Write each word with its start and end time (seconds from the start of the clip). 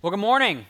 Well, 0.00 0.12
good 0.12 0.20
morning. 0.20 0.64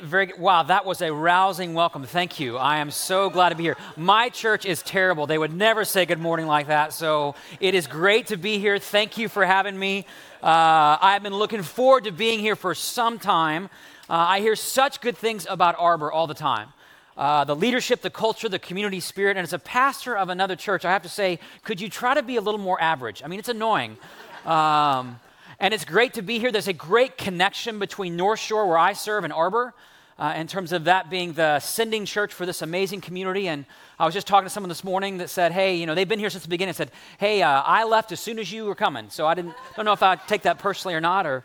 Very 0.00 0.26
good. 0.26 0.38
Wow, 0.38 0.62
that 0.62 0.86
was 0.86 1.02
a 1.02 1.12
rousing 1.12 1.74
welcome. 1.74 2.04
Thank 2.04 2.38
you. 2.38 2.56
I 2.56 2.76
am 2.76 2.92
so 2.92 3.28
glad 3.28 3.48
to 3.48 3.56
be 3.56 3.64
here. 3.64 3.76
My 3.96 4.28
church 4.28 4.64
is 4.64 4.80
terrible. 4.80 5.26
They 5.26 5.38
would 5.38 5.52
never 5.52 5.84
say 5.84 6.06
good 6.06 6.20
morning 6.20 6.46
like 6.46 6.68
that. 6.68 6.92
So 6.92 7.34
it 7.58 7.74
is 7.74 7.88
great 7.88 8.28
to 8.28 8.36
be 8.36 8.60
here. 8.60 8.78
Thank 8.78 9.18
you 9.18 9.28
for 9.28 9.44
having 9.44 9.76
me. 9.76 10.06
Uh, 10.40 10.96
I've 11.00 11.24
been 11.24 11.34
looking 11.34 11.64
forward 11.64 12.04
to 12.04 12.12
being 12.12 12.38
here 12.38 12.54
for 12.54 12.76
some 12.76 13.18
time. 13.18 13.64
Uh, 14.08 14.14
I 14.14 14.38
hear 14.38 14.54
such 14.54 15.00
good 15.00 15.16
things 15.16 15.44
about 15.50 15.74
Arbor 15.76 16.12
all 16.12 16.28
the 16.28 16.34
time. 16.34 16.68
Uh, 17.16 17.42
the 17.42 17.56
leadership, 17.56 18.02
the 18.02 18.10
culture, 18.10 18.48
the 18.48 18.60
community 18.60 19.00
spirit. 19.00 19.36
And 19.36 19.42
as 19.42 19.52
a 19.52 19.58
pastor 19.58 20.16
of 20.16 20.28
another 20.28 20.54
church, 20.54 20.84
I 20.84 20.92
have 20.92 21.02
to 21.02 21.08
say, 21.08 21.40
could 21.64 21.80
you 21.80 21.88
try 21.88 22.14
to 22.14 22.22
be 22.22 22.36
a 22.36 22.40
little 22.40 22.60
more 22.60 22.80
average? 22.80 23.20
I 23.24 23.26
mean, 23.26 23.40
it's 23.40 23.48
annoying. 23.48 23.96
Um, 24.44 25.18
and 25.58 25.72
it's 25.72 25.84
great 25.84 26.14
to 26.14 26.22
be 26.22 26.38
here. 26.38 26.52
There's 26.52 26.68
a 26.68 26.72
great 26.72 27.16
connection 27.16 27.78
between 27.78 28.16
North 28.16 28.40
Shore, 28.40 28.66
where 28.66 28.78
I 28.78 28.92
serve, 28.92 29.24
and 29.24 29.32
Arbor. 29.32 29.74
Uh, 30.18 30.32
in 30.34 30.46
terms 30.46 30.72
of 30.72 30.84
that 30.84 31.10
being 31.10 31.34
the 31.34 31.60
sending 31.60 32.06
church 32.06 32.32
for 32.32 32.46
this 32.46 32.62
amazing 32.62 33.02
community. 33.02 33.48
And 33.48 33.66
I 33.98 34.06
was 34.06 34.14
just 34.14 34.26
talking 34.26 34.46
to 34.46 34.50
someone 34.50 34.70
this 34.70 34.82
morning 34.82 35.18
that 35.18 35.28
said, 35.28 35.52
hey, 35.52 35.76
you 35.76 35.84
know, 35.84 35.94
they've 35.94 36.08
been 36.08 36.18
here 36.18 36.30
since 36.30 36.42
the 36.42 36.48
beginning. 36.48 36.72
said, 36.72 36.90
hey, 37.18 37.42
uh, 37.42 37.60
I 37.60 37.84
left 37.84 38.12
as 38.12 38.20
soon 38.20 38.38
as 38.38 38.50
you 38.50 38.64
were 38.64 38.74
coming. 38.74 39.10
So 39.10 39.26
I 39.26 39.34
didn't, 39.34 39.52
don't 39.76 39.84
know 39.84 39.92
if 39.92 40.02
I 40.02 40.16
take 40.16 40.40
that 40.42 40.58
personally 40.58 40.94
or 40.94 41.02
not. 41.02 41.26
Or, 41.26 41.44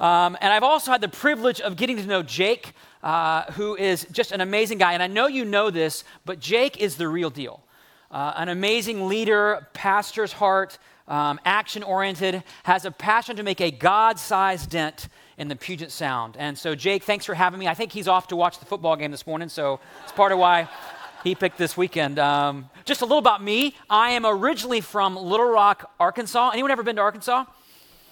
um, 0.00 0.36
and 0.40 0.52
I've 0.52 0.64
also 0.64 0.90
had 0.90 1.00
the 1.00 1.08
privilege 1.08 1.60
of 1.60 1.76
getting 1.76 1.98
to 1.98 2.04
know 2.04 2.24
Jake, 2.24 2.72
uh, 3.04 3.44
who 3.52 3.76
is 3.76 4.08
just 4.10 4.32
an 4.32 4.40
amazing 4.40 4.78
guy. 4.78 4.94
And 4.94 5.04
I 5.04 5.06
know 5.06 5.28
you 5.28 5.44
know 5.44 5.70
this, 5.70 6.02
but 6.24 6.40
Jake 6.40 6.78
is 6.78 6.96
the 6.96 7.06
real 7.06 7.30
deal. 7.30 7.62
Uh, 8.10 8.32
an 8.36 8.48
amazing 8.48 9.06
leader, 9.06 9.68
pastor's 9.72 10.32
heart, 10.32 10.78
um, 11.10 11.38
action 11.44 11.82
oriented, 11.82 12.42
has 12.62 12.86
a 12.86 12.90
passion 12.90 13.36
to 13.36 13.42
make 13.42 13.60
a 13.60 13.70
God 13.70 14.18
sized 14.18 14.70
dent 14.70 15.08
in 15.36 15.48
the 15.48 15.56
Puget 15.56 15.90
Sound. 15.90 16.36
And 16.38 16.56
so, 16.56 16.74
Jake, 16.74 17.02
thanks 17.02 17.26
for 17.26 17.34
having 17.34 17.58
me. 17.58 17.68
I 17.68 17.74
think 17.74 17.92
he's 17.92 18.08
off 18.08 18.28
to 18.28 18.36
watch 18.36 18.58
the 18.60 18.64
football 18.64 18.96
game 18.96 19.10
this 19.10 19.26
morning, 19.26 19.48
so 19.48 19.80
it's 20.04 20.12
part 20.12 20.32
of 20.32 20.38
why 20.38 20.68
he 21.24 21.34
picked 21.34 21.58
this 21.58 21.76
weekend. 21.76 22.18
Um, 22.18 22.70
just 22.84 23.02
a 23.02 23.04
little 23.04 23.18
about 23.18 23.42
me. 23.42 23.74
I 23.90 24.10
am 24.10 24.24
originally 24.24 24.80
from 24.80 25.16
Little 25.16 25.50
Rock, 25.50 25.90
Arkansas. 25.98 26.50
Anyone 26.50 26.70
ever 26.70 26.82
been 26.82 26.96
to 26.96 27.02
Arkansas? 27.02 27.44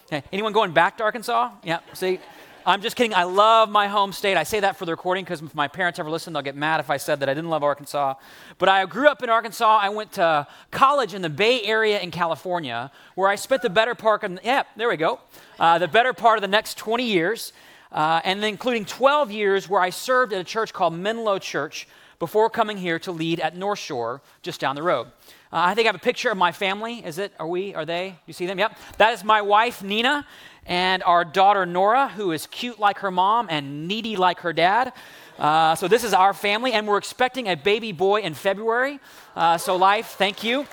Okay. 0.07 0.25
Anyone 0.33 0.53
going 0.53 0.73
back 0.73 0.99
to 0.99 1.05
Arkansas? 1.05 1.51
Yeah, 1.63 1.81
see? 1.93 2.19
I'm 2.67 2.83
just 2.83 2.97
kidding. 2.97 3.15
I 3.15 3.23
love 3.23 3.71
my 3.71 3.89
home 3.89 4.13
state. 4.13 4.37
I 4.37 4.43
say 4.43 4.61
that 4.61 4.77
for 4.77 4.85
the 4.85 4.93
recording 4.93 5.25
because 5.25 5.41
if 5.41 5.55
my 5.55 5.69
parents 5.69 5.99
ever 5.99 6.11
listen, 6.11 6.33
they'll 6.33 6.43
get 6.43 6.57
mad 6.57 6.81
if 6.81 6.91
I 6.91 6.97
said 6.97 7.21
that 7.21 7.29
I 7.29 7.35
didn't 7.35 7.51
love 7.51 7.63
Arkansas. 7.63 8.15
But 8.59 8.69
I 8.69 8.85
grew 8.87 9.09
up 9.09 9.23
in 9.23 9.31
Arkansas. 9.31 9.79
I 9.81 9.89
went 9.89 10.13
to 10.13 10.47
college 10.71 11.15
in 11.15 11.23
the 11.23 11.31
Bay 11.31 11.63
Area 11.63 12.01
in 12.01 12.11
California, 12.11 12.91
where 13.15 13.29
I 13.29 13.37
spent 13.37 13.63
the 13.63 13.71
better 13.71 13.95
part 13.95 14.25
of, 14.25 14.39
yeah, 14.43 14.65
there 14.77 14.89
we 14.89 14.97
go, 14.97 15.21
uh, 15.59 15.79
the 15.79 15.89
better 15.89 16.13
part 16.13 16.37
of 16.39 16.43
the 16.43 16.49
next 16.49 16.77
20 16.79 17.05
years, 17.05 17.53
uh, 17.93 18.21
and 18.25 18.43
then 18.43 18.51
including 18.51 18.85
12 18.85 19.31
years 19.31 19.69
where 19.69 19.81
I 19.81 19.91
served 19.91 20.33
at 20.33 20.41
a 20.41 20.45
church 20.45 20.73
called 20.73 20.95
Menlo 20.95 21.39
Church 21.39 21.89
before 22.19 22.51
coming 22.51 22.77
here 22.77 22.99
to 22.99 23.13
lead 23.13 23.41
at 23.41 23.57
North 23.57 23.79
Shore, 23.79 24.21
just 24.43 24.61
down 24.61 24.75
the 24.75 24.83
road. 24.83 25.07
Uh, 25.51 25.57
I 25.65 25.75
think 25.75 25.87
I 25.87 25.89
have 25.89 25.95
a 25.95 25.99
picture 25.99 26.31
of 26.31 26.37
my 26.37 26.53
family. 26.53 27.05
Is 27.05 27.19
it? 27.19 27.33
Are 27.39 27.47
we? 27.47 27.75
Are 27.75 27.87
they? 27.87 28.19
You 28.27 28.35
see 28.35 28.45
them? 28.45 28.59
Yep. 28.59 28.79
That 28.99 29.15
is 29.15 29.25
my 29.25 29.41
wife, 29.41 29.83
Nina, 29.83 30.27
and 30.67 31.03
our 31.05 31.25
daughter 31.25 31.65
Nora, 31.65 32.09
who 32.09 32.33
is 32.33 32.47
cute 32.47 32.79
like 32.79 32.99
her 32.99 33.11
mom 33.11 33.47
and 33.49 33.89
needy 33.89 34.17
like 34.17 34.41
her 34.41 34.53
dad. 34.53 34.93
Uh, 35.39 35.75
so 35.75 35.89
this 35.89 36.05
is 36.05 36.13
our 36.13 36.35
family, 36.35 36.73
and 36.73 36.87
we're 36.87 36.99
expecting 36.99 37.47
a 37.47 37.55
baby 37.55 37.93
boy 37.93 38.21
in 38.21 38.35
February. 38.35 39.01
Uh, 39.35 39.57
so 39.57 39.77
life, 39.77 40.17
thank 40.19 40.45
you. 40.45 40.67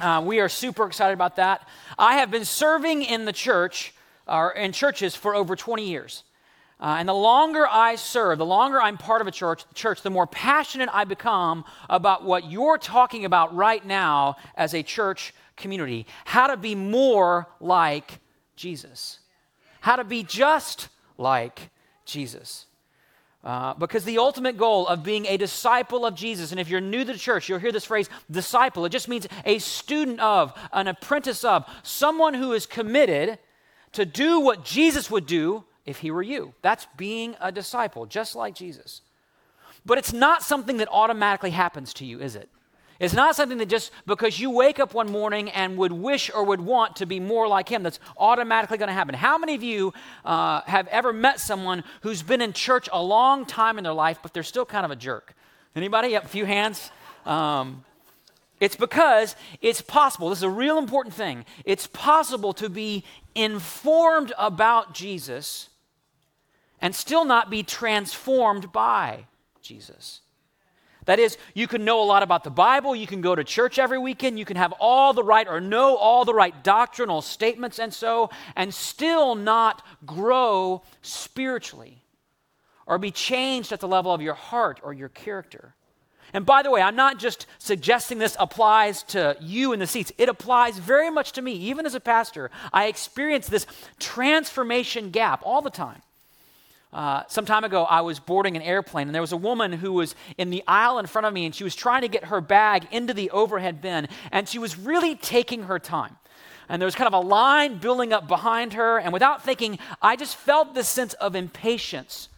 Uh, 0.00 0.22
we 0.24 0.40
are 0.40 0.48
super 0.48 0.86
excited 0.86 1.12
about 1.12 1.36
that. 1.36 1.68
I 1.98 2.16
have 2.16 2.30
been 2.30 2.46
serving 2.46 3.02
in 3.02 3.26
the 3.26 3.32
church 3.34 3.92
or 4.26 4.52
in 4.52 4.72
churches 4.72 5.14
for 5.14 5.34
over 5.34 5.56
20 5.56 5.86
years. 5.86 6.22
Uh, 6.80 6.96
and 6.98 7.06
the 7.06 7.14
longer 7.14 7.66
I 7.68 7.96
serve, 7.96 8.38
the 8.38 8.46
longer 8.46 8.80
I'm 8.80 8.96
part 8.96 9.20
of 9.20 9.26
a 9.26 9.30
church, 9.30 9.64
church, 9.74 10.00
the 10.00 10.08
more 10.08 10.26
passionate 10.26 10.88
I 10.90 11.04
become 11.04 11.64
about 11.90 12.24
what 12.24 12.50
you're 12.50 12.78
talking 12.78 13.26
about 13.26 13.54
right 13.54 13.84
now 13.84 14.36
as 14.56 14.72
a 14.72 14.82
church 14.82 15.34
community. 15.56 16.06
How 16.24 16.46
to 16.46 16.56
be 16.56 16.74
more 16.74 17.46
like 17.60 18.18
Jesus, 18.56 19.18
how 19.80 19.96
to 19.96 20.04
be 20.04 20.22
just 20.22 20.88
like 21.18 21.68
Jesus. 22.06 22.64
Uh, 23.44 23.72
because 23.74 24.04
the 24.04 24.18
ultimate 24.18 24.58
goal 24.58 24.86
of 24.86 25.02
being 25.02 25.26
a 25.26 25.36
disciple 25.36 26.04
of 26.04 26.14
Jesus, 26.14 26.50
and 26.50 26.60
if 26.60 26.68
you're 26.68 26.80
new 26.80 27.04
to 27.04 27.12
the 27.12 27.18
church, 27.18 27.48
you'll 27.48 27.58
hear 27.58 27.72
this 27.72 27.86
phrase 27.86 28.08
disciple. 28.30 28.84
It 28.84 28.90
just 28.90 29.08
means 29.08 29.26
a 29.46 29.58
student 29.58 30.20
of, 30.20 30.52
an 30.72 30.88
apprentice 30.88 31.42
of, 31.42 31.64
someone 31.82 32.34
who 32.34 32.52
is 32.52 32.66
committed 32.66 33.38
to 33.92 34.04
do 34.04 34.40
what 34.40 34.64
Jesus 34.64 35.10
would 35.10 35.26
do 35.26 35.64
if 35.86 35.98
he 35.98 36.10
were 36.10 36.22
you. 36.22 36.54
That's 36.62 36.86
being 36.96 37.36
a 37.40 37.50
disciple, 37.50 38.06
just 38.06 38.34
like 38.34 38.54
Jesus. 38.54 39.02
But 39.84 39.98
it's 39.98 40.12
not 40.12 40.42
something 40.42 40.76
that 40.78 40.88
automatically 40.90 41.50
happens 41.50 41.94
to 41.94 42.04
you, 42.04 42.20
is 42.20 42.36
it? 42.36 42.48
It's 42.98 43.14
not 43.14 43.34
something 43.34 43.56
that 43.58 43.70
just 43.70 43.92
because 44.06 44.38
you 44.38 44.50
wake 44.50 44.78
up 44.78 44.92
one 44.92 45.10
morning 45.10 45.48
and 45.50 45.78
would 45.78 45.90
wish 45.90 46.30
or 46.34 46.44
would 46.44 46.60
want 46.60 46.96
to 46.96 47.06
be 47.06 47.18
more 47.18 47.48
like 47.48 47.66
him, 47.66 47.82
that's 47.82 47.98
automatically 48.18 48.76
going 48.76 48.88
to 48.88 48.94
happen. 48.94 49.14
How 49.14 49.38
many 49.38 49.54
of 49.54 49.62
you 49.62 49.94
uh, 50.22 50.60
have 50.66 50.86
ever 50.88 51.10
met 51.10 51.40
someone 51.40 51.82
who's 52.02 52.22
been 52.22 52.42
in 52.42 52.52
church 52.52 52.90
a 52.92 53.02
long 53.02 53.46
time 53.46 53.78
in 53.78 53.84
their 53.84 53.94
life, 53.94 54.18
but 54.22 54.34
they're 54.34 54.42
still 54.42 54.66
kind 54.66 54.84
of 54.84 54.90
a 54.90 54.96
jerk? 54.96 55.34
Anybody? 55.74 56.08
Yep, 56.08 56.24
a 56.26 56.28
few 56.28 56.44
hands. 56.44 56.90
Um, 57.24 57.84
it's 58.60 58.76
because 58.76 59.34
it's 59.62 59.80
possible. 59.80 60.28
This 60.28 60.38
is 60.38 60.44
a 60.44 60.50
real 60.50 60.78
important 60.78 61.14
thing. 61.14 61.46
It's 61.64 61.86
possible 61.86 62.52
to 62.54 62.68
be 62.68 63.04
informed 63.34 64.32
about 64.38 64.94
Jesus 64.94 65.70
and 66.80 66.94
still 66.94 67.24
not 67.24 67.50
be 67.50 67.62
transformed 67.62 68.70
by 68.70 69.26
Jesus. 69.62 70.20
That 71.06 71.18
is, 71.18 71.38
you 71.54 71.66
can 71.66 71.84
know 71.84 72.02
a 72.02 72.04
lot 72.04 72.22
about 72.22 72.44
the 72.44 72.50
Bible, 72.50 72.94
you 72.94 73.06
can 73.06 73.22
go 73.22 73.34
to 73.34 73.42
church 73.42 73.78
every 73.78 73.98
weekend, 73.98 74.38
you 74.38 74.44
can 74.44 74.58
have 74.58 74.72
all 74.78 75.14
the 75.14 75.24
right 75.24 75.48
or 75.48 75.60
know 75.60 75.96
all 75.96 76.24
the 76.24 76.34
right 76.34 76.62
doctrinal 76.62 77.22
statements 77.22 77.78
and 77.78 77.92
so, 77.92 78.30
and 78.54 78.72
still 78.72 79.34
not 79.34 79.82
grow 80.04 80.82
spiritually 81.00 82.04
or 82.86 82.98
be 82.98 83.10
changed 83.10 83.72
at 83.72 83.80
the 83.80 83.88
level 83.88 84.12
of 84.12 84.20
your 84.20 84.34
heart 84.34 84.80
or 84.82 84.92
your 84.92 85.08
character. 85.08 85.74
And 86.32 86.46
by 86.46 86.62
the 86.62 86.70
way, 86.70 86.80
I'm 86.80 86.96
not 86.96 87.18
just 87.18 87.46
suggesting 87.58 88.18
this 88.18 88.36
applies 88.38 89.02
to 89.04 89.36
you 89.40 89.72
in 89.72 89.80
the 89.80 89.86
seats. 89.86 90.12
It 90.18 90.28
applies 90.28 90.78
very 90.78 91.10
much 91.10 91.32
to 91.32 91.42
me. 91.42 91.52
Even 91.52 91.86
as 91.86 91.94
a 91.94 92.00
pastor, 92.00 92.50
I 92.72 92.86
experience 92.86 93.48
this 93.48 93.66
transformation 93.98 95.10
gap 95.10 95.42
all 95.44 95.62
the 95.62 95.70
time. 95.70 96.02
Uh, 96.92 97.22
some 97.28 97.44
time 97.44 97.62
ago, 97.62 97.84
I 97.84 98.00
was 98.00 98.18
boarding 98.18 98.56
an 98.56 98.62
airplane, 98.62 99.06
and 99.06 99.14
there 99.14 99.22
was 99.22 99.32
a 99.32 99.36
woman 99.36 99.72
who 99.72 99.92
was 99.92 100.16
in 100.36 100.50
the 100.50 100.64
aisle 100.66 100.98
in 100.98 101.06
front 101.06 101.26
of 101.26 101.32
me, 101.32 101.46
and 101.46 101.54
she 101.54 101.62
was 101.62 101.76
trying 101.76 102.02
to 102.02 102.08
get 102.08 102.24
her 102.24 102.40
bag 102.40 102.88
into 102.90 103.14
the 103.14 103.30
overhead 103.30 103.80
bin, 103.80 104.08
and 104.32 104.48
she 104.48 104.58
was 104.58 104.76
really 104.76 105.14
taking 105.14 105.64
her 105.64 105.78
time. 105.78 106.16
And 106.68 106.82
there 106.82 106.86
was 106.86 106.96
kind 106.96 107.06
of 107.06 107.14
a 107.14 107.26
line 107.26 107.78
building 107.78 108.12
up 108.12 108.26
behind 108.26 108.72
her, 108.72 108.98
and 108.98 109.12
without 109.12 109.44
thinking, 109.44 109.78
I 110.02 110.16
just 110.16 110.34
felt 110.34 110.74
this 110.74 110.88
sense 110.88 111.14
of 111.14 111.36
impatience 111.36 112.28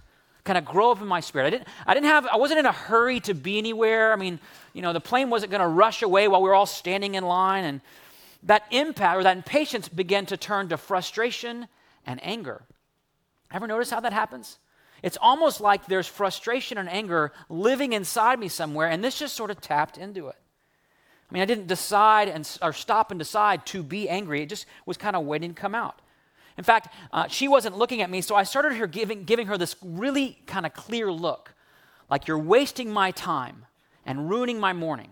kind 0.45 0.59
of 0.59 0.65
grow 0.65 0.91
up 0.91 1.01
in 1.01 1.07
my 1.07 1.21
spirit. 1.21 1.47
I 1.47 1.51
didn't, 1.51 1.69
I 1.87 1.95
didn't 1.95 2.07
have, 2.07 2.27
I 2.27 2.37
wasn't 2.37 2.61
in 2.61 2.67
a 2.67 2.73
hurry 2.73 3.21
to 3.21 3.35
be 3.35 3.59
anywhere. 3.59 4.13
I 4.13 4.17
mean, 4.17 4.41
you 4.73 4.83
know, 4.83 4.93
the 4.93 5.01
plane 5.01 5.31
wasn't 5.31 5.51
going 5.51 5.61
to 5.61 5.69
rush 5.69 6.03
away 6.03 6.29
while 6.29 6.43
we 6.43 6.49
were 6.49 6.55
all 6.55 6.67
standing 6.67 7.15
in 7.15 7.25
line, 7.25 7.65
and 7.65 7.81
that 8.45 8.65
impact 8.71 9.19
or 9.19 9.23
that 9.23 9.37
impatience 9.37 9.89
began 9.89 10.27
to 10.27 10.37
turn 10.37 10.69
to 10.71 10.77
frustration 10.77 11.69
and 12.07 12.19
anger. 12.25 12.63
Ever 13.53 13.67
notice 13.67 13.91
how 13.91 14.01
that 14.01 14.13
happens? 14.13 14.59
It's 15.03 15.19
almost 15.21 15.61
like 15.61 15.87
there's 15.87 16.07
frustration 16.07 16.79
and 16.79 16.89
anger 16.89 17.33
living 17.49 17.93
inside 17.93 18.39
me 18.39 18.49
somewhere, 18.49 18.89
and 18.89 19.03
this 19.03 19.19
just 19.19 19.35
sort 19.35 19.51
of 19.51 19.61
tapped 19.61 19.99
into 19.99 20.29
it. 20.29 20.37
I 21.31 21.35
mean, 21.35 21.43
I 21.43 21.47
didn't 21.47 21.67
decide 21.67 22.29
and, 22.29 22.59
or 22.61 22.73
stop 22.73 23.11
and 23.11 23.19
decide 23.19 23.65
to 23.67 23.83
be 23.83 24.09
angry. 24.09 24.43
It 24.43 24.49
just 24.49 24.67
was 24.87 24.97
kind 24.97 25.17
of 25.17 25.25
waiting 25.25 25.55
to 25.55 25.61
come 25.61 25.75
out. 25.75 26.01
In 26.59 26.65
fact, 26.65 26.93
uh, 27.13 27.29
she 27.29 27.49
wasn't 27.49 27.79
looking 27.79 28.03
at 28.03 28.11
me, 28.11 28.21
so 28.21 28.35
I 28.35 28.43
started 28.43 28.75
her 28.75 28.87
giving, 28.87 29.25
giving 29.25 29.47
her 29.47 29.57
this 29.57 29.77
really 29.83 30.39
kind 30.47 30.67
of 30.67 30.75
clear 30.75 31.11
look 31.11 31.55
like, 32.13 32.29
you're 32.29 32.39
wasting 32.39 32.91
my 32.93 33.11
time 33.11 33.65
and 34.05 34.29
ruining 34.29 34.61
my 34.61 34.75
morning. 34.75 35.09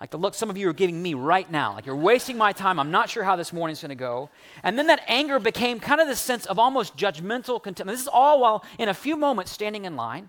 Like 0.00 0.10
the 0.10 0.18
look 0.18 0.34
some 0.34 0.50
of 0.50 0.56
you 0.56 0.68
are 0.68 0.72
giving 0.72 1.00
me 1.00 1.14
right 1.14 1.48
now. 1.48 1.74
Like 1.74 1.86
you're 1.86 1.94
wasting 1.94 2.36
my 2.36 2.50
time. 2.50 2.80
I'm 2.80 2.90
not 2.90 3.08
sure 3.08 3.22
how 3.22 3.36
this 3.36 3.52
morning's 3.52 3.80
going 3.80 3.90
to 3.90 3.94
go. 3.94 4.28
And 4.64 4.76
then 4.76 4.88
that 4.88 5.02
anger 5.06 5.38
became 5.38 5.78
kind 5.78 6.00
of 6.00 6.08
this 6.08 6.18
sense 6.18 6.44
of 6.46 6.58
almost 6.58 6.96
judgmental 6.96 7.62
contempt. 7.62 7.92
This 7.92 8.00
is 8.00 8.08
all 8.08 8.40
while 8.40 8.64
in 8.76 8.88
a 8.88 8.94
few 8.94 9.16
moments 9.16 9.52
standing 9.52 9.84
in 9.84 9.94
line. 9.94 10.28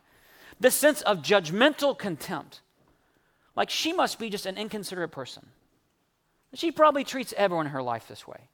This 0.59 0.75
sense 0.75 1.01
of 1.01 1.23
judgmental 1.23 1.97
contempt. 1.97 2.61
Like 3.55 3.71
she 3.71 3.91
must 3.91 4.19
be 4.19 4.29
just 4.29 4.45
an 4.45 4.55
inconsiderate 4.55 5.11
person. 5.11 5.47
She 6.53 6.71
probably 6.71 7.05
treats 7.05 7.33
everyone 7.35 7.65
in 7.65 7.71
her 7.71 7.81
life 7.81 8.07
this 8.07 8.27
way. 8.27 8.49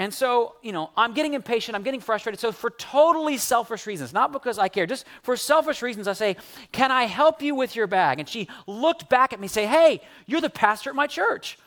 And 0.00 0.14
so, 0.14 0.54
you 0.62 0.72
know, 0.72 0.88
I'm 0.96 1.12
getting 1.12 1.34
impatient, 1.34 1.76
I'm 1.76 1.82
getting 1.82 2.00
frustrated. 2.00 2.40
So, 2.40 2.52
for 2.52 2.70
totally 2.70 3.36
selfish 3.36 3.86
reasons, 3.86 4.14
not 4.14 4.32
because 4.32 4.58
I 4.58 4.68
care, 4.68 4.86
just 4.86 5.04
for 5.22 5.36
selfish 5.36 5.82
reasons, 5.82 6.08
I 6.08 6.14
say, 6.14 6.36
Can 6.72 6.90
I 6.90 7.04
help 7.04 7.42
you 7.42 7.54
with 7.54 7.76
your 7.76 7.86
bag? 7.86 8.18
And 8.18 8.26
she 8.26 8.48
looked 8.66 9.10
back 9.10 9.34
at 9.34 9.40
me, 9.40 9.46
say, 9.46 9.66
Hey, 9.66 10.00
you're 10.24 10.40
the 10.40 10.48
pastor 10.48 10.88
at 10.88 10.96
my 10.96 11.06
church. 11.06 11.58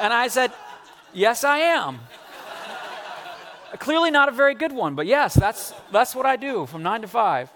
and 0.00 0.12
I 0.12 0.26
said, 0.26 0.50
Yes, 1.12 1.44
I 1.44 1.58
am. 1.58 2.00
Clearly 3.78 4.10
not 4.10 4.28
a 4.28 4.32
very 4.32 4.56
good 4.56 4.72
one, 4.72 4.96
but 4.96 5.06
yes, 5.06 5.34
that's 5.34 5.72
that's 5.92 6.16
what 6.16 6.26
I 6.26 6.34
do 6.34 6.66
from 6.66 6.82
9 6.82 7.02
to 7.02 7.06
5. 7.06 7.52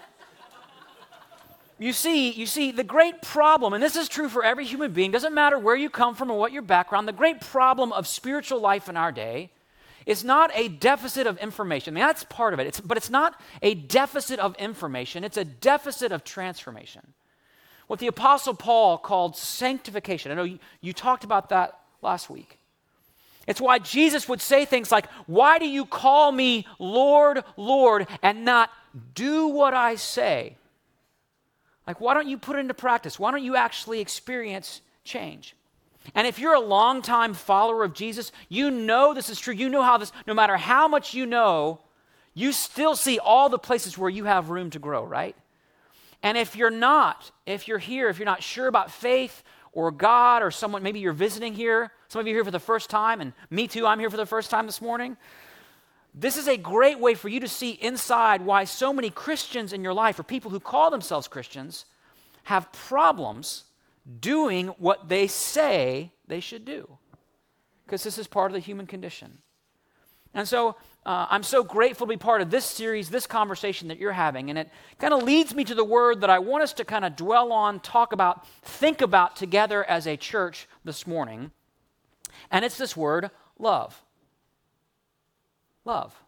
You 1.77 1.91
see, 1.91 2.31
you 2.31 2.45
see 2.45 2.71
the 2.71 2.85
great 2.85 3.21
problem 3.21 3.73
and 3.73 3.83
this 3.83 3.97
is 3.97 4.07
true 4.07 4.29
for 4.29 4.43
every 4.43 4.65
human 4.65 4.93
being, 4.93 5.11
doesn't 5.11 5.33
matter 5.33 5.59
where 5.59 5.75
you 5.75 5.89
come 5.89 6.15
from 6.15 6.31
or 6.31 6.39
what 6.39 6.53
your 6.53 6.61
background, 6.61 7.07
the 7.07 7.13
great 7.13 7.41
problem 7.41 7.91
of 7.91 8.07
spiritual 8.07 8.61
life 8.61 8.87
in 8.87 8.95
our 8.95 9.11
day 9.11 9.51
is 10.05 10.23
not 10.23 10.51
a 10.53 10.67
deficit 10.69 11.27
of 11.27 11.37
information. 11.39 11.93
I 11.93 11.95
mean, 11.95 12.07
that's 12.07 12.23
part 12.25 12.53
of 12.53 12.59
it. 12.59 12.67
It's, 12.67 12.79
but 12.79 12.95
it's 12.95 13.09
not 13.09 13.41
a 13.61 13.73
deficit 13.73 14.39
of 14.39 14.55
information, 14.55 15.23
it's 15.23 15.37
a 15.37 15.45
deficit 15.45 16.11
of 16.11 16.23
transformation. 16.23 17.13
What 17.87 17.99
the 17.99 18.07
Apostle 18.07 18.55
Paul 18.55 18.97
called 18.97 19.35
sanctification. 19.35 20.31
I 20.31 20.35
know 20.35 20.43
you, 20.43 20.59
you 20.81 20.93
talked 20.93 21.23
about 21.23 21.49
that 21.49 21.79
last 22.01 22.29
week. 22.29 22.57
It's 23.47 23.61
why 23.61 23.77
Jesus 23.77 24.27
would 24.27 24.41
say 24.41 24.65
things 24.65 24.91
like, 24.91 25.07
Why 25.27 25.59
do 25.59 25.67
you 25.67 25.85
call 25.85 26.31
me 26.31 26.65
Lord, 26.79 27.43
Lord, 27.57 28.07
and 28.23 28.43
not 28.43 28.71
do 29.13 29.47
what 29.47 29.75
I 29.75 29.95
say? 29.95 30.55
Like, 31.87 32.01
why 32.01 32.13
don't 32.13 32.27
you 32.27 32.37
put 32.37 32.55
it 32.55 32.59
into 32.59 32.73
practice? 32.73 33.19
Why 33.19 33.31
don't 33.31 33.43
you 33.43 33.55
actually 33.55 33.99
experience 33.99 34.81
change? 35.03 35.55
And 36.13 36.27
if 36.27 36.37
you're 36.37 36.53
a 36.53 36.59
longtime 36.59 37.33
follower 37.33 37.83
of 37.83 37.93
Jesus, 37.93 38.31
you 38.49 38.69
know 38.69 39.13
this 39.13 39.29
is 39.29 39.39
true. 39.39 39.53
You 39.53 39.69
know 39.69 39.81
how 39.81 39.97
this, 39.97 40.11
no 40.27 40.33
matter 40.33 40.57
how 40.57 40.87
much 40.87 41.13
you 41.13 41.25
know, 41.25 41.79
you 42.33 42.51
still 42.51 42.95
see 42.95 43.17
all 43.17 43.49
the 43.49 43.57
places 43.57 43.97
where 43.97 44.09
you 44.09 44.25
have 44.25 44.49
room 44.49 44.69
to 44.71 44.79
grow, 44.79 45.03
right? 45.03 45.35
And 46.21 46.37
if 46.37 46.55
you're 46.55 46.69
not, 46.69 47.31
if 47.45 47.67
you're 47.67 47.79
here, 47.79 48.09
if 48.09 48.19
you're 48.19 48.25
not 48.25 48.43
sure 48.43 48.67
about 48.67 48.91
faith 48.91 49.43
or 49.71 49.91
God 49.91 50.43
or 50.43 50.51
someone, 50.51 50.83
maybe 50.83 50.99
you're 50.99 51.13
visiting 51.13 51.53
here, 51.53 51.91
some 52.07 52.19
of 52.19 52.27
you 52.27 52.33
here 52.33 52.45
for 52.45 52.51
the 52.51 52.59
first 52.59 52.89
time, 52.89 53.21
and 53.21 53.33
me 53.49 53.67
too, 53.67 53.85
I'm 53.85 53.99
here 53.99 54.09
for 54.09 54.17
the 54.17 54.25
first 54.25 54.49
time 54.49 54.65
this 54.65 54.81
morning. 54.81 55.17
This 56.17 56.37
is 56.37 56.47
a 56.47 56.55
great 56.55 56.97
way 56.97 57.13
for 57.13 57.27
you 57.27 57.41
to 57.41 57.47
see 57.47 57.71
inside 57.71 58.41
why 58.41 58.63
so 58.63 58.93
many 58.93 59.09
Christians 59.09 59.73
in 59.73 59.83
your 59.83 59.93
life, 59.93 60.17
or 60.17 60.23
people 60.23 60.49
who 60.49 60.61
call 60.61 60.89
themselves 60.89 61.27
Christians, 61.27 61.85
have 62.45 62.71
problems 62.71 63.65
doing 64.21 64.67
what 64.77 65.09
they 65.09 65.27
say 65.27 66.13
they 66.25 66.39
should 66.39 66.63
do. 66.63 66.97
Because 67.85 68.03
this 68.03 68.17
is 68.17 68.27
part 68.27 68.49
of 68.49 68.53
the 68.53 68.59
human 68.61 68.87
condition. 68.87 69.39
And 70.33 70.47
so 70.47 70.77
uh, 71.05 71.27
I'm 71.29 71.43
so 71.43 71.63
grateful 71.63 72.07
to 72.07 72.13
be 72.13 72.17
part 72.17 72.41
of 72.41 72.49
this 72.49 72.65
series, 72.65 73.09
this 73.09 73.27
conversation 73.27 73.89
that 73.89 73.97
you're 73.97 74.13
having. 74.13 74.49
And 74.49 74.57
it 74.57 74.69
kind 74.99 75.13
of 75.13 75.21
leads 75.21 75.53
me 75.53 75.65
to 75.65 75.75
the 75.75 75.83
word 75.83 76.21
that 76.21 76.29
I 76.29 76.39
want 76.39 76.63
us 76.63 76.71
to 76.73 76.85
kind 76.85 77.03
of 77.03 77.17
dwell 77.17 77.51
on, 77.51 77.81
talk 77.81 78.13
about, 78.13 78.47
think 78.63 79.01
about 79.01 79.35
together 79.35 79.83
as 79.83 80.07
a 80.07 80.15
church 80.15 80.67
this 80.85 81.05
morning. 81.05 81.51
And 82.51 82.63
it's 82.63 82.77
this 82.77 82.95
word, 82.95 83.31
love. 83.59 84.01
Love. 85.85 86.19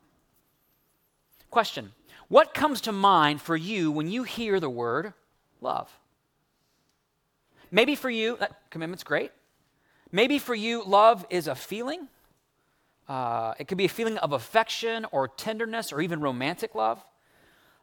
Question 1.49 1.91
What 2.27 2.53
comes 2.53 2.81
to 2.81 2.91
mind 2.91 3.41
for 3.41 3.57
you 3.57 3.91
when 3.91 4.07
you 4.07 4.23
hear 4.23 4.59
the 4.59 4.69
word 4.69 5.13
love? 5.59 5.91
Maybe 7.71 7.95
for 7.95 8.09
you, 8.09 8.37
that 8.37 8.69
commitment's 8.69 9.03
great. 9.03 9.31
Maybe 10.11 10.39
for 10.39 10.55
you, 10.55 10.83
love 10.85 11.25
is 11.29 11.47
a 11.47 11.55
feeling. 11.55 12.07
Uh, 13.09 13.53
it 13.59 13.67
could 13.67 13.77
be 13.77 13.85
a 13.85 13.89
feeling 13.89 14.17
of 14.17 14.31
affection 14.31 15.05
or 15.11 15.27
tenderness 15.27 15.91
or 15.91 15.99
even 15.99 16.21
romantic 16.21 16.75
love. 16.75 17.03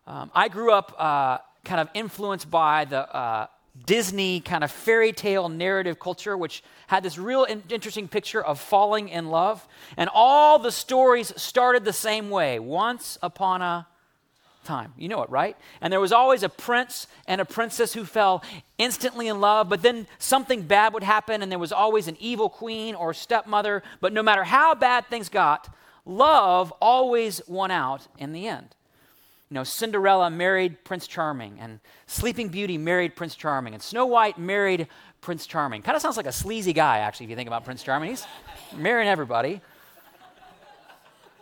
Um, 0.06 0.30
I 0.34 0.48
grew 0.48 0.72
up 0.72 0.94
uh, 0.98 1.38
kind 1.64 1.80
of 1.80 1.88
influenced 1.94 2.50
by 2.50 2.84
the 2.84 3.14
uh, 3.14 3.46
Disney 3.86 4.40
kind 4.40 4.62
of 4.62 4.70
fairy 4.70 5.12
tale 5.12 5.48
narrative 5.48 5.98
culture, 5.98 6.36
which 6.36 6.62
had 6.86 7.02
this 7.02 7.18
real 7.18 7.44
in- 7.44 7.62
interesting 7.68 8.06
picture 8.08 8.42
of 8.42 8.60
falling 8.60 9.08
in 9.08 9.28
love. 9.28 9.66
And 9.96 10.08
all 10.12 10.58
the 10.58 10.70
stories 10.70 11.32
started 11.40 11.84
the 11.84 11.92
same 11.92 12.30
way 12.30 12.58
once 12.58 13.18
upon 13.20 13.62
a 13.62 13.86
time. 14.64 14.92
You 14.96 15.08
know 15.08 15.22
it, 15.22 15.30
right? 15.30 15.56
And 15.80 15.92
there 15.92 16.00
was 16.00 16.12
always 16.12 16.42
a 16.42 16.48
prince 16.48 17.06
and 17.26 17.40
a 17.40 17.44
princess 17.44 17.92
who 17.92 18.04
fell 18.04 18.42
instantly 18.78 19.28
in 19.28 19.40
love, 19.40 19.68
but 19.68 19.82
then 19.82 20.06
something 20.18 20.62
bad 20.62 20.94
would 20.94 21.02
happen, 21.02 21.42
and 21.42 21.52
there 21.52 21.58
was 21.58 21.72
always 21.72 22.08
an 22.08 22.16
evil 22.18 22.48
queen 22.48 22.94
or 22.94 23.12
stepmother. 23.12 23.82
But 24.00 24.12
no 24.12 24.22
matter 24.22 24.44
how 24.44 24.74
bad 24.74 25.06
things 25.06 25.28
got, 25.28 25.68
love 26.06 26.72
always 26.80 27.42
won 27.46 27.70
out 27.70 28.08
in 28.18 28.32
the 28.32 28.48
end. 28.48 28.74
You 29.54 29.60
know, 29.60 29.62
Cinderella 29.62 30.30
married 30.30 30.82
Prince 30.82 31.06
Charming, 31.06 31.60
and 31.60 31.78
Sleeping 32.08 32.48
Beauty 32.48 32.76
married 32.76 33.14
Prince 33.14 33.36
Charming, 33.36 33.72
and 33.72 33.80
Snow 33.80 34.04
White 34.04 34.36
married 34.36 34.88
Prince 35.20 35.46
Charming. 35.46 35.80
Kind 35.80 35.94
of 35.94 36.02
sounds 36.02 36.16
like 36.16 36.26
a 36.26 36.32
sleazy 36.32 36.72
guy, 36.72 36.98
actually, 36.98 37.26
if 37.26 37.30
you 37.30 37.36
think 37.36 37.46
about 37.46 37.64
Prince 37.64 37.84
Charming. 37.84 38.10
He's 38.10 38.26
marrying 38.74 39.08
everybody. 39.08 39.60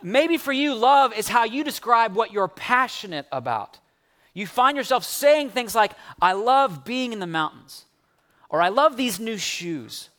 Maybe 0.03 0.37
for 0.37 0.53
you, 0.53 0.75
love 0.75 1.11
is 1.17 1.27
how 1.27 1.45
you 1.45 1.63
describe 1.63 2.13
what 2.13 2.31
you're 2.31 2.47
passionate 2.47 3.25
about. 3.31 3.79
You 4.35 4.45
find 4.45 4.77
yourself 4.77 5.03
saying 5.03 5.49
things 5.49 5.73
like, 5.73 5.93
I 6.21 6.33
love 6.33 6.85
being 6.85 7.13
in 7.13 7.19
the 7.19 7.25
mountains, 7.25 7.85
or 8.47 8.61
I 8.61 8.69
love 8.69 8.95
these 8.95 9.19
new 9.19 9.37
shoes, 9.37 10.09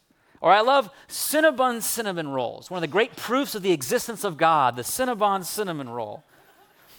or 0.41 0.50
I 0.50 0.62
love 0.62 0.91
Cinnabon 1.08 1.81
cinnamon 1.81 2.26
rolls, 2.26 2.73
one 2.73 2.79
of 2.79 2.82
the 2.82 2.88
great 2.88 3.14
proofs 3.14 3.55
of 3.55 3.62
the 3.62 3.70
existence 3.70 4.25
of 4.25 4.37
God, 4.37 4.75
the 4.75 4.82
Cinnabon 4.82 5.44
cinnamon 5.44 5.88
roll. 5.88 6.25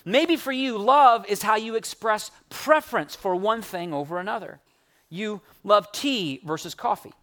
Maybe 0.06 0.36
for 0.36 0.52
you, 0.52 0.78
love 0.78 1.26
is 1.28 1.42
how 1.42 1.56
you 1.56 1.76
express 1.76 2.30
preference 2.50 3.16
for 3.16 3.36
one 3.36 3.64
thing 3.64 3.92
over 3.92 4.20
another. 4.20 4.60
You 5.10 5.42
love 5.64 5.92
tea 5.92 6.42
versus 6.46 6.76
coffee. 6.76 7.14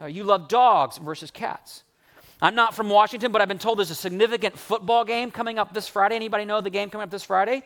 Uh, 0.00 0.06
you 0.06 0.24
love 0.24 0.48
dogs 0.48 0.98
versus 0.98 1.30
cats. 1.30 1.84
I'm 2.42 2.56
not 2.56 2.74
from 2.74 2.90
Washington, 2.90 3.30
but 3.30 3.40
I've 3.40 3.48
been 3.48 3.58
told 3.58 3.78
there's 3.78 3.90
a 3.90 3.94
significant 3.94 4.58
football 4.58 5.04
game 5.04 5.30
coming 5.30 5.58
up 5.58 5.72
this 5.72 5.86
Friday. 5.86 6.16
Anybody 6.16 6.44
know 6.44 6.60
the 6.60 6.70
game 6.70 6.90
coming 6.90 7.04
up 7.04 7.10
this 7.10 7.22
Friday? 7.22 7.62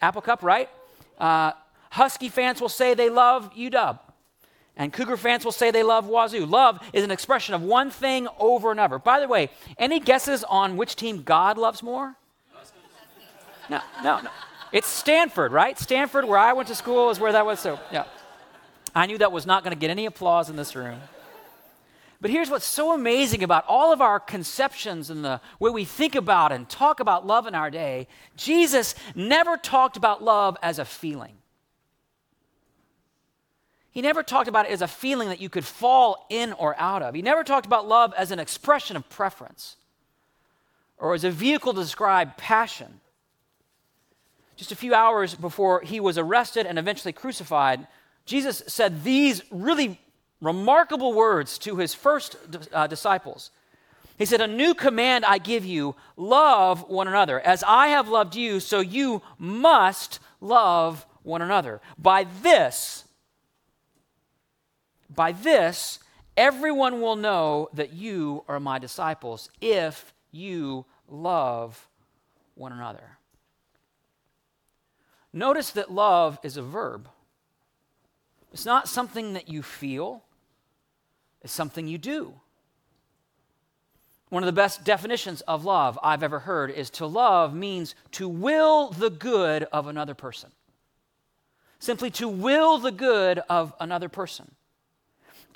Apple 0.00 0.22
Cup, 0.22 0.42
right? 0.42 0.70
Uh, 1.18 1.52
Husky 1.90 2.30
fans 2.30 2.60
will 2.60 2.70
say 2.70 2.94
they 2.94 3.10
love 3.10 3.54
UW. 3.54 3.98
And 4.78 4.92
Cougar 4.92 5.16
fans 5.16 5.44
will 5.44 5.52
say 5.52 5.70
they 5.70 5.82
love 5.82 6.06
Wazzu. 6.06 6.48
Love 6.48 6.80
is 6.92 7.04
an 7.04 7.10
expression 7.10 7.54
of 7.54 7.62
one 7.62 7.90
thing 7.90 8.28
over 8.38 8.70
another. 8.70 8.98
By 8.98 9.20
the 9.20 9.28
way, 9.28 9.48
any 9.78 10.00
guesses 10.00 10.44
on 10.44 10.76
which 10.76 10.96
team 10.96 11.22
God 11.22 11.56
loves 11.56 11.82
more? 11.82 12.16
No, 13.68 13.80
no, 14.02 14.20
no. 14.20 14.30
It's 14.72 14.88
Stanford, 14.88 15.52
right? 15.52 15.78
Stanford, 15.78 16.24
where 16.24 16.38
I 16.38 16.52
went 16.52 16.68
to 16.68 16.74
school, 16.74 17.10
is 17.10 17.20
where 17.20 17.32
that 17.32 17.46
was. 17.46 17.60
So, 17.60 17.78
yeah. 17.92 18.04
I 18.94 19.06
knew 19.06 19.18
that 19.18 19.32
was 19.32 19.46
not 19.46 19.62
going 19.62 19.74
to 19.74 19.78
get 19.78 19.90
any 19.90 20.06
applause 20.06 20.48
in 20.48 20.56
this 20.56 20.74
room. 20.74 21.00
But 22.20 22.30
here's 22.30 22.48
what's 22.48 22.64
so 22.64 22.92
amazing 22.92 23.42
about 23.42 23.64
all 23.68 23.92
of 23.92 24.00
our 24.00 24.18
conceptions 24.18 25.10
and 25.10 25.24
the 25.24 25.40
way 25.60 25.70
we 25.70 25.84
think 25.84 26.14
about 26.14 26.50
and 26.50 26.68
talk 26.68 26.98
about 26.98 27.26
love 27.26 27.46
in 27.46 27.54
our 27.54 27.70
day. 27.70 28.08
Jesus 28.36 28.94
never 29.14 29.58
talked 29.58 29.98
about 29.98 30.24
love 30.24 30.56
as 30.62 30.78
a 30.78 30.84
feeling. 30.84 31.34
He 33.90 34.00
never 34.02 34.22
talked 34.22 34.48
about 34.48 34.66
it 34.66 34.72
as 34.72 34.82
a 34.82 34.88
feeling 34.88 35.28
that 35.28 35.40
you 35.40 35.48
could 35.48 35.64
fall 35.64 36.26
in 36.30 36.52
or 36.54 36.78
out 36.78 37.02
of. 37.02 37.14
He 37.14 37.22
never 37.22 37.44
talked 37.44 37.66
about 37.66 37.86
love 37.86 38.14
as 38.16 38.30
an 38.30 38.38
expression 38.38 38.96
of 38.96 39.08
preference 39.08 39.76
or 40.98 41.14
as 41.14 41.24
a 41.24 41.30
vehicle 41.30 41.74
to 41.74 41.80
describe 41.80 42.36
passion 42.36 43.00
just 44.56 44.72
a 44.72 44.76
few 44.76 44.94
hours 44.94 45.34
before 45.34 45.82
he 45.82 46.00
was 46.00 46.18
arrested 46.18 46.66
and 46.66 46.78
eventually 46.78 47.12
crucified, 47.12 47.86
Jesus 48.24 48.62
said 48.66 49.04
these 49.04 49.42
really 49.50 50.00
remarkable 50.40 51.12
words 51.12 51.58
to 51.58 51.76
his 51.76 51.94
first 51.94 52.36
uh, 52.72 52.86
disciples. 52.86 53.50
He 54.18 54.24
said, 54.24 54.40
A 54.40 54.46
new 54.46 54.74
command 54.74 55.24
I 55.24 55.38
give 55.38 55.64
you 55.64 55.94
love 56.16 56.88
one 56.88 57.08
another. 57.08 57.40
As 57.40 57.62
I 57.66 57.88
have 57.88 58.08
loved 58.08 58.34
you, 58.34 58.60
so 58.60 58.80
you 58.80 59.22
must 59.38 60.18
love 60.40 61.06
one 61.22 61.42
another. 61.42 61.80
By 61.98 62.24
this, 62.42 63.04
by 65.14 65.32
this, 65.32 65.98
everyone 66.36 67.00
will 67.00 67.16
know 67.16 67.68
that 67.74 67.92
you 67.92 68.44
are 68.48 68.60
my 68.60 68.78
disciples 68.78 69.50
if 69.60 70.14
you 70.30 70.86
love 71.08 71.88
one 72.54 72.72
another. 72.72 73.15
Notice 75.36 75.70
that 75.72 75.92
love 75.92 76.38
is 76.42 76.56
a 76.56 76.62
verb. 76.62 77.10
It's 78.54 78.64
not 78.64 78.88
something 78.88 79.34
that 79.34 79.50
you 79.50 79.62
feel, 79.62 80.22
it's 81.42 81.52
something 81.52 81.86
you 81.86 81.98
do. 81.98 82.32
One 84.30 84.42
of 84.42 84.46
the 84.46 84.52
best 84.52 84.82
definitions 84.82 85.42
of 85.42 85.62
love 85.62 85.98
I've 86.02 86.22
ever 86.22 86.38
heard 86.38 86.70
is 86.70 86.88
to 86.92 87.04
love 87.04 87.52
means 87.52 87.94
to 88.12 88.26
will 88.30 88.88
the 88.88 89.10
good 89.10 89.64
of 89.64 89.88
another 89.88 90.14
person. 90.14 90.52
Simply 91.80 92.08
to 92.12 92.28
will 92.28 92.78
the 92.78 92.90
good 92.90 93.40
of 93.50 93.74
another 93.78 94.08
person. 94.08 94.52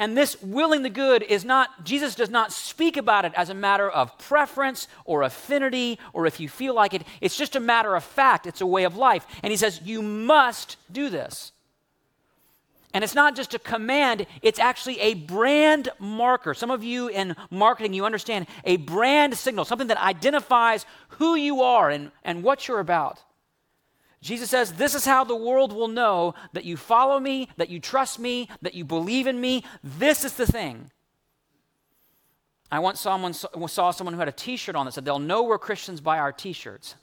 And 0.01 0.17
this 0.17 0.41
willing 0.41 0.81
the 0.81 0.89
good 0.89 1.23
is 1.23 1.45
not, 1.45 1.85
Jesus 1.85 2.15
does 2.15 2.31
not 2.31 2.53
speak 2.53 2.97
about 2.97 3.27
it 3.27 3.35
as 3.37 3.51
a 3.51 3.55
matter 3.55 3.89
of 3.89 4.17
preference 4.17 4.89
or 5.05 5.21
affinity 5.21 5.99
or 6.15 6.25
if 6.25 6.41
you 6.41 6.49
feel 6.49 6.75
like 6.75 6.95
it. 6.95 7.03
It's 7.21 7.37
just 7.37 7.55
a 7.55 7.61
matter 7.61 7.95
of 7.95 8.03
fact. 8.03 8.47
It's 8.47 8.63
a 8.63 8.67
way 8.67 8.85
of 8.85 8.97
life. 8.97 9.27
And 9.43 9.51
he 9.51 9.59
says, 9.59 9.83
You 9.85 10.01
must 10.01 10.79
do 10.91 11.11
this. 11.11 11.53
And 12.95 13.05
it's 13.05 13.15
not 13.15 13.37
just 13.37 13.53
a 13.53 13.59
command, 13.59 14.27
it's 14.41 14.59
actually 14.59 14.99
a 15.01 15.15
brand 15.15 15.91
marker. 15.99 16.55
Some 16.55 16.71
of 16.71 16.83
you 16.83 17.09
in 17.09 17.37
marketing, 17.51 17.93
you 17.93 18.07
understand 18.07 18.47
a 18.65 18.79
brand 18.79 19.37
signal, 19.37 19.67
something 19.67 19.89
that 19.89 20.03
identifies 20.03 20.87
who 21.11 21.35
you 21.35 21.61
are 21.61 21.91
and, 21.91 22.11
and 22.25 22.43
what 22.43 22.67
you're 22.67 22.81
about. 22.81 23.23
Jesus 24.23 24.51
says, 24.51 24.73
This 24.73 24.95
is 24.95 25.05
how 25.05 25.25
the 25.25 25.37
world 25.37 25.73
will 25.73 25.89
know 25.89 26.35
that 26.53 26.65
you 26.65 26.77
follow 26.77 27.19
me, 27.19 27.49
that 27.57 27.71
you 27.71 27.81
trust 27.81 28.19
me, 28.19 28.49
that 28.63 28.75
you 28.75 28.85
believe 28.85 29.27
in 29.27 29.41
me. 29.41 29.65
This 29.83 30.25
is 30.25 30.35
the 30.35 30.47
thing. 30.47 30.91
I 32.71 32.79
once 32.79 33.01
someone, 33.01 33.33
saw 33.33 33.91
someone 33.91 34.15
who 34.15 34.21
had 34.21 34.29
a 34.29 34.33
t 34.33 34.57
shirt 34.57 34.77
on 34.77 34.87
that 34.87 34.93
said, 34.93 35.05
They'll 35.05 35.19
know 35.19 35.43
we're 35.45 35.59
Christians 35.59 36.01
by 36.01 36.19
our 36.19 36.33
t 36.33 36.53
shirts, 36.53 36.97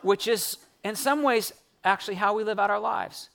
which 0.00 0.26
is, 0.26 0.56
in 0.84 0.96
some 0.96 1.22
ways, 1.22 1.52
actually 1.84 2.14
how 2.14 2.34
we 2.34 2.44
live 2.44 2.58
out 2.58 2.70
our 2.70 2.80
lives. 2.80 3.28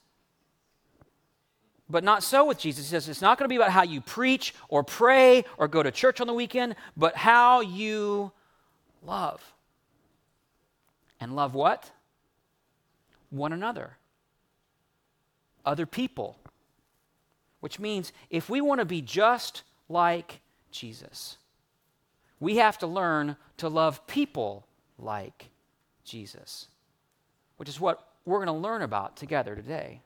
But 1.90 2.04
not 2.04 2.22
so 2.22 2.46
with 2.46 2.60
Jesus. 2.60 2.86
He 2.86 2.90
says 2.90 3.08
it's 3.08 3.22
not 3.22 3.38
going 3.38 3.46
to 3.46 3.50
be 3.50 3.56
about 3.56 3.72
how 3.72 3.84
you 3.84 4.02
preach 4.02 4.54
or 4.68 4.84
pray 4.84 5.46
or 5.58 5.70
go 5.70 5.82
to 5.82 5.92
church 5.92 6.20
on 6.20 6.28
the 6.28 6.34
weekend, 6.34 6.76
but 6.98 7.16
how 7.16 7.62
you 7.62 8.32
love. 9.06 9.54
And 11.22 11.34
love 11.34 11.54
what? 11.54 11.90
One 13.30 13.54
another, 13.54 13.98
other 15.66 15.86
people. 15.86 16.38
Which 17.60 17.80
means 17.80 18.14
if 18.30 18.50
we 18.50 18.62
want 18.62 18.80
to 18.80 18.86
be 18.86 19.02
just 19.02 19.64
like 19.90 20.42
Jesus, 20.72 21.38
we 22.40 22.58
have 22.58 22.78
to 22.80 22.88
learn 22.88 23.36
to 23.58 23.68
love 23.68 24.06
people 24.06 24.68
like 25.00 25.50
Jesus, 26.04 26.68
which 27.58 27.68
is 27.68 27.80
what 27.80 28.08
we're 28.26 28.38
going 28.38 28.48
to 28.48 28.54
learn 28.54 28.84
about 28.84 29.18
together 29.18 29.56
today. 29.56 30.02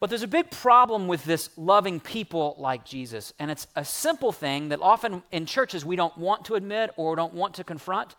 But 0.00 0.10
there's 0.10 0.24
a 0.24 0.28
big 0.28 0.50
problem 0.50 1.06
with 1.06 1.24
this 1.24 1.50
loving 1.56 2.00
people 2.00 2.56
like 2.58 2.84
Jesus. 2.84 3.32
And 3.38 3.52
it's 3.52 3.68
a 3.76 3.84
simple 3.84 4.32
thing 4.32 4.70
that 4.70 4.80
often 4.82 5.22
in 5.30 5.46
churches 5.46 5.84
we 5.84 5.94
don't 5.94 6.18
want 6.18 6.46
to 6.46 6.56
admit 6.56 6.90
or 6.96 7.14
don't 7.14 7.34
want 7.34 7.54
to 7.54 7.64
confront. 7.64 8.16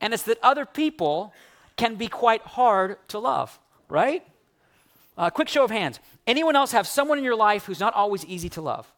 And 0.00 0.12
it's 0.12 0.24
that 0.24 0.38
other 0.42 0.66
people 0.66 1.32
can 1.76 1.96
be 1.96 2.08
quite 2.08 2.42
hard 2.42 2.96
to 3.08 3.18
love, 3.18 3.58
right? 3.88 4.26
Uh, 5.16 5.30
quick 5.30 5.48
show 5.48 5.64
of 5.64 5.70
hands. 5.70 6.00
Anyone 6.26 6.56
else 6.56 6.72
have 6.72 6.86
someone 6.86 7.18
in 7.18 7.24
your 7.24 7.36
life 7.36 7.64
who's 7.64 7.80
not 7.80 7.94
always 7.94 8.24
easy 8.24 8.48
to 8.50 8.60
love? 8.60 8.92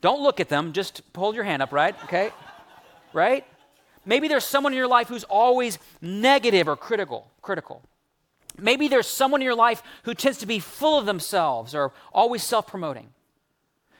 Don't 0.00 0.22
look 0.22 0.40
at 0.40 0.48
them, 0.48 0.72
just 0.72 1.02
hold 1.14 1.34
your 1.34 1.44
hand 1.44 1.62
up, 1.62 1.72
right? 1.72 1.94
Okay? 2.04 2.30
right? 3.12 3.44
Maybe 4.04 4.28
there's 4.28 4.44
someone 4.44 4.72
in 4.72 4.78
your 4.78 4.88
life 4.88 5.08
who's 5.08 5.24
always 5.24 5.78
negative 6.00 6.68
or 6.68 6.76
critical, 6.76 7.30
critical. 7.42 7.82
Maybe 8.56 8.88
there's 8.88 9.06
someone 9.06 9.40
in 9.40 9.44
your 9.44 9.54
life 9.54 9.82
who 10.04 10.14
tends 10.14 10.38
to 10.38 10.46
be 10.46 10.58
full 10.58 10.98
of 10.98 11.06
themselves 11.06 11.74
or 11.74 11.92
always 12.12 12.42
self 12.42 12.66
promoting. 12.66 13.10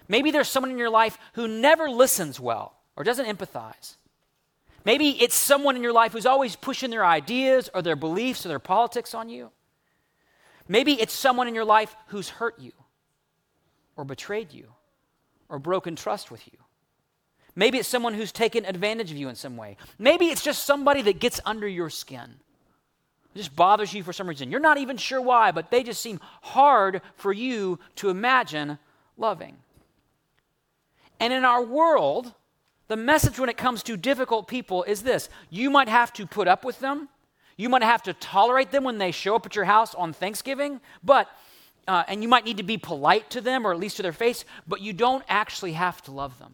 Maybe 0.09 0.31
there's 0.31 0.49
someone 0.49 0.71
in 0.71 0.79
your 0.79 0.91
life 0.91 1.19
who 1.35 1.47
never 1.47 1.91
listens 1.91 2.41
well 2.41 2.75
or 2.97 3.05
doesn't 3.05 3.27
empathize. 3.27 3.97
Maybe 4.89 5.11
it's 5.23 5.35
someone 5.35 5.77
in 5.77 5.83
your 5.83 5.93
life 5.93 6.15
who's 6.15 6.25
always 6.25 6.57
pushing 6.57 6.89
their 6.89 7.05
ideas 7.05 7.69
or 7.75 7.83
their 7.83 7.95
beliefs 7.95 8.47
or 8.47 8.49
their 8.49 8.59
politics 8.59 9.13
on 9.13 9.29
you. 9.29 9.51
Maybe 10.67 10.95
it's 10.99 11.13
someone 11.13 11.47
in 11.47 11.55
your 11.55 11.67
life 11.67 11.95
who's 12.07 12.31
hurt 12.31 12.59
you 12.59 12.73
or 13.97 14.07
betrayed 14.07 14.51
you 14.51 14.69
or 15.51 15.59
broken 15.59 15.95
trust 15.95 16.31
with 16.31 16.41
you. 16.51 16.59
Maybe 17.55 17.77
it's 17.77 17.87
someone 17.87 18.15
who's 18.15 18.33
taken 18.33 18.65
advantage 18.65 19.11
of 19.11 19.19
you 19.19 19.29
in 19.29 19.35
some 19.35 19.59
way. 19.59 19.77
Maybe 19.99 20.29
it's 20.29 20.43
just 20.43 20.65
somebody 20.65 21.03
that 21.03 21.21
gets 21.21 21.39
under 21.45 21.69
your 21.69 21.91
skin. 21.91 22.37
Just 23.37 23.55
bothers 23.55 23.93
you 23.93 24.03
for 24.03 24.15
some 24.15 24.27
reason. 24.27 24.51
You're 24.51 24.59
not 24.59 24.79
even 24.79 24.97
sure 24.97 25.21
why, 25.21 25.53
but 25.53 25.71
they 25.71 25.83
just 25.83 26.01
seem 26.01 26.19
hard 26.41 27.03
for 27.15 27.31
you 27.31 27.79
to 27.97 28.09
imagine 28.09 28.79
loving. 29.19 29.59
And 31.21 31.31
in 31.31 31.45
our 31.45 31.63
world, 31.63 32.33
the 32.89 32.97
message 32.97 33.39
when 33.39 33.49
it 33.49 33.57
comes 33.57 33.83
to 33.85 33.97
difficult 33.97 34.49
people 34.49 34.83
is 34.85 35.03
this 35.03 35.29
you 35.51 35.71
might 35.71 35.89
have 35.89 36.13
to 36.15 36.27
put 36.27 36.49
up 36.49 36.65
with 36.65 36.81
them, 36.81 37.09
you 37.57 37.69
might 37.69 37.83
have 37.83 38.03
to 38.05 38.13
tolerate 38.15 38.71
them 38.71 38.85
when 38.85 38.99
they 38.99 39.13
show 39.13 39.37
up 39.37 39.47
at 39.47 39.55
your 39.55 39.65
house 39.65 39.95
on 39.95 40.13
Thanksgiving, 40.13 40.81
but 41.03 41.29
uh, 41.87 42.05
and 42.07 42.23
you 42.23 42.29
might 42.29 42.45
need 42.45 42.59
to 42.59 42.63
be 42.63 42.77
polite 42.77 43.31
to 43.31 43.41
them 43.41 43.67
or 43.67 43.73
at 43.73 43.79
least 43.79 43.97
to 43.97 44.03
their 44.03 44.13
face, 44.13 44.45
but 44.67 44.81
you 44.83 44.93
don't 44.93 45.25
actually 45.29 45.73
have 45.73 46.03
to 46.03 46.13
love 46.13 46.39
them. 46.39 46.53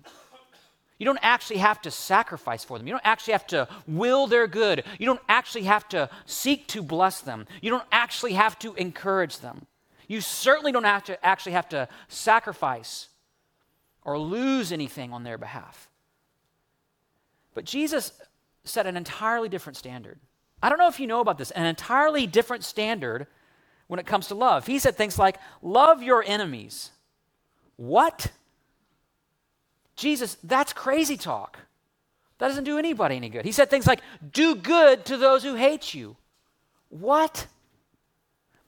You 0.97 1.07
don't 1.07 1.19
actually 1.23 1.59
have 1.59 1.83
to 1.83 1.91
sacrifice 1.91 2.63
for 2.63 2.79
them. 2.79 2.87
You 2.87 2.93
don't 2.93 3.05
actually 3.05 3.33
have 3.33 3.47
to 3.49 3.69
will 3.89 4.29
their 4.29 4.47
good. 4.47 4.85
You 4.99 5.07
don't 5.07 5.21
actually 5.29 5.65
have 5.65 5.89
to 5.89 6.09
seek 6.25 6.69
to 6.69 6.83
bless 6.83 7.21
them. 7.21 7.47
You 7.61 7.71
don't 7.71 7.85
actually 7.91 8.35
have 8.35 8.59
to 8.61 8.75
encourage 8.75 9.41
them. 9.41 9.67
You 10.07 10.21
certainly 10.21 10.71
don't 10.71 10.85
have 10.85 11.05
to 11.05 11.25
actually 11.25 11.53
have 11.53 11.69
to 11.71 11.89
sacrifice 12.09 13.09
or 14.05 14.19
lose 14.19 14.71
anything 14.71 15.13
on 15.13 15.25
their 15.25 15.37
behalf. 15.37 15.91
But 17.55 17.65
Jesus 17.65 18.13
set 18.65 18.87
an 18.87 18.97
entirely 18.97 19.49
different 19.49 19.77
standard. 19.77 20.19
I 20.63 20.69
don't 20.69 20.79
know 20.79 20.89
if 20.89 21.01
you 21.01 21.07
know 21.07 21.21
about 21.21 21.39
this, 21.39 21.51
an 21.53 21.67
entirely 21.67 22.27
different 22.27 22.65
standard 22.65 23.27
when 23.87 24.01
it 24.01 24.07
comes 24.07 24.29
to 24.29 24.35
love. 24.35 24.67
He 24.67 24.79
said 24.79 24.97
things 24.97 25.19
like, 25.19 25.39
Love 25.63 26.03
your 26.03 26.25
enemies. 26.27 26.91
What? 27.77 28.31
Jesus, 29.97 30.37
that's 30.43 30.73
crazy 30.73 31.17
talk. 31.17 31.59
That 32.39 32.49
doesn't 32.49 32.65
do 32.65 32.79
anybody 32.79 33.17
any 33.17 33.29
good. 33.29 33.45
He 33.45 33.53
said 33.53 33.71
things 33.71 33.87
like, 33.87 34.01
do 34.33 34.55
good 34.55 35.05
to 35.07 35.17
those 35.17 35.45
who 35.45 35.55
hate 35.55 35.95
you. 35.95 36.17
What? 36.89 37.47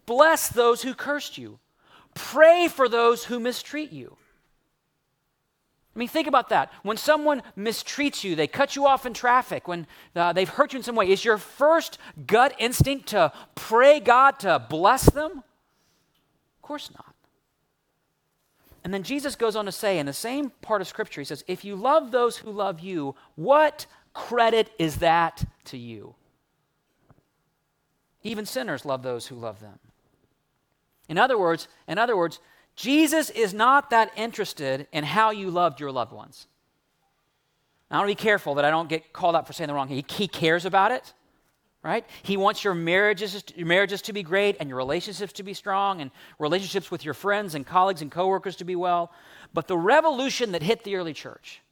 Bless 0.07 0.49
those 0.49 0.83
who 0.83 0.95
cursed 0.95 1.37
you. 1.37 1.59
Pray 2.15 2.69
for 2.69 2.89
those 2.89 3.25
who 3.25 3.41
mistreat 3.41 3.93
you. 3.93 4.17
I 5.97 5.99
mean, 5.99 6.09
think 6.09 6.29
about 6.29 6.51
that. 6.51 6.71
When 6.83 6.99
someone 6.99 7.43
mistreats 7.57 8.23
you, 8.23 8.37
they 8.37 8.47
cut 8.47 8.77
you 8.77 8.87
off 8.87 9.07
in 9.07 9.15
traffic, 9.15 9.67
when 9.67 9.87
uh, 10.15 10.35
they've 10.35 10.49
hurt 10.49 10.75
you 10.75 10.77
in 10.77 10.83
some 10.83 10.95
way, 10.95 11.09
is 11.09 11.25
your 11.25 11.39
first 11.39 11.97
gut 12.27 12.55
instinct 12.59 13.09
to 13.09 13.33
pray 13.55 13.99
God 13.99 14.39
to 14.41 14.59
bless 14.69 15.09
them? 15.09 15.39
Of 15.39 16.63
course 16.63 16.91
not. 16.95 17.15
And 18.85 18.93
then 18.93 19.05
Jesus 19.05 19.37
goes 19.37 19.57
on 19.57 19.65
to 19.65 19.73
say 19.73 19.99
in 19.99 20.05
the 20.05 20.13
same 20.13 20.51
part 20.61 20.83
of 20.83 20.87
Scripture, 20.87 21.23
he 21.23 21.25
says, 21.25 21.43
If 21.49 21.65
you 21.65 21.75
love 21.75 22.11
those 22.11 22.37
who 22.37 22.51
love 22.51 22.81
you, 22.81 23.15
what 23.35 23.87
credit 24.13 24.71
is 24.79 24.97
that 24.97 25.47
to 25.65 25.79
you? 25.79 26.15
Even 28.23 28.45
sinners 28.45 28.85
love 28.85 29.03
those 29.03 29.29
who 29.29 29.35
love 29.35 29.61
them. 29.61 29.79
In 31.09 31.17
other 31.17 31.39
words, 31.39 31.69
in 31.89 31.97
other 31.97 32.19
words, 32.19 32.39
Jesus 32.77 33.31
is 33.31 33.53
not 33.55 33.91
that 33.91 34.13
interested 34.17 34.87
in 34.93 35.03
how 35.05 35.31
you 35.31 35.51
loved 35.51 35.81
your 35.81 35.91
loved 35.91 36.13
ones. 36.13 36.47
Now, 37.91 37.97
I 37.97 38.01
want 38.01 38.11
to 38.11 38.17
be 38.17 38.23
careful 38.23 38.55
that 38.57 38.65
I 38.65 38.71
don't 38.71 38.89
get 38.89 39.13
called 39.13 39.35
out 39.35 39.47
for 39.47 39.53
saying 39.53 39.69
the 39.69 39.75
wrong. 39.75 39.89
He, 39.89 40.05
he 40.09 40.29
cares 40.29 40.65
about 40.65 40.93
it 40.93 41.13
right? 41.87 42.05
He 42.25 42.37
wants 42.37 42.65
your 42.65 42.75
marriages, 42.75 43.45
your 43.55 43.69
marriages 43.69 44.03
to 44.03 44.13
be 44.13 44.25
great 44.25 44.57
and 44.59 44.69
your 44.69 44.77
relationships 44.77 45.33
to 45.35 45.45
be 45.45 45.55
strong 45.55 46.01
and 46.01 46.11
relationships 46.41 46.91
with 46.91 47.05
your 47.05 47.15
friends 47.15 47.55
and 47.55 47.65
colleagues 47.65 48.03
and 48.03 48.11
coworkers 48.11 48.57
to 48.57 48.65
be 48.65 48.75
well. 48.75 49.13
But 49.55 49.69
the 49.69 49.79
revolution 49.79 50.51
that 50.51 50.65
hit 50.65 50.83
the 50.83 50.97
early 50.97 51.13
church, 51.13 51.63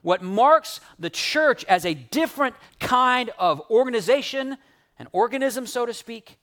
what 0.00 0.22
marks 0.22 0.80
the 0.98 1.10
church 1.10 1.62
as 1.66 1.84
a 1.84 1.92
different 1.92 2.54
kind 2.80 3.30
of 3.38 3.60
organization, 3.70 4.56
an 4.98 5.08
organism, 5.12 5.66
so 5.66 5.84
to 5.84 5.92
speak, 5.92 6.38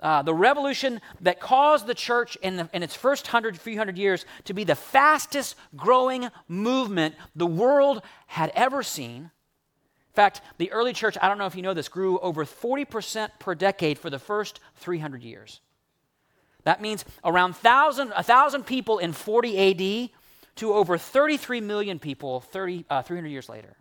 uh, 0.00 0.22
the 0.22 0.34
revolution 0.34 1.00
that 1.20 1.40
caused 1.40 1.86
the 1.86 1.94
church 1.94 2.36
in, 2.42 2.56
the, 2.56 2.68
in 2.72 2.82
its 2.82 2.94
first 2.94 3.28
hundred, 3.28 3.58
few 3.58 3.78
hundred 3.78 3.96
years 3.96 4.26
to 4.44 4.52
be 4.52 4.62
the 4.62 4.74
fastest 4.74 5.56
growing 5.74 6.28
movement 6.48 7.14
the 7.34 7.46
world 7.46 8.02
had 8.26 8.52
ever 8.54 8.82
seen 8.82 9.30
In 10.16 10.22
fact, 10.22 10.40
the 10.56 10.72
early 10.72 10.94
church, 10.94 11.18
I 11.20 11.28
don't 11.28 11.36
know 11.36 11.44
if 11.44 11.54
you 11.54 11.60
know 11.60 11.74
this, 11.74 11.88
grew 11.88 12.18
over 12.20 12.46
40% 12.46 13.28
per 13.38 13.54
decade 13.54 13.98
for 13.98 14.08
the 14.08 14.18
first 14.18 14.60
300 14.76 15.22
years. 15.22 15.60
That 16.64 16.80
means 16.80 17.04
around 17.22 17.52
1,000, 17.52 18.08
1,000 18.10 18.64
people 18.64 18.98
in 18.98 19.12
40 19.12 19.58
AD 20.04 20.10
to 20.56 20.72
over 20.72 20.96
33 20.96 21.60
million 21.60 21.98
people 21.98 22.40
30, 22.40 22.86
uh, 22.88 23.02
300 23.02 23.28
years 23.28 23.48
later. 23.50 23.76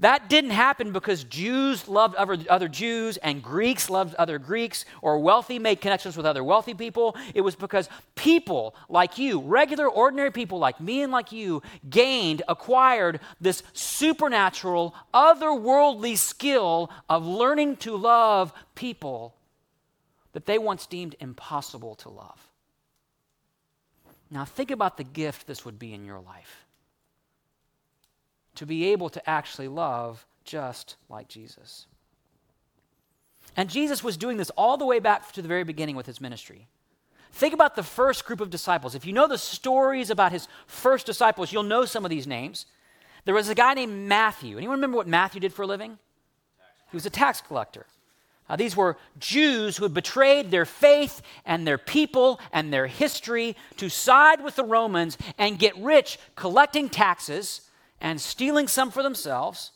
That 0.00 0.30
didn't 0.30 0.50
happen 0.50 0.92
because 0.92 1.24
Jews 1.24 1.86
loved 1.86 2.14
other, 2.14 2.38
other 2.48 2.68
Jews 2.68 3.18
and 3.18 3.42
Greeks 3.42 3.90
loved 3.90 4.14
other 4.14 4.38
Greeks 4.38 4.86
or 5.02 5.18
wealthy 5.18 5.58
made 5.58 5.82
connections 5.82 6.16
with 6.16 6.24
other 6.24 6.42
wealthy 6.42 6.72
people. 6.72 7.14
It 7.34 7.42
was 7.42 7.54
because 7.54 7.90
people 8.14 8.74
like 8.88 9.18
you, 9.18 9.40
regular, 9.40 9.86
ordinary 9.88 10.30
people 10.30 10.58
like 10.58 10.80
me 10.80 11.02
and 11.02 11.12
like 11.12 11.32
you, 11.32 11.62
gained, 11.88 12.40
acquired 12.48 13.20
this 13.42 13.62
supernatural, 13.74 14.94
otherworldly 15.12 16.16
skill 16.16 16.90
of 17.10 17.26
learning 17.26 17.76
to 17.76 17.94
love 17.94 18.54
people 18.74 19.34
that 20.32 20.46
they 20.46 20.56
once 20.56 20.86
deemed 20.86 21.14
impossible 21.20 21.94
to 21.96 22.08
love. 22.08 22.48
Now, 24.30 24.46
think 24.46 24.70
about 24.70 24.96
the 24.96 25.04
gift 25.04 25.46
this 25.46 25.66
would 25.66 25.78
be 25.78 25.92
in 25.92 26.06
your 26.06 26.20
life 26.20 26.64
to 28.60 28.66
be 28.66 28.92
able 28.92 29.08
to 29.08 29.26
actually 29.28 29.68
love 29.68 30.26
just 30.44 30.96
like 31.08 31.28
Jesus. 31.28 31.86
And 33.56 33.70
Jesus 33.70 34.04
was 34.04 34.18
doing 34.18 34.36
this 34.36 34.50
all 34.50 34.76
the 34.76 34.84
way 34.84 34.98
back 34.98 35.32
to 35.32 35.40
the 35.40 35.48
very 35.48 35.64
beginning 35.64 35.96
with 35.96 36.04
his 36.04 36.20
ministry. 36.20 36.68
Think 37.32 37.54
about 37.54 37.74
the 37.74 37.82
first 37.82 38.26
group 38.26 38.38
of 38.38 38.50
disciples. 38.50 38.94
If 38.94 39.06
you 39.06 39.14
know 39.14 39.26
the 39.26 39.38
stories 39.38 40.10
about 40.10 40.32
his 40.32 40.46
first 40.66 41.06
disciples, 41.06 41.54
you'll 41.54 41.62
know 41.62 41.86
some 41.86 42.04
of 42.04 42.10
these 42.10 42.26
names. 42.26 42.66
There 43.24 43.32
was 43.32 43.48
a 43.48 43.54
guy 43.54 43.72
named 43.72 44.06
Matthew. 44.06 44.58
Anyone 44.58 44.76
remember 44.76 44.98
what 44.98 45.08
Matthew 45.08 45.40
did 45.40 45.54
for 45.54 45.62
a 45.62 45.66
living? 45.66 45.98
He 46.90 46.96
was 46.98 47.06
a 47.06 47.10
tax 47.10 47.40
collector. 47.40 47.86
Uh, 48.46 48.56
these 48.56 48.76
were 48.76 48.98
Jews 49.18 49.78
who 49.78 49.84
had 49.84 49.94
betrayed 49.94 50.50
their 50.50 50.66
faith 50.66 51.22
and 51.46 51.66
their 51.66 51.78
people 51.78 52.38
and 52.52 52.70
their 52.70 52.88
history 52.88 53.56
to 53.78 53.88
side 53.88 54.44
with 54.44 54.56
the 54.56 54.64
Romans 54.64 55.16
and 55.38 55.58
get 55.58 55.74
rich 55.78 56.18
collecting 56.36 56.90
taxes 56.90 57.62
and 58.00 58.20
stealing 58.20 58.68
some 58.68 58.90
for 58.90 59.02
themselves. 59.02 59.72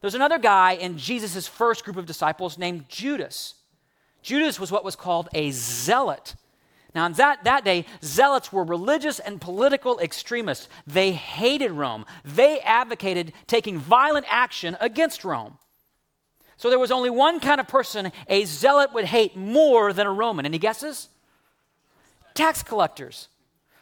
There's 0.00 0.14
another 0.14 0.38
guy 0.38 0.72
in 0.72 0.98
Jesus' 0.98 1.46
first 1.46 1.84
group 1.84 1.96
of 1.96 2.06
disciples 2.06 2.58
named 2.58 2.88
Judas. 2.88 3.54
Judas 4.22 4.60
was 4.60 4.70
what 4.70 4.84
was 4.84 4.96
called 4.96 5.28
a 5.34 5.50
zealot. 5.50 6.34
Now, 6.94 7.06
in 7.06 7.12
that, 7.14 7.44
that 7.44 7.64
day, 7.64 7.84
zealots 8.02 8.52
were 8.52 8.64
religious 8.64 9.18
and 9.18 9.40
political 9.40 9.98
extremists. 10.00 10.68
They 10.86 11.12
hated 11.12 11.72
Rome. 11.72 12.06
They 12.24 12.60
advocated 12.60 13.32
taking 13.46 13.78
violent 13.78 14.26
action 14.30 14.76
against 14.80 15.24
Rome. 15.24 15.58
So 16.56 16.70
there 16.70 16.78
was 16.78 16.90
only 16.90 17.10
one 17.10 17.38
kind 17.38 17.60
of 17.60 17.68
person 17.68 18.12
a 18.28 18.44
zealot 18.46 18.94
would 18.94 19.04
hate 19.04 19.36
more 19.36 19.92
than 19.92 20.06
a 20.06 20.12
Roman. 20.12 20.46
Any 20.46 20.58
guesses? 20.58 21.08
Tax 22.32 22.62
collectors. 22.62 23.28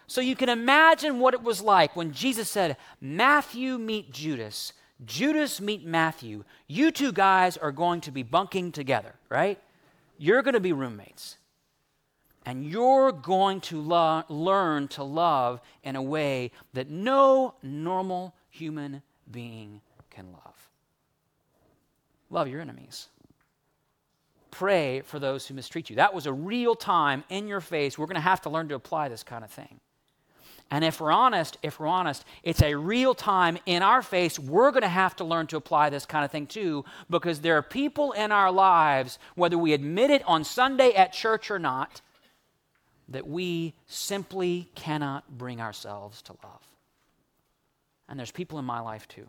So 0.07 0.21
you 0.21 0.37
can 0.37 0.49
imagine 0.49 1.19
what 1.19 1.35
it 1.35 1.43
was 1.43 1.63
like 1.63 1.97
when 1.97 2.13
Jesus 2.13 2.51
said, 2.51 2.77
Matthew 3.01 3.79
meet 3.79 4.13
Judas, 4.13 4.73
Judas 5.05 5.61
meet 5.61 5.85
Matthew. 5.85 6.45
You 6.67 6.91
two 6.91 7.13
guys 7.13 7.57
are 7.57 7.73
going 7.73 8.01
to 8.03 8.11
be 8.11 8.23
bunking 8.23 8.73
together, 8.73 9.15
right? 9.29 9.59
You're 10.19 10.43
going 10.43 10.55
to 10.55 10.61
be 10.61 10.73
roommates. 10.73 11.37
And 12.47 12.65
you're 12.65 13.11
going 13.11 13.61
to 13.63 13.81
lo- 13.81 14.23
learn 14.29 14.89
to 14.89 15.03
love 15.03 15.61
in 15.83 15.97
a 15.97 16.03
way 16.03 16.51
that 16.75 16.91
no 16.91 17.55
normal 17.63 18.35
human 18.51 19.03
being 19.31 19.81
can 20.11 20.31
love. 20.33 20.71
Love 22.29 22.49
your 22.49 22.61
enemies. 22.61 23.09
Pray 24.51 25.01
for 25.01 25.19
those 25.19 25.47
who 25.47 25.55
mistreat 25.55 25.89
you. 25.89 25.97
That 25.97 26.15
was 26.15 26.27
a 26.27 26.33
real 26.33 26.75
time 26.75 27.25
in 27.29 27.49
your 27.49 27.61
face. 27.61 27.99
We're 27.99 28.07
going 28.07 28.15
to 28.17 28.21
have 28.21 28.43
to 28.43 28.51
learn 28.51 28.69
to 28.69 28.75
apply 28.75 29.09
this 29.09 29.23
kind 29.23 29.43
of 29.43 29.51
thing. 29.51 29.81
And 30.71 30.85
if 30.85 31.01
we're 31.01 31.13
honest, 31.13 31.57
if 31.63 31.79
we're 31.79 31.87
honest, 31.87 32.25
it's 32.43 32.63
a 32.63 32.75
real 32.75 33.15
time 33.15 33.59
in 33.67 33.83
our 33.83 34.03
face. 34.03 34.39
We're 34.39 34.71
going 34.71 34.83
to 34.83 34.89
have 34.89 35.15
to 35.17 35.25
learn 35.25 35.47
to 35.49 35.57
apply 35.57 35.91
this 35.91 36.07
kind 36.07 36.25
of 36.25 36.33
thing 36.33 36.47
too, 36.47 36.85
because 37.09 37.41
there 37.41 37.57
are 37.57 37.63
people 37.63 38.13
in 38.13 38.33
our 38.33 38.51
lives, 38.51 39.19
whether 39.35 39.57
we 39.57 39.73
admit 39.73 40.11
it 40.11 40.23
on 40.27 40.43
Sunday 40.43 40.93
at 40.95 41.13
church 41.13 41.51
or 41.51 41.59
not, 41.59 42.01
that 43.09 43.27
we 43.27 43.75
simply 43.87 44.69
cannot 44.75 45.39
bring 45.39 45.61
ourselves 45.61 46.23
to 46.23 46.33
love. 46.43 46.63
And 48.09 48.19
there's 48.19 48.33
people 48.33 48.59
in 48.59 48.65
my 48.65 48.81
life 48.81 49.07
too. 49.07 49.27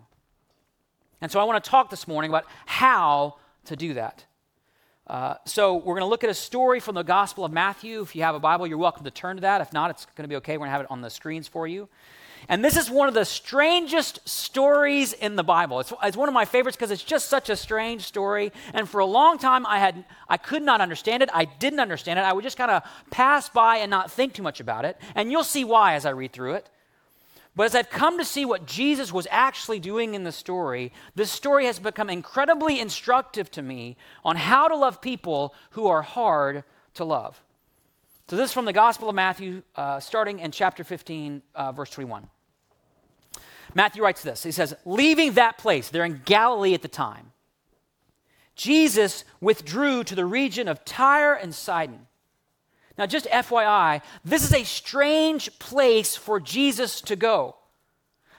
And 1.22 1.32
so 1.32 1.40
I 1.40 1.44
want 1.44 1.64
to 1.64 1.70
talk 1.70 1.90
this 1.90 2.08
morning 2.08 2.32
about 2.32 2.46
how 2.66 3.36
to 3.66 3.76
do 3.76 3.94
that. 3.96 4.26
Uh, 5.08 5.36
so 5.46 5.76
we're 5.76 5.94
going 5.94 6.00
to 6.00 6.08
look 6.08 6.24
at 6.24 6.32
a 6.32 6.36
story 6.36 6.80
from 6.80 6.96
the 6.96 7.04
Gospel 7.04 7.46
of 7.46 7.52
Matthew. 7.52 8.02
If 8.02 8.16
you 8.16 8.24
have 8.24 8.34
a 8.34 8.40
Bible, 8.40 8.66
you're 8.66 8.80
welcome 8.80 9.04
to 9.04 9.12
turn 9.12 9.38
to 9.38 9.42
that. 9.42 9.62
If 9.62 9.72
not, 9.72 9.92
it's 9.92 10.06
going 10.16 10.24
to 10.24 10.28
be 10.28 10.38
okay. 10.38 10.54
We're 10.54 10.66
going 10.66 10.70
to 10.70 10.72
have 10.72 10.82
it 10.82 10.88
on 10.90 11.02
the 11.02 11.12
screens 11.12 11.48
for 11.48 11.68
you. 11.68 11.88
And 12.50 12.64
this 12.64 12.76
is 12.76 12.90
one 12.90 13.08
of 13.08 13.14
the 13.14 13.26
strangest 13.26 14.28
stories 14.28 15.14
in 15.14 15.36
the 15.36 15.44
Bible. 15.44 15.80
It's, 15.80 15.94
it's 16.04 16.18
one 16.18 16.28
of 16.28 16.34
my 16.34 16.46
favorites 16.46 16.76
because 16.76 16.92
it's 16.92 17.04
just 17.04 17.30
such 17.30 17.50
a 17.50 17.56
strange 17.56 18.02
story. 18.02 18.52
And 18.74 18.90
for 18.90 19.00
a 19.00 19.06
long 19.06 19.38
time, 19.38 19.66
I 19.66 19.80
had 19.80 20.06
I 20.28 20.38
could 20.38 20.64
not 20.64 20.82
understand 20.82 21.22
it. 21.22 21.30
I 21.34 21.46
didn't 21.46 21.80
understand 21.80 22.20
it. 22.20 22.24
I 22.24 22.34
would 22.34 22.44
just 22.44 22.58
kind 22.58 22.72
of 22.72 22.84
pass 23.12 23.50
by 23.50 23.78
and 23.78 23.90
not 23.92 24.12
think 24.12 24.34
too 24.34 24.44
much 24.44 24.60
about 24.60 24.86
it. 24.86 24.98
And 25.14 25.32
you'll 25.32 25.44
see 25.44 25.64
why 25.64 25.94
as 25.94 26.06
I 26.06 26.12
read 26.12 26.34
through 26.34 26.56
it. 26.56 26.70
But 27.56 27.66
as 27.66 27.76
I've 27.76 27.90
come 27.90 28.18
to 28.18 28.26
see 28.26 28.44
what 28.44 28.66
Jesus 28.66 29.14
was 29.14 29.28
actually 29.32 29.80
doing 29.80 30.14
in 30.14 30.24
the 30.24 30.32
story, 30.32 30.92
this 31.16 31.32
story 31.32 31.66
has 31.68 31.80
become 31.80 32.10
incredibly 32.10 32.80
instructive 32.80 33.50
to 33.52 33.62
me 33.62 33.96
on 34.26 34.36
how 34.36 34.68
to 34.68 34.76
love 34.76 35.02
people 35.02 35.54
who 35.72 35.88
are 35.88 36.02
hard 36.02 36.66
to 36.96 37.06
love. 37.06 37.42
So, 38.28 38.36
this 38.36 38.50
is 38.50 38.54
from 38.54 38.66
the 38.66 38.74
Gospel 38.74 39.08
of 39.08 39.16
Matthew, 39.16 39.62
uh, 39.76 40.00
starting 40.00 40.40
in 40.40 40.52
chapter 40.52 40.84
15, 40.84 41.44
uh, 41.54 41.72
verse 41.72 41.92
21. 41.92 42.28
Matthew 43.74 44.04
writes 44.04 44.24
this 44.24 44.44
He 44.44 44.52
says, 44.52 44.74
Leaving 44.84 45.34
that 45.34 45.58
place, 45.58 45.90
they're 45.90 46.06
in 46.06 46.22
Galilee 46.26 46.74
at 46.74 46.82
the 46.82 46.88
time, 46.88 47.32
Jesus 48.56 49.24
withdrew 49.40 50.04
to 50.06 50.16
the 50.16 50.26
region 50.26 50.68
of 50.68 50.84
Tyre 50.84 51.34
and 51.34 51.54
Sidon. 51.54 52.08
Now, 52.98 53.06
just 53.06 53.26
FYI, 53.28 54.02
this 54.24 54.44
is 54.44 54.54
a 54.54 54.64
strange 54.64 55.60
place 55.60 56.16
for 56.16 56.40
Jesus 56.40 57.02
to 57.02 57.16
go. 57.16 57.56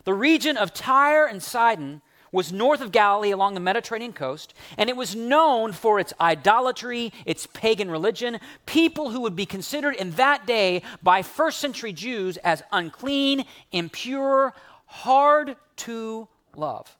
The 0.05 0.15
region 0.15 0.57
of 0.57 0.73
Tyre 0.73 1.27
and 1.27 1.43
Sidon 1.43 2.01
was 2.33 2.53
north 2.53 2.81
of 2.81 2.93
Galilee 2.93 3.31
along 3.31 3.55
the 3.55 3.61
Mediterranean 3.61 4.13
coast, 4.13 4.55
and 4.77 4.89
it 4.89 4.97
was 4.97 5.15
known 5.15 5.73
for 5.73 5.99
its 5.99 6.13
idolatry, 6.21 7.13
its 7.25 7.47
pagan 7.47 7.91
religion, 7.91 8.39
people 8.67 9.11
who 9.11 9.21
would 9.21 9.37
be 9.37 9.47
considered 9.47 9.97
in 9.97 10.13
that 10.13 10.47
day 10.47 10.83
by 11.03 11.23
first 11.23 11.59
century 11.59 11.93
Jews 11.93 12.37
as 12.39 12.63
unclean, 12.73 13.45
impure, 13.73 14.55
hard 14.87 15.57
to 15.77 16.29
love. 16.55 16.97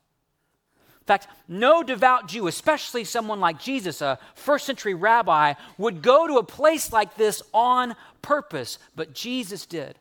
In 1.07 1.15
fact, 1.15 1.29
no 1.47 1.85
devout 1.85 2.27
Jew, 2.27 2.49
especially 2.49 3.05
someone 3.05 3.39
like 3.39 3.61
Jesus, 3.61 4.03
a 4.03 4.19
first 4.35 4.67
century 4.67 4.93
rabbi, 4.93 5.55
would 5.79 6.03
go 6.03 6.27
to 6.27 6.39
a 6.39 6.43
place 6.43 6.93
like 6.93 7.15
this 7.15 7.45
on 7.55 7.95
purpose, 8.23 8.81
but 8.97 9.15
Jesus 9.15 9.67
did. 9.67 10.01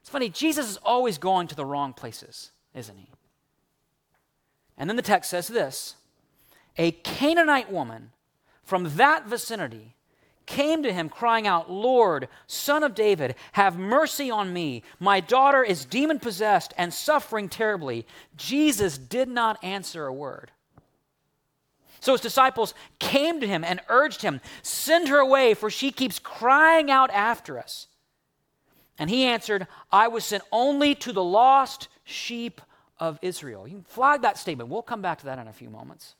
It's 0.00 0.10
funny, 0.10 0.28
Jesus 0.28 0.68
is 0.68 0.76
always 0.78 1.18
going 1.18 1.46
to 1.46 1.54
the 1.54 1.64
wrong 1.64 1.92
places, 1.92 2.50
isn't 2.74 2.98
he? 2.98 3.06
And 4.76 4.90
then 4.90 4.96
the 4.96 5.02
text 5.02 5.30
says 5.30 5.46
this 5.46 5.94
A 6.76 6.90
Canaanite 6.90 7.70
woman 7.70 8.10
from 8.64 8.96
that 8.96 9.28
vicinity 9.28 9.94
came 10.46 10.82
to 10.82 10.92
him 10.92 11.08
crying 11.08 11.46
out, 11.46 11.70
Lord, 11.70 12.28
son 12.46 12.82
of 12.82 12.94
David, 12.94 13.34
have 13.52 13.78
mercy 13.78 14.30
on 14.30 14.52
me. 14.52 14.82
My 15.00 15.20
daughter 15.20 15.62
is 15.62 15.84
demon 15.84 16.18
possessed 16.18 16.74
and 16.76 16.92
suffering 16.92 17.48
terribly. 17.48 18.06
Jesus 18.36 18.98
did 18.98 19.28
not 19.28 19.62
answer 19.62 20.06
a 20.06 20.12
word. 20.12 20.50
So 22.00 22.12
his 22.12 22.20
disciples 22.20 22.74
came 22.98 23.40
to 23.40 23.46
him 23.46 23.64
and 23.64 23.80
urged 23.88 24.20
him, 24.20 24.42
Send 24.62 25.08
her 25.08 25.18
away, 25.18 25.54
for 25.54 25.70
she 25.70 25.90
keeps 25.90 26.18
crying 26.18 26.90
out 26.90 27.10
after 27.10 27.58
us. 27.58 27.86
And 28.98 29.08
he 29.08 29.24
answered, 29.24 29.66
I 29.90 30.08
was 30.08 30.24
sent 30.24 30.42
only 30.52 30.94
to 30.96 31.12
the 31.12 31.24
lost 31.24 31.88
sheep 32.04 32.60
of 33.00 33.18
Israel. 33.22 33.66
You 33.66 33.76
can 33.76 33.84
flag 33.84 34.22
that 34.22 34.38
statement. 34.38 34.68
We'll 34.68 34.82
come 34.82 35.02
back 35.02 35.18
to 35.20 35.24
that 35.26 35.38
in 35.38 35.48
a 35.48 35.52
few 35.52 35.70
moments. 35.70 36.14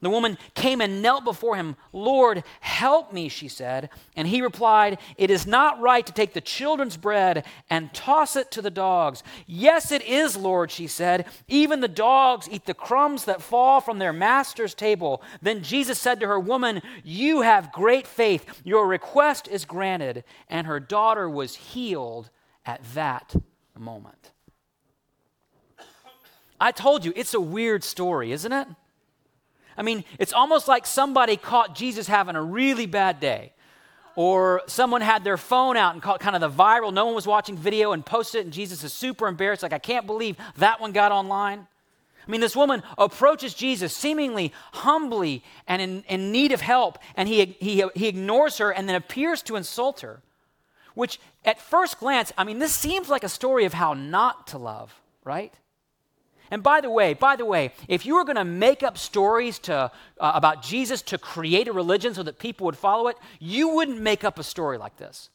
The 0.00 0.10
woman 0.10 0.36
came 0.54 0.80
and 0.80 1.00
knelt 1.00 1.24
before 1.24 1.56
him. 1.56 1.76
Lord, 1.92 2.44
help 2.60 3.12
me, 3.12 3.28
she 3.28 3.48
said. 3.48 3.90
And 4.14 4.28
he 4.28 4.42
replied, 4.42 4.98
It 5.16 5.30
is 5.30 5.46
not 5.46 5.80
right 5.80 6.06
to 6.06 6.12
take 6.12 6.32
the 6.32 6.40
children's 6.40 6.96
bread 6.96 7.44
and 7.70 7.92
toss 7.94 8.36
it 8.36 8.50
to 8.52 8.62
the 8.62 8.70
dogs. 8.70 9.22
Yes, 9.46 9.90
it 9.90 10.02
is, 10.02 10.36
Lord, 10.36 10.70
she 10.70 10.86
said. 10.86 11.26
Even 11.48 11.80
the 11.80 11.88
dogs 11.88 12.48
eat 12.50 12.66
the 12.66 12.74
crumbs 12.74 13.24
that 13.24 13.42
fall 13.42 13.80
from 13.80 13.98
their 13.98 14.12
master's 14.12 14.74
table. 14.74 15.22
Then 15.40 15.62
Jesus 15.62 15.98
said 15.98 16.20
to 16.20 16.26
her, 16.26 16.38
Woman, 16.38 16.82
you 17.02 17.42
have 17.42 17.72
great 17.72 18.06
faith. 18.06 18.62
Your 18.64 18.86
request 18.86 19.48
is 19.48 19.64
granted. 19.64 20.24
And 20.48 20.66
her 20.66 20.80
daughter 20.80 21.28
was 21.28 21.56
healed 21.56 22.30
at 22.64 22.82
that 22.94 23.34
moment. 23.78 24.32
I 26.60 26.72
told 26.72 27.04
you, 27.04 27.12
it's 27.14 27.34
a 27.34 27.40
weird 27.40 27.84
story, 27.84 28.32
isn't 28.32 28.52
it? 28.52 28.68
I 29.76 29.82
mean, 29.82 30.04
it's 30.18 30.32
almost 30.32 30.68
like 30.68 30.86
somebody 30.86 31.36
caught 31.36 31.74
Jesus 31.74 32.06
having 32.06 32.36
a 32.36 32.42
really 32.42 32.86
bad 32.86 33.20
day. 33.20 33.52
Or 34.14 34.62
someone 34.66 35.02
had 35.02 35.24
their 35.24 35.36
phone 35.36 35.76
out 35.76 35.92
and 35.92 36.02
caught 36.02 36.20
kind 36.20 36.34
of 36.34 36.40
the 36.40 36.50
viral, 36.50 36.92
no 36.92 37.04
one 37.04 37.14
was 37.14 37.26
watching 37.26 37.56
video 37.56 37.92
and 37.92 38.04
posted 38.04 38.40
it, 38.40 38.44
and 38.44 38.52
Jesus 38.52 38.82
is 38.82 38.92
super 38.92 39.28
embarrassed. 39.28 39.62
Like, 39.62 39.74
I 39.74 39.78
can't 39.78 40.06
believe 40.06 40.36
that 40.56 40.80
one 40.80 40.92
got 40.92 41.12
online. 41.12 41.66
I 42.26 42.30
mean, 42.30 42.40
this 42.40 42.56
woman 42.56 42.82
approaches 42.96 43.52
Jesus 43.54 43.94
seemingly 43.94 44.52
humbly 44.72 45.44
and 45.68 45.82
in, 45.82 46.04
in 46.08 46.32
need 46.32 46.52
of 46.52 46.62
help, 46.62 46.98
and 47.14 47.28
he, 47.28 47.56
he, 47.60 47.84
he 47.94 48.08
ignores 48.08 48.58
her 48.58 48.70
and 48.72 48.88
then 48.88 48.96
appears 48.96 49.42
to 49.42 49.56
insult 49.56 50.00
her. 50.00 50.22
Which, 50.94 51.20
at 51.44 51.60
first 51.60 52.00
glance, 52.00 52.32
I 52.38 52.44
mean, 52.44 52.58
this 52.58 52.74
seems 52.74 53.10
like 53.10 53.22
a 53.22 53.28
story 53.28 53.66
of 53.66 53.74
how 53.74 53.92
not 53.92 54.46
to 54.48 54.58
love, 54.58 54.98
right? 55.24 55.52
And 56.50 56.62
by 56.62 56.80
the 56.80 56.90
way, 56.90 57.14
by 57.14 57.36
the 57.36 57.44
way, 57.44 57.72
if 57.88 58.06
you 58.06 58.14
were 58.14 58.24
going 58.24 58.36
to 58.36 58.44
make 58.44 58.82
up 58.82 58.98
stories 58.98 59.58
to, 59.60 59.74
uh, 59.74 60.32
about 60.34 60.62
Jesus 60.62 61.02
to 61.02 61.18
create 61.18 61.68
a 61.68 61.72
religion 61.72 62.14
so 62.14 62.22
that 62.22 62.38
people 62.38 62.66
would 62.66 62.76
follow 62.76 63.08
it, 63.08 63.16
you 63.40 63.68
wouldn't 63.68 64.00
make 64.00 64.24
up 64.24 64.38
a 64.38 64.42
story 64.42 64.78
like 64.78 64.96
this. 64.96 65.30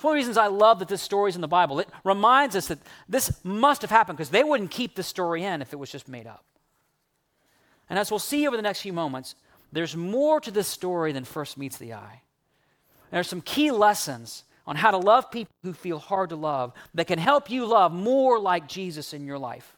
One 0.00 0.12
of 0.12 0.14
the 0.16 0.20
reasons 0.20 0.36
I 0.36 0.48
love 0.48 0.80
that 0.80 0.88
this 0.88 1.00
story 1.00 1.30
is 1.30 1.34
in 1.34 1.40
the 1.40 1.48
Bible. 1.48 1.80
It 1.80 1.88
reminds 2.04 2.56
us 2.56 2.68
that 2.68 2.78
this 3.08 3.42
must 3.42 3.80
have 3.80 3.90
happened 3.90 4.18
because 4.18 4.28
they 4.28 4.44
wouldn't 4.44 4.70
keep 4.70 4.96
this 4.96 5.06
story 5.06 5.44
in 5.44 5.62
if 5.62 5.72
it 5.72 5.76
was 5.76 5.90
just 5.90 6.08
made 6.08 6.26
up. 6.26 6.44
And 7.88 7.98
as 7.98 8.10
we'll 8.10 8.18
see 8.18 8.46
over 8.46 8.56
the 8.56 8.62
next 8.62 8.82
few 8.82 8.92
moments, 8.92 9.34
there's 9.72 9.96
more 9.96 10.40
to 10.40 10.50
this 10.50 10.68
story 10.68 11.12
than 11.12 11.24
first 11.24 11.56
meets 11.56 11.78
the 11.78 11.94
eye. 11.94 12.20
There's 13.10 13.28
some 13.28 13.40
key 13.40 13.70
lessons 13.70 14.44
on 14.66 14.76
how 14.76 14.90
to 14.90 14.98
love 14.98 15.30
people 15.30 15.54
who 15.62 15.72
feel 15.72 15.98
hard 15.98 16.30
to 16.30 16.36
love 16.36 16.72
that 16.94 17.06
can 17.06 17.18
help 17.18 17.50
you 17.50 17.64
love 17.64 17.92
more 17.92 18.38
like 18.38 18.68
Jesus 18.68 19.14
in 19.14 19.24
your 19.26 19.38
life. 19.38 19.73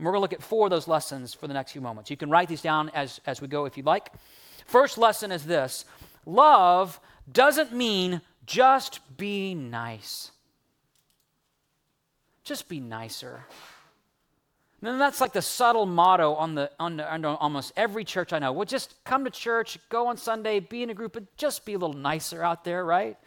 And 0.00 0.06
we're 0.06 0.12
going 0.12 0.20
to 0.20 0.22
look 0.22 0.32
at 0.32 0.42
four 0.42 0.64
of 0.64 0.70
those 0.70 0.88
lessons 0.88 1.34
for 1.34 1.46
the 1.46 1.52
next 1.52 1.72
few 1.72 1.82
moments. 1.82 2.10
You 2.10 2.16
can 2.16 2.30
write 2.30 2.48
these 2.48 2.62
down 2.62 2.88
as, 2.94 3.20
as 3.26 3.42
we 3.42 3.48
go 3.48 3.66
if 3.66 3.76
you'd 3.76 3.84
like. 3.84 4.10
First 4.64 4.96
lesson 4.96 5.30
is 5.30 5.44
this 5.44 5.84
love 6.24 6.98
doesn't 7.30 7.74
mean 7.74 8.22
just 8.46 9.00
be 9.18 9.54
nice. 9.54 10.30
Just 12.44 12.66
be 12.66 12.80
nicer. 12.80 13.44
And 14.80 14.98
that's 14.98 15.20
like 15.20 15.34
the 15.34 15.42
subtle 15.42 15.84
motto 15.84 16.32
on 16.32 16.54
the 16.54 16.70
on, 16.80 16.96
the, 16.96 17.12
on 17.12 17.22
almost 17.26 17.74
every 17.76 18.02
church 18.02 18.32
I 18.32 18.38
know. 18.38 18.52
Well, 18.52 18.64
just 18.64 18.94
come 19.04 19.26
to 19.26 19.30
church, 19.30 19.78
go 19.90 20.06
on 20.06 20.16
Sunday, 20.16 20.60
be 20.60 20.82
in 20.82 20.88
a 20.88 20.94
group, 20.94 21.14
and 21.16 21.26
just 21.36 21.66
be 21.66 21.74
a 21.74 21.78
little 21.78 21.94
nicer 21.94 22.42
out 22.42 22.64
there, 22.64 22.86
right? 22.86 23.18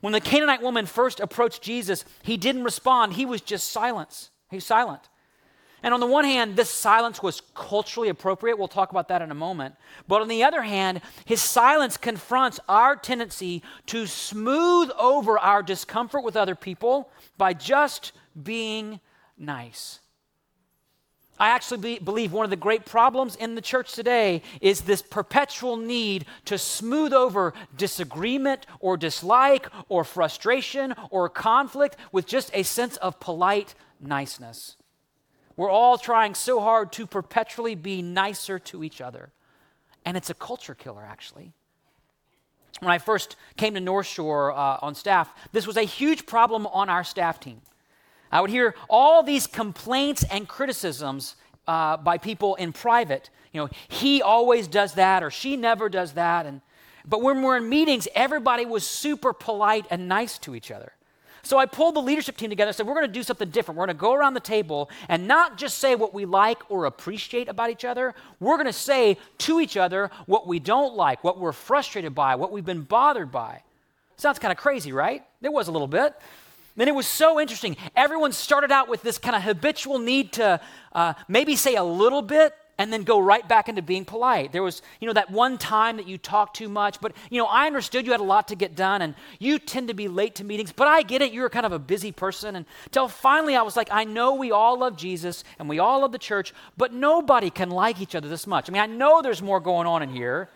When 0.00 0.12
the 0.12 0.20
Canaanite 0.20 0.62
woman 0.62 0.86
first 0.86 1.20
approached 1.20 1.62
Jesus, 1.62 2.04
he 2.24 2.36
didn't 2.36 2.64
respond. 2.64 3.12
He 3.12 3.24
was 3.24 3.40
just 3.40 3.68
silence. 3.70 4.30
He's 4.50 4.66
silent. 4.66 5.02
And 5.82 5.94
on 5.94 6.00
the 6.00 6.06
one 6.06 6.24
hand, 6.24 6.56
this 6.56 6.70
silence 6.70 7.22
was 7.22 7.42
culturally 7.54 8.08
appropriate. 8.08 8.58
We'll 8.58 8.68
talk 8.68 8.90
about 8.90 9.08
that 9.08 9.22
in 9.22 9.30
a 9.30 9.34
moment. 9.34 9.76
But 10.06 10.20
on 10.20 10.28
the 10.28 10.44
other 10.44 10.62
hand, 10.62 11.00
his 11.24 11.40
silence 11.40 11.96
confronts 11.96 12.60
our 12.68 12.96
tendency 12.96 13.62
to 13.86 14.06
smooth 14.06 14.90
over 14.98 15.38
our 15.38 15.62
discomfort 15.62 16.22
with 16.22 16.36
other 16.36 16.54
people 16.54 17.10
by 17.38 17.54
just 17.54 18.12
being 18.42 19.00
nice. 19.38 20.00
I 21.40 21.48
actually 21.48 21.78
be, 21.78 21.98
believe 21.98 22.32
one 22.34 22.44
of 22.44 22.50
the 22.50 22.56
great 22.56 22.84
problems 22.84 23.34
in 23.34 23.54
the 23.54 23.62
church 23.62 23.94
today 23.94 24.42
is 24.60 24.82
this 24.82 25.00
perpetual 25.00 25.78
need 25.78 26.26
to 26.44 26.58
smooth 26.58 27.14
over 27.14 27.54
disagreement 27.74 28.66
or 28.78 28.98
dislike 28.98 29.66
or 29.88 30.04
frustration 30.04 30.94
or 31.08 31.30
conflict 31.30 31.96
with 32.12 32.26
just 32.26 32.50
a 32.52 32.62
sense 32.62 32.98
of 32.98 33.18
polite 33.20 33.74
niceness. 33.98 34.76
We're 35.56 35.70
all 35.70 35.98
trying 35.98 36.34
so 36.34 36.60
hard 36.60 36.92
to 36.92 37.06
perpetually 37.06 37.74
be 37.74 38.02
nicer 38.02 38.58
to 38.58 38.84
each 38.84 39.00
other. 39.00 39.30
And 40.04 40.16
it's 40.16 40.30
a 40.30 40.34
culture 40.34 40.74
killer, 40.74 41.04
actually. 41.04 41.52
When 42.80 42.90
I 42.90 42.98
first 42.98 43.36
came 43.56 43.74
to 43.74 43.80
North 43.80 44.06
Shore 44.06 44.52
uh, 44.52 44.78
on 44.80 44.94
staff, 44.94 45.30
this 45.52 45.66
was 45.66 45.76
a 45.76 45.82
huge 45.82 46.24
problem 46.24 46.66
on 46.66 46.88
our 46.88 47.04
staff 47.04 47.38
team. 47.38 47.60
I 48.32 48.40
would 48.40 48.50
hear 48.50 48.74
all 48.88 49.22
these 49.22 49.46
complaints 49.46 50.24
and 50.30 50.48
criticisms 50.48 51.36
uh, 51.66 51.96
by 51.96 52.16
people 52.16 52.54
in 52.54 52.72
private. 52.72 53.28
You 53.52 53.62
know, 53.62 53.68
he 53.88 54.22
always 54.22 54.68
does 54.68 54.94
that 54.94 55.22
or 55.22 55.30
she 55.30 55.56
never 55.56 55.88
does 55.88 56.12
that. 56.12 56.46
And, 56.46 56.60
but 57.04 57.22
when 57.22 57.42
we're 57.42 57.58
in 57.58 57.68
meetings, 57.68 58.06
everybody 58.14 58.64
was 58.64 58.86
super 58.86 59.32
polite 59.32 59.86
and 59.90 60.08
nice 60.08 60.38
to 60.38 60.54
each 60.54 60.70
other. 60.70 60.92
So 61.42 61.58
I 61.58 61.66
pulled 61.66 61.96
the 61.96 62.02
leadership 62.02 62.36
team 62.36 62.50
together 62.50 62.68
and 62.68 62.76
said, 62.76 62.86
We're 62.86 62.94
going 62.94 63.06
to 63.06 63.12
do 63.12 63.22
something 63.22 63.50
different. 63.50 63.78
We're 63.78 63.86
going 63.86 63.96
to 63.96 64.00
go 64.00 64.14
around 64.14 64.34
the 64.34 64.40
table 64.40 64.90
and 65.08 65.26
not 65.26 65.56
just 65.56 65.78
say 65.78 65.94
what 65.94 66.12
we 66.12 66.24
like 66.24 66.58
or 66.70 66.84
appreciate 66.84 67.48
about 67.48 67.70
each 67.70 67.84
other. 67.84 68.14
We're 68.38 68.56
going 68.56 68.66
to 68.66 68.72
say 68.72 69.18
to 69.38 69.60
each 69.60 69.76
other 69.76 70.10
what 70.26 70.46
we 70.46 70.58
don't 70.58 70.94
like, 70.94 71.24
what 71.24 71.38
we're 71.38 71.52
frustrated 71.52 72.14
by, 72.14 72.34
what 72.34 72.52
we've 72.52 72.64
been 72.64 72.82
bothered 72.82 73.32
by. 73.32 73.62
Sounds 74.16 74.38
kind 74.38 74.52
of 74.52 74.58
crazy, 74.58 74.92
right? 74.92 75.24
It 75.42 75.52
was 75.52 75.68
a 75.68 75.72
little 75.72 75.88
bit. 75.88 76.14
Then 76.76 76.88
it 76.88 76.94
was 76.94 77.06
so 77.06 77.40
interesting. 77.40 77.76
Everyone 77.96 78.32
started 78.32 78.70
out 78.70 78.88
with 78.88 79.02
this 79.02 79.18
kind 79.18 79.34
of 79.34 79.42
habitual 79.42 79.98
need 79.98 80.32
to 80.34 80.60
uh, 80.92 81.14
maybe 81.28 81.56
say 81.56 81.74
a 81.74 81.84
little 81.84 82.22
bit 82.22 82.54
and 82.80 82.90
then 82.90 83.02
go 83.02 83.20
right 83.20 83.46
back 83.46 83.68
into 83.68 83.82
being 83.82 84.06
polite. 84.06 84.52
There 84.52 84.62
was, 84.62 84.80
you 85.00 85.06
know, 85.06 85.12
that 85.12 85.30
one 85.30 85.58
time 85.58 85.98
that 85.98 86.08
you 86.08 86.16
talked 86.16 86.56
too 86.56 86.66
much, 86.66 86.98
but, 86.98 87.12
you 87.28 87.36
know, 87.36 87.44
I 87.44 87.66
understood 87.66 88.06
you 88.06 88.12
had 88.12 88.22
a 88.22 88.24
lot 88.24 88.48
to 88.48 88.54
get 88.54 88.74
done 88.74 89.02
and 89.02 89.14
you 89.38 89.58
tend 89.58 89.88
to 89.88 89.94
be 89.94 90.08
late 90.08 90.36
to 90.36 90.44
meetings, 90.44 90.72
but 90.72 90.88
I 90.88 91.02
get 91.02 91.20
it. 91.20 91.30
You're 91.30 91.50
kind 91.50 91.66
of 91.66 91.72
a 91.72 91.78
busy 91.78 92.10
person. 92.10 92.56
And 92.56 92.64
until 92.86 93.06
finally 93.08 93.54
I 93.54 93.60
was 93.60 93.76
like, 93.76 93.90
I 93.92 94.04
know 94.04 94.34
we 94.34 94.50
all 94.50 94.78
love 94.78 94.96
Jesus 94.96 95.44
and 95.58 95.68
we 95.68 95.78
all 95.78 96.00
love 96.00 96.12
the 96.12 96.18
church, 96.18 96.54
but 96.78 96.90
nobody 96.90 97.50
can 97.50 97.68
like 97.68 98.00
each 98.00 98.14
other 98.14 98.30
this 98.30 98.46
much. 98.46 98.70
I 98.70 98.72
mean, 98.72 98.80
I 98.80 98.86
know 98.86 99.20
there's 99.20 99.42
more 99.42 99.60
going 99.60 99.86
on 99.86 100.02
in 100.02 100.08
here. 100.08 100.48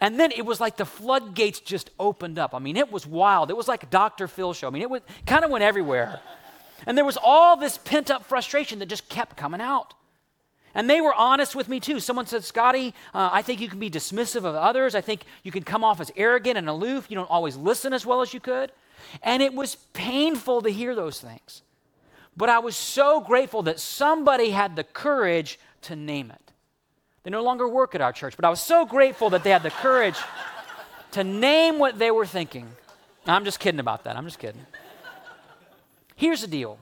And 0.00 0.20
then 0.20 0.30
it 0.30 0.46
was 0.46 0.60
like 0.60 0.76
the 0.76 0.86
floodgates 0.86 1.58
just 1.58 1.90
opened 1.98 2.38
up. 2.38 2.54
I 2.54 2.60
mean, 2.60 2.76
it 2.76 2.92
was 2.92 3.08
wild. 3.08 3.50
It 3.50 3.56
was 3.56 3.66
like 3.66 3.82
a 3.82 3.86
Dr. 3.86 4.28
Phil 4.28 4.54
show. 4.54 4.68
I 4.68 4.70
mean, 4.70 4.82
it 4.82 4.90
was, 4.90 5.02
kind 5.26 5.44
of 5.44 5.50
went 5.50 5.64
everywhere. 5.64 6.20
And 6.86 6.96
there 6.96 7.04
was 7.04 7.18
all 7.20 7.56
this 7.56 7.76
pent 7.76 8.08
up 8.08 8.24
frustration 8.24 8.78
that 8.78 8.86
just 8.86 9.08
kept 9.08 9.36
coming 9.36 9.60
out. 9.60 9.94
And 10.76 10.90
they 10.90 11.00
were 11.00 11.14
honest 11.14 11.56
with 11.56 11.70
me 11.70 11.80
too. 11.80 12.00
Someone 12.00 12.26
said, 12.26 12.44
Scotty, 12.44 12.92
uh, 13.14 13.30
I 13.32 13.40
think 13.40 13.62
you 13.62 13.68
can 13.68 13.78
be 13.78 13.90
dismissive 13.90 14.44
of 14.44 14.54
others. 14.54 14.94
I 14.94 15.00
think 15.00 15.22
you 15.42 15.50
can 15.50 15.62
come 15.62 15.82
off 15.82 16.02
as 16.02 16.12
arrogant 16.16 16.58
and 16.58 16.68
aloof. 16.68 17.06
You 17.08 17.16
don't 17.16 17.30
always 17.30 17.56
listen 17.56 17.94
as 17.94 18.04
well 18.04 18.20
as 18.20 18.34
you 18.34 18.40
could. 18.40 18.70
And 19.22 19.42
it 19.42 19.54
was 19.54 19.76
painful 19.94 20.60
to 20.60 20.68
hear 20.68 20.94
those 20.94 21.18
things. 21.18 21.62
But 22.36 22.50
I 22.50 22.58
was 22.58 22.76
so 22.76 23.22
grateful 23.22 23.62
that 23.62 23.80
somebody 23.80 24.50
had 24.50 24.76
the 24.76 24.84
courage 24.84 25.58
to 25.82 25.96
name 25.96 26.30
it. 26.30 26.52
They 27.22 27.30
no 27.30 27.42
longer 27.42 27.66
work 27.66 27.94
at 27.94 28.02
our 28.02 28.12
church, 28.12 28.36
but 28.36 28.44
I 28.44 28.50
was 28.50 28.60
so 28.60 28.84
grateful 28.84 29.30
that 29.30 29.44
they 29.44 29.50
had 29.50 29.62
the 29.62 29.70
courage 29.70 30.18
to 31.12 31.24
name 31.24 31.78
what 31.78 31.98
they 31.98 32.10
were 32.10 32.26
thinking. 32.26 32.68
I'm 33.26 33.46
just 33.46 33.60
kidding 33.60 33.80
about 33.80 34.04
that. 34.04 34.14
I'm 34.14 34.26
just 34.26 34.38
kidding. 34.38 34.66
Here's 36.16 36.42
the 36.42 36.48
deal 36.48 36.78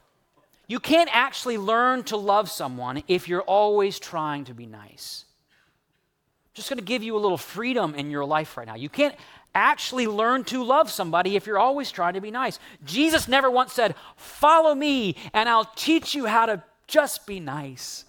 you 0.66 0.81
can't 0.81 1.11
actually 1.12 1.59
learn 1.59 2.05
to 2.05 2.16
love 2.16 2.50
someone 2.50 3.03
if 3.07 3.29
you're 3.29 3.42
always 3.42 3.98
trying 3.98 4.44
to 4.44 4.55
be 4.55 4.66
nice. 4.66 5.24
I'm 6.46 6.55
just 6.55 6.68
going 6.68 6.79
to 6.79 6.85
give 6.85 7.03
you 7.03 7.16
a 7.16 7.18
little 7.18 7.38
freedom 7.38 7.94
in 7.94 8.11
your 8.11 8.24
life 8.24 8.57
right 8.57 8.66
now. 8.66 8.77
You 8.77 8.88
can't 8.88 9.14
actually 9.55 10.07
learn 10.07 10.44
to 10.44 10.64
love 10.64 10.90
somebody 10.90 11.37
if 11.37 11.46
you're 11.46 11.59
always 11.59 11.90
trying 11.90 12.14
to 12.14 12.20
be 12.20 12.31
nice. 12.31 12.59
Jesus 12.85 13.29
never 13.29 13.50
once 13.50 13.72
said, 13.72 13.94
Follow 14.16 14.74
me 14.74 15.16
and 15.33 15.48
I'll 15.48 15.70
teach 15.77 16.14
you 16.14 16.27
how 16.27 16.46
to 16.46 16.62
just 16.87 17.27
be 17.27 17.40
nice. 17.40 18.05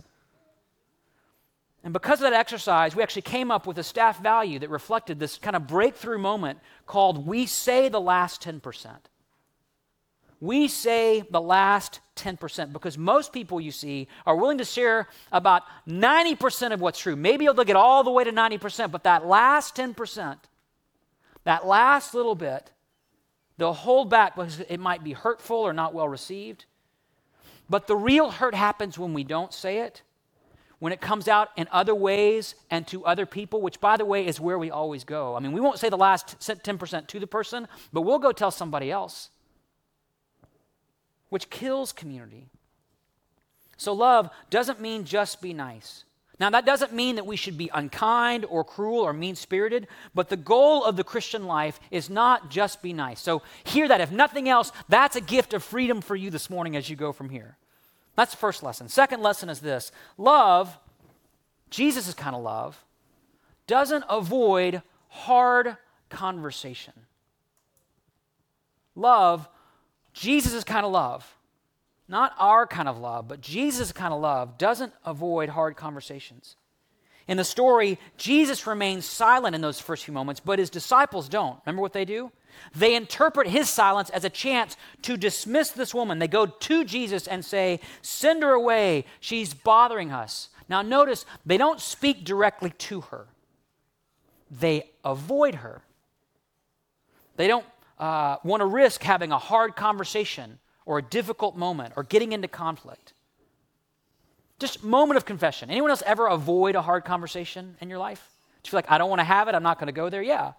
And 1.83 1.93
because 1.93 2.19
of 2.19 2.23
that 2.23 2.33
exercise, 2.33 2.95
we 2.95 3.03
actually 3.03 3.21
came 3.21 3.51
up 3.51 3.67
with 3.67 3.77
a 3.77 3.83
staff 3.83 4.19
value 4.19 4.57
that 4.59 4.71
reflected 4.71 5.19
this 5.19 5.37
kind 5.37 5.55
of 5.55 5.67
breakthrough 5.67 6.17
moment 6.17 6.59
called 6.87 7.27
We 7.27 7.45
Say 7.45 7.89
the 7.89 8.01
Last 8.01 8.41
10%. 8.41 8.87
We 10.41 10.67
say 10.67 11.23
the 11.29 11.41
last 11.41 11.99
10% 12.15 12.73
because 12.73 12.97
most 12.97 13.33
people 13.33 13.59
you 13.59 13.71
see 13.71 14.07
are 14.25 14.35
willing 14.35 14.57
to 14.57 14.65
share 14.65 15.07
about 15.31 15.63
90% 15.87 16.71
of 16.71 16.81
what's 16.81 16.99
true. 16.99 17.15
Maybe 17.15 17.45
they'll 17.45 17.63
get 17.63 17.75
all 17.75 18.03
the 18.03 18.11
way 18.11 18.23
to 18.23 18.31
90%, 18.31 18.91
but 18.91 19.03
that 19.03 19.25
last 19.25 19.75
10%, 19.75 20.37
that 21.43 21.65
last 21.65 22.13
little 22.13 22.35
bit, 22.35 22.71
they'll 23.57 23.73
hold 23.73 24.09
back 24.09 24.35
because 24.35 24.59
it 24.61 24.79
might 24.79 25.03
be 25.03 25.13
hurtful 25.13 25.57
or 25.57 25.73
not 25.73 25.93
well 25.93 26.07
received. 26.07 26.65
But 27.69 27.87
the 27.87 27.95
real 27.95 28.31
hurt 28.31 28.55
happens 28.55 28.97
when 28.97 29.13
we 29.13 29.23
don't 29.23 29.53
say 29.53 29.79
it 29.79 30.01
when 30.79 30.93
it 30.93 31.01
comes 31.01 31.27
out 31.27 31.49
in 31.55 31.67
other 31.71 31.95
ways 31.95 32.55
and 32.69 32.85
to 32.87 33.05
other 33.05 33.25
people, 33.25 33.61
which, 33.61 33.79
by 33.79 33.97
the 33.97 34.05
way, 34.05 34.25
is 34.25 34.39
where 34.39 34.59
we 34.59 34.69
always 34.69 35.03
go. 35.03 35.35
I 35.35 35.39
mean, 35.39 35.51
we 35.51 35.61
won't 35.61 35.79
say 35.79 35.89
the 35.89 35.97
last 35.97 36.37
10% 36.39 37.07
to 37.07 37.19
the 37.19 37.27
person, 37.27 37.67
but 37.93 38.01
we'll 38.01 38.19
go 38.19 38.31
tell 38.31 38.51
somebody 38.51 38.91
else, 38.91 39.29
which 41.29 41.49
kills 41.49 41.91
community. 41.91 42.49
So, 43.77 43.93
love 43.93 44.29
doesn't 44.49 44.79
mean 44.79 45.05
just 45.05 45.41
be 45.41 45.53
nice. 45.53 46.03
Now, 46.39 46.49
that 46.49 46.65
doesn't 46.65 46.93
mean 46.93 47.15
that 47.15 47.25
we 47.25 47.37
should 47.37 47.57
be 47.57 47.69
unkind 47.73 48.45
or 48.45 48.63
cruel 48.63 49.01
or 49.01 49.13
mean 49.13 49.35
spirited, 49.35 49.87
but 50.13 50.29
the 50.29 50.37
goal 50.37 50.83
of 50.83 50.97
the 50.97 51.03
Christian 51.03 51.45
life 51.45 51.79
is 51.91 52.09
not 52.09 52.49
just 52.49 52.81
be 52.81 52.91
nice. 52.93 53.21
So, 53.21 53.41
hear 53.63 53.87
that. 53.87 54.01
If 54.01 54.11
nothing 54.11 54.49
else, 54.49 54.71
that's 54.89 55.15
a 55.15 55.21
gift 55.21 55.53
of 55.53 55.63
freedom 55.63 56.01
for 56.01 56.15
you 56.15 56.29
this 56.29 56.49
morning 56.49 56.75
as 56.75 56.89
you 56.89 56.95
go 56.95 57.11
from 57.11 57.29
here. 57.29 57.57
That's 58.15 58.31
the 58.31 58.37
first 58.37 58.63
lesson. 58.63 58.89
Second 58.89 59.21
lesson 59.21 59.49
is 59.49 59.59
this 59.59 59.91
love, 60.17 60.77
Jesus' 61.69 62.13
kind 62.13 62.35
of 62.35 62.41
love, 62.41 62.83
doesn't 63.67 64.05
avoid 64.09 64.81
hard 65.09 65.77
conversation. 66.09 66.93
Love, 68.95 69.49
Jesus' 70.15 70.63
kind 70.63 70.85
of 70.85 70.93
love, 70.93 71.37
not 72.07 72.33
our 72.39 72.65
kind 72.65 72.87
of 72.87 72.97
love, 72.97 73.27
but 73.27 73.41
Jesus' 73.41 73.91
kind 73.91 74.13
of 74.13 74.21
love, 74.21 74.57
doesn't 74.57 74.93
avoid 75.05 75.49
hard 75.49 75.75
conversations. 75.75 76.55
In 77.27 77.35
the 77.35 77.43
story, 77.43 77.99
Jesus 78.15 78.65
remains 78.65 79.05
silent 79.05 79.55
in 79.55 79.61
those 79.61 79.81
first 79.81 80.05
few 80.05 80.13
moments, 80.13 80.39
but 80.39 80.57
his 80.57 80.69
disciples 80.69 81.27
don't. 81.27 81.59
Remember 81.65 81.81
what 81.81 81.91
they 81.91 82.05
do? 82.05 82.31
They 82.73 82.95
interpret 82.95 83.47
his 83.47 83.69
silence 83.69 84.09
as 84.11 84.23
a 84.23 84.29
chance 84.29 84.77
to 85.01 85.17
dismiss 85.17 85.71
this 85.71 85.93
woman. 85.93 86.19
They 86.19 86.29
go 86.29 86.45
to 86.45 86.85
Jesus 86.85 87.27
and 87.27 87.43
say, 87.43 87.81
Send 88.01 88.41
her 88.41 88.51
away. 88.51 89.03
She's 89.19 89.53
bothering 89.53 90.13
us. 90.13 90.49
Now, 90.69 90.81
notice 90.81 91.25
they 91.45 91.57
don't 91.57 91.81
speak 91.81 92.23
directly 92.23 92.69
to 92.69 93.01
her, 93.01 93.27
they 94.49 94.91
avoid 95.03 95.55
her. 95.55 95.81
They 97.37 97.47
don't 97.49 97.65
uh, 97.97 98.37
want 98.43 98.61
to 98.61 98.65
risk 98.65 99.01
having 99.03 99.31
a 99.31 99.37
hard 99.37 99.75
conversation 99.75 100.59
or 100.85 100.99
a 100.99 101.01
difficult 101.01 101.55
moment 101.55 101.93
or 101.95 102.03
getting 102.03 102.31
into 102.31 102.47
conflict. 102.47 103.13
Just 104.59 104.83
moment 104.83 105.17
of 105.17 105.25
confession. 105.25 105.69
Anyone 105.69 105.89
else 105.89 106.03
ever 106.05 106.27
avoid 106.27 106.75
a 106.75 106.81
hard 106.81 107.03
conversation 107.03 107.75
in 107.81 107.89
your 107.89 107.99
life? 107.99 108.29
Do 108.63 108.67
you 108.67 108.71
feel 108.71 108.77
like 108.77 108.91
I 108.91 108.97
don't 108.97 109.09
want 109.09 109.19
to 109.19 109.25
have 109.25 109.47
it? 109.47 109.55
I'm 109.55 109.63
not 109.63 109.79
going 109.79 109.87
to 109.87 109.93
go 109.93 110.09
there? 110.09 110.21
Yeah. 110.21 110.53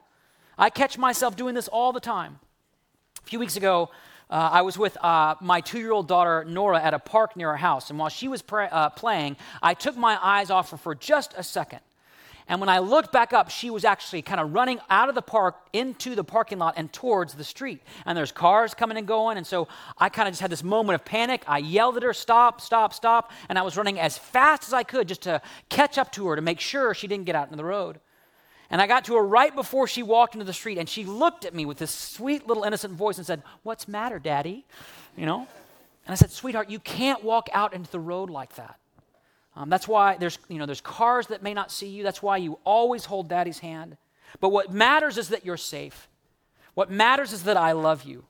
I 0.58 0.70
catch 0.70 0.98
myself 0.98 1.36
doing 1.36 1.54
this 1.54 1.68
all 1.68 1.92
the 1.92 2.00
time. 2.00 2.38
A 3.24 3.26
few 3.26 3.38
weeks 3.38 3.56
ago, 3.56 3.90
uh, 4.28 4.50
I 4.52 4.62
was 4.62 4.76
with 4.76 4.96
uh, 5.02 5.36
my 5.40 5.60
two 5.60 5.78
year 5.78 5.92
old 5.92 6.08
daughter, 6.08 6.44
Nora, 6.44 6.82
at 6.82 6.94
a 6.94 6.98
park 6.98 7.36
near 7.36 7.50
our 7.50 7.56
house. 7.56 7.90
And 7.90 7.98
while 7.98 8.08
she 8.08 8.28
was 8.28 8.42
pra- 8.42 8.68
uh, 8.70 8.90
playing, 8.90 9.36
I 9.62 9.74
took 9.74 9.96
my 9.96 10.18
eyes 10.22 10.50
off 10.50 10.70
her 10.70 10.76
for 10.76 10.94
just 10.94 11.34
a 11.36 11.42
second. 11.42 11.80
And 12.48 12.60
when 12.60 12.68
I 12.68 12.78
looked 12.78 13.10
back 13.10 13.32
up, 13.32 13.50
she 13.50 13.70
was 13.70 13.84
actually 13.84 14.22
kind 14.22 14.40
of 14.40 14.54
running 14.54 14.78
out 14.88 15.08
of 15.08 15.16
the 15.16 15.22
park 15.22 15.56
into 15.72 16.14
the 16.14 16.22
parking 16.22 16.58
lot 16.58 16.74
and 16.76 16.92
towards 16.92 17.34
the 17.34 17.42
street. 17.42 17.82
And 18.04 18.16
there's 18.16 18.30
cars 18.30 18.72
coming 18.72 18.96
and 18.96 19.06
going. 19.06 19.36
And 19.36 19.46
so 19.46 19.66
I 19.98 20.08
kind 20.08 20.28
of 20.28 20.32
just 20.32 20.42
had 20.42 20.52
this 20.52 20.62
moment 20.62 20.94
of 20.94 21.04
panic. 21.04 21.42
I 21.48 21.58
yelled 21.58 21.96
at 21.96 22.04
her, 22.04 22.12
stop, 22.12 22.60
stop, 22.60 22.94
stop. 22.94 23.32
And 23.48 23.58
I 23.58 23.62
was 23.62 23.76
running 23.76 23.98
as 23.98 24.16
fast 24.16 24.68
as 24.68 24.72
I 24.72 24.84
could 24.84 25.08
just 25.08 25.22
to 25.22 25.42
catch 25.68 25.98
up 25.98 26.12
to 26.12 26.28
her 26.28 26.36
to 26.36 26.42
make 26.42 26.60
sure 26.60 26.94
she 26.94 27.08
didn't 27.08 27.24
get 27.26 27.34
out 27.34 27.46
into 27.46 27.56
the 27.56 27.64
road. 27.64 27.98
And 28.70 28.80
I 28.80 28.86
got 28.86 29.04
to 29.06 29.14
her 29.14 29.24
right 29.24 29.54
before 29.54 29.86
she 29.86 30.02
walked 30.02 30.34
into 30.34 30.44
the 30.44 30.52
street, 30.52 30.78
and 30.78 30.88
she 30.88 31.04
looked 31.04 31.44
at 31.44 31.54
me 31.54 31.64
with 31.64 31.78
this 31.78 31.92
sweet 31.92 32.48
little 32.48 32.64
innocent 32.64 32.94
voice 32.94 33.16
and 33.16 33.26
said, 33.26 33.42
What's 33.62 33.86
matter, 33.86 34.18
Daddy? 34.18 34.64
You 35.16 35.26
know? 35.26 35.46
And 36.06 36.12
I 36.12 36.14
said, 36.14 36.32
Sweetheart, 36.32 36.68
you 36.68 36.80
can't 36.80 37.22
walk 37.22 37.48
out 37.52 37.74
into 37.74 37.90
the 37.90 38.00
road 38.00 38.28
like 38.28 38.56
that. 38.56 38.78
Um, 39.56 39.70
that's 39.70 39.88
why 39.88 40.16
there's, 40.18 40.38
you 40.48 40.58
know, 40.58 40.66
there's 40.66 40.82
cars 40.82 41.28
that 41.28 41.42
may 41.42 41.54
not 41.54 41.72
see 41.72 41.88
you. 41.88 42.02
That's 42.02 42.22
why 42.22 42.36
you 42.36 42.58
always 42.64 43.06
hold 43.06 43.28
Daddy's 43.28 43.58
hand. 43.58 43.96
But 44.38 44.50
what 44.50 44.70
matters 44.70 45.16
is 45.16 45.30
that 45.30 45.46
you're 45.46 45.56
safe. 45.56 46.08
What 46.74 46.90
matters 46.90 47.32
is 47.32 47.44
that 47.44 47.56
I 47.56 47.72
love 47.72 48.04
you. 48.04 48.24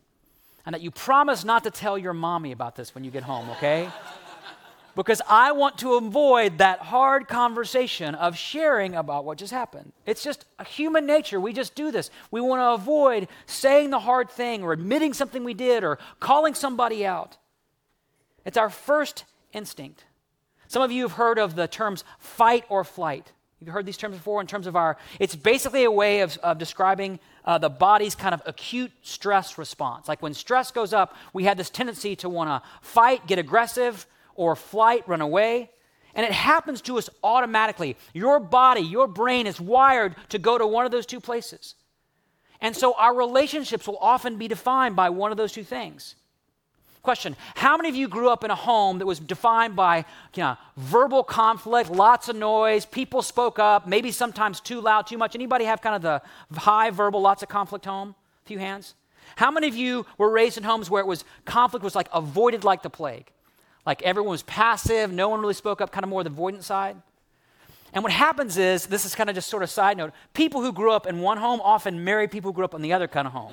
And 0.65 0.75
that 0.75 0.83
you 0.83 0.91
promise 0.91 1.45
not 1.45 1.65
to 1.65 1.71
tell 1.71 1.99
your 1.99 2.13
mommy 2.13 2.53
about 2.53 2.77
this 2.77 2.95
when 2.95 3.05
you 3.05 3.11
get 3.11 3.25
home, 3.25 3.51
okay? 3.51 3.89
because 4.97 5.21
I 5.29 5.53
want 5.53 5.79
to 5.79 5.95
avoid 5.95 6.59
that 6.59 6.79
hard 6.79 7.29
conversation 7.29 8.15
of 8.15 8.37
sharing 8.37 8.95
about 8.95 9.25
what 9.25 9.39
just 9.39 9.53
happened. 9.53 9.93
It's 10.07 10.25
just 10.25 10.45
a 10.59 10.65
human 10.65 11.07
nature. 11.07 11.41
We 11.41 11.53
just 11.53 11.75
do 11.75 11.91
this. 11.91 12.11
We 12.31 12.41
want 12.41 12.61
to 12.61 12.83
avoid 12.83 13.29
saying 13.47 13.91
the 13.91 14.01
hard 14.01 14.31
thing 14.31 14.63
or 14.63 14.73
admitting 14.73 15.13
something 15.13 15.45
we 15.45 15.55
did 15.55 15.85
or 15.85 15.99
calling 16.19 16.55
somebody 16.55 17.05
out. 17.05 17.37
It's 18.45 18.57
our 18.57 18.71
first 18.71 19.25
instinct. 19.53 20.05
Some 20.69 20.83
of 20.83 20.93
you 20.93 21.03
have 21.03 21.13
heard 21.13 21.39
of 21.39 21.55
the 21.55 21.69
terms 21.69 22.05
fight 22.19 22.65
or 22.69 22.85
flight. 22.85 23.33
You've 23.61 23.73
heard 23.73 23.87
these 23.87 23.97
terms 23.97 24.17
before 24.17 24.41
in 24.41 24.47
terms 24.47 24.67
of 24.67 24.77
our, 24.77 24.99
it's 25.19 25.35
basically 25.35 25.85
a 25.85 25.91
way 25.91 26.21
of, 26.21 26.37
of 26.39 26.59
describing 26.59 27.19
uh, 27.45 27.57
the 27.57 27.71
body's 27.71 28.15
kind 28.15 28.35
of 28.35 28.43
acute 28.45 28.93
stress 29.03 29.57
response. 29.57 30.09
Like 30.09 30.21
when 30.21 30.35
stress 30.35 30.71
goes 30.71 30.93
up, 30.93 31.15
we 31.33 31.45
have 31.45 31.57
this 31.57 31.71
tendency 31.71 32.17
to 32.17 32.29
want 32.29 32.51
to 32.51 32.69
fight, 32.83 33.27
get 33.27 33.39
aggressive, 33.39 34.07
or 34.35 34.57
flight, 34.57 35.09
run 35.09 35.23
away. 35.23 35.71
And 36.15 36.27
it 36.27 36.33
happens 36.33 36.83
to 36.83 36.99
us 36.99 37.09
automatically. 37.23 37.97
Your 38.13 38.41
body, 38.41 38.83
your 38.83 39.07
brain 39.07 39.47
is 39.47 39.61
wired 39.61 40.17
to 40.31 40.39
go 40.39 40.59
to 40.59 40.67
one 40.67 40.85
of 40.85 40.93
those 40.93 41.07
two 41.07 41.21
places. 41.21 41.75
And 42.61 42.77
so 42.77 42.95
our 42.95 43.15
relationships 43.15 43.87
will 43.87 43.99
often 43.99 44.37
be 44.37 44.49
defined 44.49 44.97
by 44.97 45.11
one 45.11 45.31
of 45.31 45.37
those 45.37 45.53
two 45.53 45.65
things. 45.65 46.15
Question 47.07 47.37
How 47.55 47.77
many 47.77 47.89
of 47.89 47.95
you 47.95 48.09
grew 48.09 48.31
up 48.31 48.43
in 48.43 48.51
a 48.51 48.57
home 48.57 48.99
that 48.99 49.07
was 49.07 49.21
defined 49.21 49.77
by 49.77 49.99
you 50.35 50.43
know, 50.43 50.57
verbal 50.77 51.23
conflict, 51.23 51.89
lots 51.89 52.29
of 52.29 52.35
noise, 52.35 52.85
people 52.85 53.23
spoke 53.23 53.61
up, 53.61 53.87
maybe 53.87 54.11
sometimes 54.11 54.59
too 54.59 54.81
loud, 54.81 55.07
too 55.07 55.17
much? 55.17 55.37
Anybody 55.37 55.67
have 55.67 55.81
kind 55.81 55.95
of 55.95 56.03
the 56.03 56.59
high 56.59 56.91
verbal, 56.91 57.21
lots 57.21 57.45
of 57.45 57.49
conflict 57.49 57.85
home? 57.85 58.17
A 58.45 58.49
few 58.49 58.59
hands. 58.59 58.97
How 59.37 59.53
many 59.53 59.69
of 59.69 59.77
you 59.77 60.05
were 60.19 60.29
raised 60.29 60.59
in 60.59 60.65
homes 60.65 60.91
where 60.91 61.01
it 61.01 61.07
was 61.07 61.25
conflict 61.45 61.85
was 61.85 61.95
like 61.95 62.09
avoided 62.13 62.65
like 62.65 62.83
the 62.83 62.91
plague? 62.91 63.31
Like 63.87 64.03
everyone 64.03 64.33
was 64.33 64.43
passive, 64.43 65.13
no 65.13 65.29
one 65.29 65.41
really 65.41 65.55
spoke 65.55 65.81
up, 65.81 65.93
kind 65.93 66.03
of 66.03 66.11
more 66.11 66.25
the 66.25 66.31
avoidant 66.31 66.65
side. 66.65 66.97
And 67.93 68.03
what 68.03 68.13
happens 68.13 68.59
is, 68.59 68.87
this 68.87 69.05
is 69.05 69.15
kind 69.15 69.31
of 69.31 69.37
just 69.37 69.49
sort 69.49 69.63
of 69.63 69.71
side 69.71 69.97
note, 69.97 70.13
people 70.35 70.61
who 70.61 70.73
grew 70.73 70.91
up 70.91 71.07
in 71.07 71.21
one 71.21 71.39
home 71.39 71.61
often 71.63 72.03
marry 72.03 72.27
people 72.27 72.51
who 72.51 72.57
grew 72.57 72.65
up 72.65 72.75
in 72.75 72.83
the 72.83 72.93
other 72.93 73.07
kind 73.07 73.29
of 73.29 73.33
home. 73.33 73.53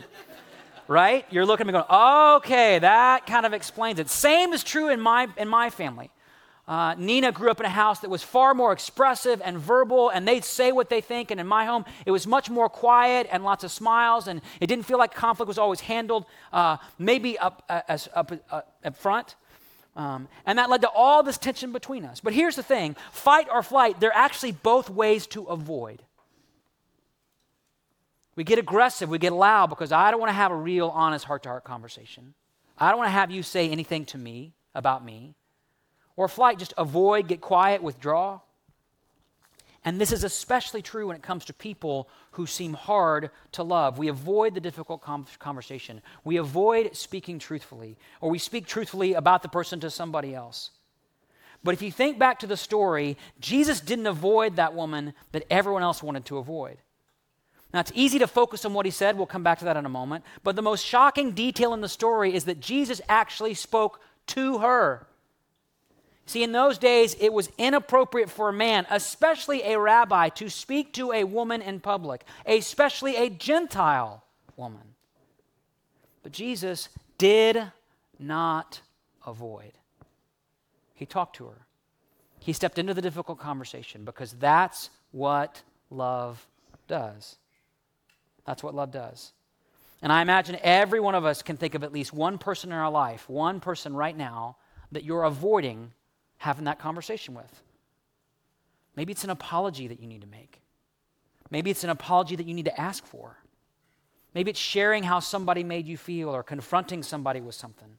Right? 0.87 1.25
You're 1.29 1.45
looking 1.45 1.67
at 1.67 1.67
me 1.67 1.73
going, 1.73 2.35
okay, 2.37 2.79
that 2.79 3.25
kind 3.25 3.45
of 3.45 3.53
explains 3.53 3.99
it. 3.99 4.09
Same 4.09 4.53
is 4.53 4.63
true 4.63 4.89
in 4.89 4.99
my, 4.99 5.27
in 5.37 5.47
my 5.47 5.69
family. 5.69 6.09
Uh, 6.65 6.95
Nina 6.97 7.31
grew 7.33 7.51
up 7.51 7.59
in 7.59 7.65
a 7.65 7.69
house 7.69 7.99
that 7.99 8.09
was 8.09 8.23
far 8.23 8.53
more 8.53 8.71
expressive 8.71 9.41
and 9.43 9.57
verbal, 9.57 10.09
and 10.09 10.25
they'd 10.25 10.45
say 10.45 10.71
what 10.71 10.89
they 10.89 11.01
think. 11.01 11.29
And 11.29 11.39
in 11.39 11.47
my 11.47 11.65
home, 11.65 11.83
it 12.05 12.11
was 12.11 12.25
much 12.25 12.49
more 12.49 12.69
quiet 12.69 13.27
and 13.31 13.43
lots 13.43 13.65
of 13.65 13.71
smiles, 13.71 14.27
and 14.27 14.41
it 14.61 14.67
didn't 14.67 14.85
feel 14.85 14.97
like 14.97 15.13
conflict 15.13 15.47
was 15.47 15.57
always 15.57 15.81
handled 15.81 16.25
uh, 16.53 16.77
maybe 16.97 17.37
up, 17.37 17.63
uh, 17.69 17.81
up, 18.15 18.31
uh, 18.49 18.61
up 18.85 18.95
front. 18.95 19.35
Um, 19.95 20.27
and 20.45 20.57
that 20.57 20.69
led 20.69 20.81
to 20.81 20.89
all 20.89 21.21
this 21.21 21.37
tension 21.37 21.71
between 21.71 22.05
us. 22.05 22.19
But 22.19 22.33
here's 22.33 22.55
the 22.55 22.63
thing 22.63 22.95
fight 23.11 23.47
or 23.51 23.61
flight, 23.61 23.99
they're 23.99 24.15
actually 24.15 24.53
both 24.53 24.89
ways 24.89 25.27
to 25.27 25.43
avoid. 25.43 26.01
We 28.35 28.43
get 28.43 28.59
aggressive, 28.59 29.09
we 29.09 29.19
get 29.19 29.33
loud 29.33 29.67
because 29.67 29.91
I 29.91 30.09
don't 30.09 30.19
want 30.19 30.29
to 30.29 30.33
have 30.33 30.51
a 30.51 30.55
real, 30.55 30.89
honest, 30.89 31.25
heart 31.25 31.43
to 31.43 31.49
heart 31.49 31.63
conversation. 31.63 32.33
I 32.77 32.89
don't 32.89 32.97
want 32.97 33.07
to 33.07 33.11
have 33.11 33.31
you 33.31 33.43
say 33.43 33.69
anything 33.69 34.05
to 34.07 34.17
me 34.17 34.53
about 34.73 35.05
me. 35.05 35.35
Or 36.15 36.27
flight, 36.27 36.59
just 36.59 36.73
avoid, 36.77 37.27
get 37.27 37.41
quiet, 37.41 37.83
withdraw. 37.83 38.39
And 39.85 39.99
this 39.99 40.11
is 40.11 40.23
especially 40.23 40.81
true 40.81 41.07
when 41.07 41.15
it 41.15 41.21
comes 41.21 41.45
to 41.45 41.53
people 41.53 42.07
who 42.31 42.45
seem 42.45 42.73
hard 42.73 43.31
to 43.51 43.63
love. 43.63 43.97
We 43.97 44.07
avoid 44.07 44.53
the 44.55 44.61
difficult 44.61 45.01
conversation. 45.01 46.01
We 46.23 46.37
avoid 46.37 46.95
speaking 46.95 47.37
truthfully, 47.37 47.97
or 48.21 48.29
we 48.29 48.39
speak 48.39 48.65
truthfully 48.65 49.13
about 49.13 49.41
the 49.41 49.49
person 49.49 49.79
to 49.81 49.89
somebody 49.89 50.33
else. 50.33 50.71
But 51.63 51.73
if 51.73 51.81
you 51.81 51.91
think 51.91 52.17
back 52.17 52.39
to 52.39 52.47
the 52.47 52.57
story, 52.57 53.17
Jesus 53.39 53.81
didn't 53.81 54.07
avoid 54.07 54.55
that 54.55 54.73
woman 54.73 55.13
that 55.31 55.45
everyone 55.49 55.83
else 55.83 56.01
wanted 56.01 56.25
to 56.25 56.37
avoid. 56.37 56.77
Now, 57.73 57.79
it's 57.79 57.91
easy 57.95 58.19
to 58.19 58.27
focus 58.27 58.65
on 58.65 58.73
what 58.73 58.85
he 58.85 58.91
said. 58.91 59.17
We'll 59.17 59.25
come 59.25 59.43
back 59.43 59.59
to 59.59 59.65
that 59.65 59.77
in 59.77 59.85
a 59.85 59.89
moment. 59.89 60.23
But 60.43 60.55
the 60.55 60.61
most 60.61 60.85
shocking 60.85 61.31
detail 61.31 61.73
in 61.73 61.81
the 61.81 61.89
story 61.89 62.35
is 62.35 62.45
that 62.45 62.59
Jesus 62.59 63.01
actually 63.09 63.55
spoke 63.55 63.99
to 64.27 64.59
her. 64.59 65.07
See, 66.25 66.43
in 66.43 66.51
those 66.51 66.77
days, 66.77 67.15
it 67.19 67.33
was 67.33 67.49
inappropriate 67.57 68.29
for 68.29 68.49
a 68.49 68.53
man, 68.53 68.85
especially 68.89 69.63
a 69.63 69.79
rabbi, 69.79 70.29
to 70.29 70.49
speak 70.49 70.93
to 70.93 71.11
a 71.11 71.23
woman 71.23 71.61
in 71.61 71.79
public, 71.79 72.23
especially 72.45 73.17
a 73.17 73.29
Gentile 73.29 74.23
woman. 74.55 74.93
But 76.21 76.31
Jesus 76.31 76.89
did 77.17 77.61
not 78.19 78.81
avoid. 79.25 79.73
He 80.93 81.05
talked 81.05 81.35
to 81.37 81.47
her. 81.47 81.65
He 82.39 82.53
stepped 82.53 82.77
into 82.77 82.93
the 82.93 83.01
difficult 83.01 83.39
conversation 83.39 84.05
because 84.05 84.33
that's 84.33 84.89
what 85.11 85.63
love 85.89 86.45
does. 86.87 87.37
That's 88.45 88.63
what 88.63 88.75
love 88.75 88.91
does. 88.91 89.31
And 90.01 90.11
I 90.11 90.21
imagine 90.21 90.57
every 90.61 90.99
one 90.99 91.15
of 91.15 91.23
us 91.23 91.41
can 91.41 91.55
think 91.55 91.75
of 91.75 91.83
at 91.83 91.93
least 91.93 92.11
one 92.11 92.37
person 92.37 92.71
in 92.71 92.77
our 92.77 92.91
life, 92.91 93.29
one 93.29 93.59
person 93.59 93.95
right 93.95 94.15
now, 94.15 94.57
that 94.91 95.05
you're 95.05 95.23
avoiding 95.23 95.93
having 96.37 96.65
that 96.65 96.77
conversation 96.77 97.33
with. 97.33 97.63
Maybe 98.95 99.13
it's 99.13 99.23
an 99.23 99.29
apology 99.29 99.87
that 99.87 99.99
you 99.99 100.07
need 100.07 100.21
to 100.21 100.27
make. 100.27 100.61
Maybe 101.49 101.71
it's 101.71 101.83
an 101.83 101.89
apology 101.89 102.35
that 102.35 102.45
you 102.45 102.53
need 102.53 102.65
to 102.65 102.79
ask 102.79 103.05
for. 103.05 103.37
Maybe 104.35 104.51
it's 104.51 104.59
sharing 104.59 105.03
how 105.03 105.19
somebody 105.19 105.63
made 105.63 105.87
you 105.87 105.95
feel 105.95 106.29
or 106.29 106.43
confronting 106.43 107.01
somebody 107.01 107.39
with 107.39 107.55
something. 107.55 107.97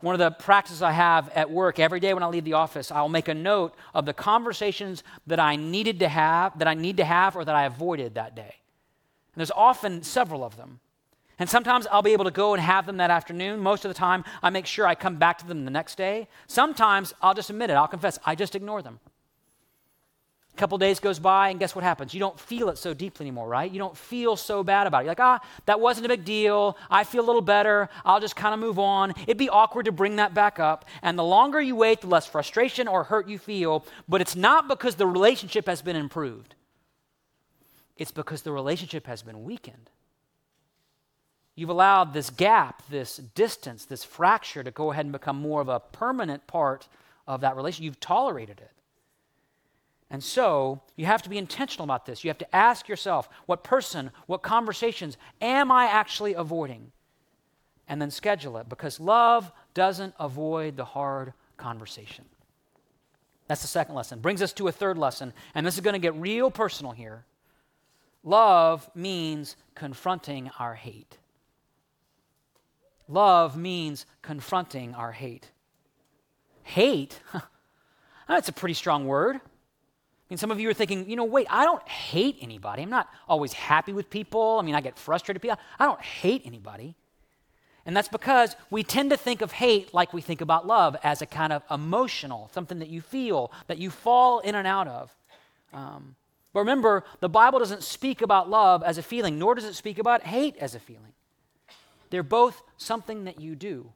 One 0.00 0.14
of 0.14 0.18
the 0.18 0.30
practices 0.30 0.82
I 0.82 0.92
have 0.92 1.30
at 1.30 1.50
work 1.50 1.78
every 1.78 2.00
day 2.00 2.14
when 2.14 2.22
I 2.22 2.26
leave 2.26 2.44
the 2.44 2.52
office, 2.52 2.92
I'll 2.92 3.08
make 3.08 3.28
a 3.28 3.34
note 3.34 3.74
of 3.94 4.04
the 4.04 4.12
conversations 4.12 5.02
that 5.26 5.40
I 5.40 5.56
needed 5.56 6.00
to 6.00 6.08
have, 6.08 6.58
that 6.58 6.68
I 6.68 6.74
need 6.74 6.98
to 6.98 7.04
have, 7.04 7.34
or 7.34 7.44
that 7.44 7.56
I 7.56 7.64
avoided 7.64 8.14
that 8.14 8.36
day. 8.36 8.56
And 9.36 9.40
there's 9.40 9.50
often 9.50 10.02
several 10.02 10.42
of 10.42 10.56
them. 10.56 10.80
And 11.38 11.48
sometimes 11.50 11.86
I'll 11.92 12.00
be 12.00 12.14
able 12.14 12.24
to 12.24 12.30
go 12.30 12.54
and 12.54 12.62
have 12.62 12.86
them 12.86 12.96
that 12.96 13.10
afternoon. 13.10 13.60
Most 13.60 13.84
of 13.84 13.90
the 13.90 13.94
time, 13.94 14.24
I 14.42 14.48
make 14.48 14.64
sure 14.64 14.86
I 14.86 14.94
come 14.94 15.16
back 15.16 15.36
to 15.38 15.46
them 15.46 15.66
the 15.66 15.70
next 15.70 15.98
day. 15.98 16.26
Sometimes 16.46 17.12
I'll 17.20 17.34
just 17.34 17.50
admit 17.50 17.68
it, 17.68 17.74
I'll 17.74 17.86
confess, 17.86 18.18
I 18.24 18.34
just 18.34 18.54
ignore 18.54 18.80
them. 18.80 18.98
A 20.54 20.56
couple 20.56 20.78
days 20.78 21.00
goes 21.00 21.18
by, 21.18 21.50
and 21.50 21.60
guess 21.60 21.74
what 21.74 21.84
happens? 21.84 22.14
You 22.14 22.20
don't 22.20 22.40
feel 22.40 22.70
it 22.70 22.78
so 22.78 22.94
deeply 22.94 23.24
anymore, 23.26 23.46
right? 23.46 23.70
You 23.70 23.78
don't 23.78 23.94
feel 23.94 24.36
so 24.36 24.64
bad 24.64 24.86
about 24.86 25.02
it. 25.02 25.04
You're 25.04 25.10
like, 25.10 25.20
ah, 25.20 25.40
that 25.66 25.80
wasn't 25.80 26.06
a 26.06 26.08
big 26.08 26.24
deal. 26.24 26.78
I 26.88 27.04
feel 27.04 27.22
a 27.22 27.26
little 27.26 27.42
better. 27.42 27.90
I'll 28.06 28.20
just 28.20 28.36
kind 28.36 28.54
of 28.54 28.60
move 28.60 28.78
on. 28.78 29.12
It'd 29.26 29.36
be 29.36 29.50
awkward 29.50 29.84
to 29.84 29.92
bring 29.92 30.16
that 30.16 30.32
back 30.32 30.58
up. 30.58 30.86
And 31.02 31.18
the 31.18 31.24
longer 31.24 31.60
you 31.60 31.76
wait, 31.76 32.00
the 32.00 32.06
less 32.06 32.24
frustration 32.24 32.88
or 32.88 33.04
hurt 33.04 33.28
you 33.28 33.38
feel. 33.38 33.84
But 34.08 34.22
it's 34.22 34.34
not 34.34 34.66
because 34.66 34.94
the 34.94 35.06
relationship 35.06 35.66
has 35.66 35.82
been 35.82 35.94
improved, 35.94 36.54
it's 37.96 38.10
because 38.10 38.42
the 38.42 38.52
relationship 38.52 39.06
has 39.06 39.22
been 39.22 39.44
weakened. 39.44 39.90
You've 41.54 41.70
allowed 41.70 42.12
this 42.12 42.28
gap, 42.28 42.82
this 42.90 43.16
distance, 43.16 43.86
this 43.86 44.04
fracture 44.04 44.62
to 44.62 44.70
go 44.70 44.92
ahead 44.92 45.06
and 45.06 45.12
become 45.12 45.40
more 45.40 45.62
of 45.62 45.68
a 45.68 45.80
permanent 45.80 46.46
part 46.46 46.86
of 47.26 47.40
that 47.40 47.56
relationship. 47.56 47.84
You've 47.84 48.00
tolerated 48.00 48.60
it. 48.60 48.70
And 50.10 50.22
so 50.22 50.82
you 50.94 51.06
have 51.06 51.22
to 51.22 51.30
be 51.30 51.38
intentional 51.38 51.84
about 51.84 52.06
this. 52.06 52.22
You 52.22 52.30
have 52.30 52.38
to 52.38 52.56
ask 52.56 52.88
yourself 52.88 53.28
what 53.46 53.64
person, 53.64 54.10
what 54.26 54.42
conversations 54.42 55.16
am 55.40 55.72
I 55.72 55.86
actually 55.86 56.34
avoiding? 56.34 56.92
And 57.88 58.00
then 58.00 58.10
schedule 58.10 58.58
it 58.58 58.68
because 58.68 59.00
love 59.00 59.50
doesn't 59.74 60.14
avoid 60.20 60.76
the 60.76 60.84
hard 60.84 61.32
conversation. 61.56 62.26
That's 63.48 63.62
the 63.62 63.68
second 63.68 63.94
lesson. 63.94 64.20
Brings 64.20 64.42
us 64.42 64.52
to 64.54 64.68
a 64.68 64.72
third 64.72 64.98
lesson, 64.98 65.32
and 65.54 65.64
this 65.64 65.74
is 65.74 65.80
going 65.80 65.94
to 65.94 66.00
get 66.00 66.14
real 66.14 66.50
personal 66.50 66.92
here. 66.92 67.24
Love 68.26 68.90
means 68.92 69.54
confronting 69.76 70.50
our 70.58 70.74
hate. 70.74 71.16
Love 73.08 73.56
means 73.56 74.04
confronting 74.20 74.94
our 74.94 75.12
hate. 75.12 75.48
Hate? 76.64 77.20
That's 78.28 78.48
a 78.48 78.52
pretty 78.52 78.74
strong 78.74 79.06
word. 79.06 79.36
I 79.36 79.40
mean, 80.28 80.38
some 80.38 80.50
of 80.50 80.58
you 80.58 80.68
are 80.68 80.74
thinking, 80.74 81.08
you 81.08 81.14
know, 81.14 81.24
wait, 81.24 81.46
I 81.48 81.64
don't 81.64 81.86
hate 81.86 82.38
anybody. 82.40 82.82
I'm 82.82 82.90
not 82.90 83.08
always 83.28 83.52
happy 83.52 83.92
with 83.92 84.10
people. 84.10 84.58
I 84.58 84.62
mean, 84.62 84.74
I 84.74 84.80
get 84.80 84.98
frustrated 84.98 85.40
with 85.40 85.50
people. 85.52 85.64
I 85.78 85.86
don't 85.86 86.02
hate 86.02 86.42
anybody. 86.44 86.96
And 87.86 87.96
that's 87.96 88.08
because 88.08 88.56
we 88.70 88.82
tend 88.82 89.10
to 89.10 89.16
think 89.16 89.40
of 89.40 89.52
hate 89.52 89.94
like 89.94 90.12
we 90.12 90.20
think 90.20 90.40
about 90.40 90.66
love 90.66 90.96
as 91.04 91.22
a 91.22 91.26
kind 91.26 91.52
of 91.52 91.62
emotional, 91.70 92.50
something 92.52 92.80
that 92.80 92.88
you 92.88 93.02
feel, 93.02 93.52
that 93.68 93.78
you 93.78 93.88
fall 93.88 94.40
in 94.40 94.56
and 94.56 94.66
out 94.66 94.88
of. 94.88 95.14
Um, 95.72 96.16
but 96.56 96.60
remember, 96.60 97.04
the 97.20 97.28
Bible 97.28 97.58
doesn't 97.58 97.82
speak 97.82 98.22
about 98.22 98.48
love 98.48 98.82
as 98.82 98.96
a 98.96 99.02
feeling, 99.02 99.38
nor 99.38 99.54
does 99.54 99.66
it 99.66 99.74
speak 99.74 99.98
about 99.98 100.22
hate 100.22 100.56
as 100.56 100.74
a 100.74 100.78
feeling. 100.78 101.12
They're 102.08 102.22
both 102.22 102.62
something 102.78 103.24
that 103.24 103.38
you 103.38 103.54
do. 103.54 103.92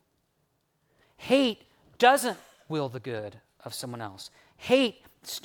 Hate 1.16 1.62
doesn't 1.96 2.36
will 2.68 2.90
the 2.90 3.00
good 3.00 3.40
of 3.64 3.72
someone 3.72 4.02
else. 4.02 4.28
Hate 4.58 4.96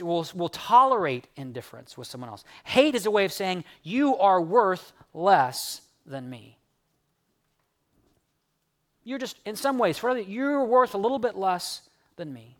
will, 0.02 0.28
will 0.36 0.50
tolerate 0.50 1.30
indifference 1.38 1.98
with 1.98 2.10
someone 2.10 2.30
else. 2.30 2.44
Hate 2.66 2.96
is 2.96 3.06
a 3.06 3.12
way 3.12 3.24
of 3.24 3.32
saying, 3.32 3.64
you 3.82 4.18
are 4.18 4.42
worth 4.42 4.92
less 5.14 5.84
than 6.06 6.30
me. 6.30 6.58
You're 9.06 9.20
just, 9.20 9.40
in 9.46 9.56
some 9.56 9.78
ways, 9.78 9.98
for 9.98 10.10
other, 10.10 10.20
you're 10.20 10.66
worth 10.66 10.94
a 10.94 10.98
little 10.98 11.20
bit 11.20 11.38
less 11.38 11.84
than 12.18 12.34
me. 12.34 12.58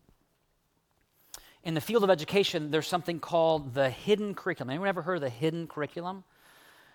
In 1.66 1.74
the 1.74 1.80
field 1.80 2.04
of 2.04 2.10
education, 2.10 2.70
there's 2.70 2.86
something 2.86 3.18
called 3.18 3.74
the 3.74 3.90
hidden 3.90 4.36
curriculum. 4.36 4.70
Anyone 4.70 4.86
ever 4.88 5.02
heard 5.02 5.16
of 5.16 5.22
the 5.22 5.28
hidden 5.28 5.66
curriculum? 5.66 6.22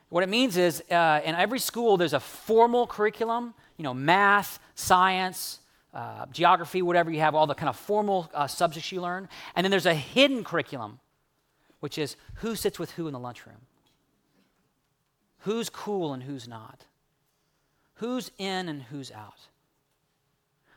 What 0.07 0.23
it 0.23 0.29
means 0.29 0.55
is, 0.55 0.81
uh, 0.89 1.19
in 1.25 1.35
every 1.35 1.59
school, 1.59 1.97
there's 1.97 2.13
a 2.13 2.21
formal 2.21 2.87
curriculum, 2.87 3.53
you 3.75 3.83
know, 3.83 3.93
math, 3.93 4.59
science, 4.75 5.59
uh, 5.93 6.25
geography, 6.31 6.81
whatever 6.81 7.11
you 7.11 7.19
have, 7.19 7.35
all 7.35 7.47
the 7.47 7.53
kind 7.53 7.67
of 7.67 7.75
formal 7.75 8.31
uh, 8.33 8.47
subjects 8.47 8.93
you 8.93 9.01
learn. 9.01 9.27
And 9.57 9.65
then 9.65 9.71
there's 9.71 9.85
a 9.85 9.93
hidden 9.93 10.45
curriculum, 10.45 11.01
which 11.81 11.97
is 11.97 12.15
who 12.35 12.55
sits 12.55 12.79
with 12.79 12.91
who 12.91 13.07
in 13.07 13.13
the 13.13 13.19
lunchroom, 13.19 13.67
who's 15.39 15.69
cool 15.69 16.13
and 16.13 16.23
who's 16.23 16.47
not 16.47 16.85
who's 18.01 18.31
in 18.39 18.67
and 18.67 18.81
who's 18.81 19.11
out. 19.11 19.47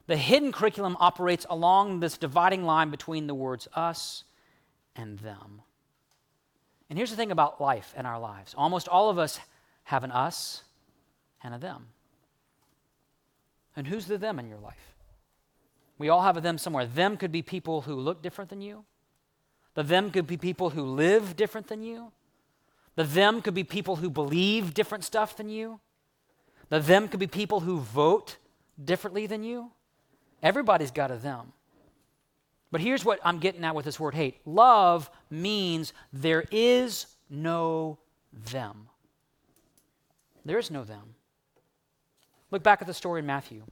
The 0.07 0.17
hidden 0.17 0.53
curriculum 0.53 0.97
operates 1.01 1.47
along 1.49 2.01
this 2.01 2.19
dividing 2.19 2.65
line 2.65 2.91
between 2.91 3.27
the 3.27 3.35
words 3.35 3.69
us 3.75 4.25
and 4.95 5.19
them. 5.19 5.63
And 6.91 6.99
here's 6.99 7.11
the 7.11 7.17
thing 7.17 7.31
about 7.33 7.61
life 7.61 7.95
and 7.97 8.07
our 8.07 8.19
lives 8.19 8.55
almost 8.57 8.89
all 8.89 9.09
of 9.09 9.19
us 9.19 9.41
have 9.85 10.05
an 10.05 10.11
us 10.11 10.63
and 11.43 11.55
a 11.55 11.59
them. 11.59 11.87
And 13.77 13.87
who's 13.87 14.07
the 14.07 14.19
them 14.19 14.39
in 14.39 14.49
your 14.49 14.59
life? 14.59 14.95
We 15.99 16.09
all 16.09 16.23
have 16.23 16.37
a 16.37 16.41
them 16.41 16.59
somewhere. 16.59 16.87
Them 16.87 17.17
could 17.17 17.33
be 17.33 17.43
people 17.43 17.83
who 17.83 17.95
look 17.95 18.23
different 18.23 18.51
than 18.51 18.61
you. 18.61 18.85
The 19.75 19.83
them 19.83 20.11
could 20.11 20.27
be 20.27 20.37
people 20.37 20.71
who 20.71 20.83
live 20.83 21.37
different 21.37 21.69
than 21.69 21.83
you. 21.83 22.13
The 22.97 23.05
them 23.05 23.43
could 23.43 23.55
be 23.55 23.65
people 23.65 23.97
who 23.97 24.11
believe 24.11 24.75
different 24.75 25.05
stuff 25.05 25.37
than 25.37 25.49
you. 25.49 25.81
The 26.69 26.79
them 26.79 27.09
could 27.09 27.21
be 27.21 27.27
people 27.27 27.61
who 27.61 27.81
vote 27.81 28.37
differently 28.83 29.27
than 29.27 29.43
you. 29.43 29.73
Everybody's 30.45 30.91
got 30.91 31.11
a 31.11 31.17
them. 31.17 31.53
But 32.71 32.83
here's 32.83 33.05
what 33.05 33.19
I'm 33.25 33.39
getting 33.39 33.65
at 33.65 33.75
with 33.75 33.87
this 33.87 33.99
word 33.99 34.15
hate 34.15 34.37
love 34.45 35.11
means 35.31 35.93
there 36.13 36.45
is 36.51 37.07
no 37.31 37.99
them. 38.53 38.89
There 40.45 40.59
is 40.59 40.71
no 40.71 40.85
them. 40.85 41.15
Look 42.51 42.63
back 42.63 42.83
at 42.83 42.87
the 42.87 42.95
story 42.95 43.21
in 43.21 43.27
Matthew. 43.27 43.63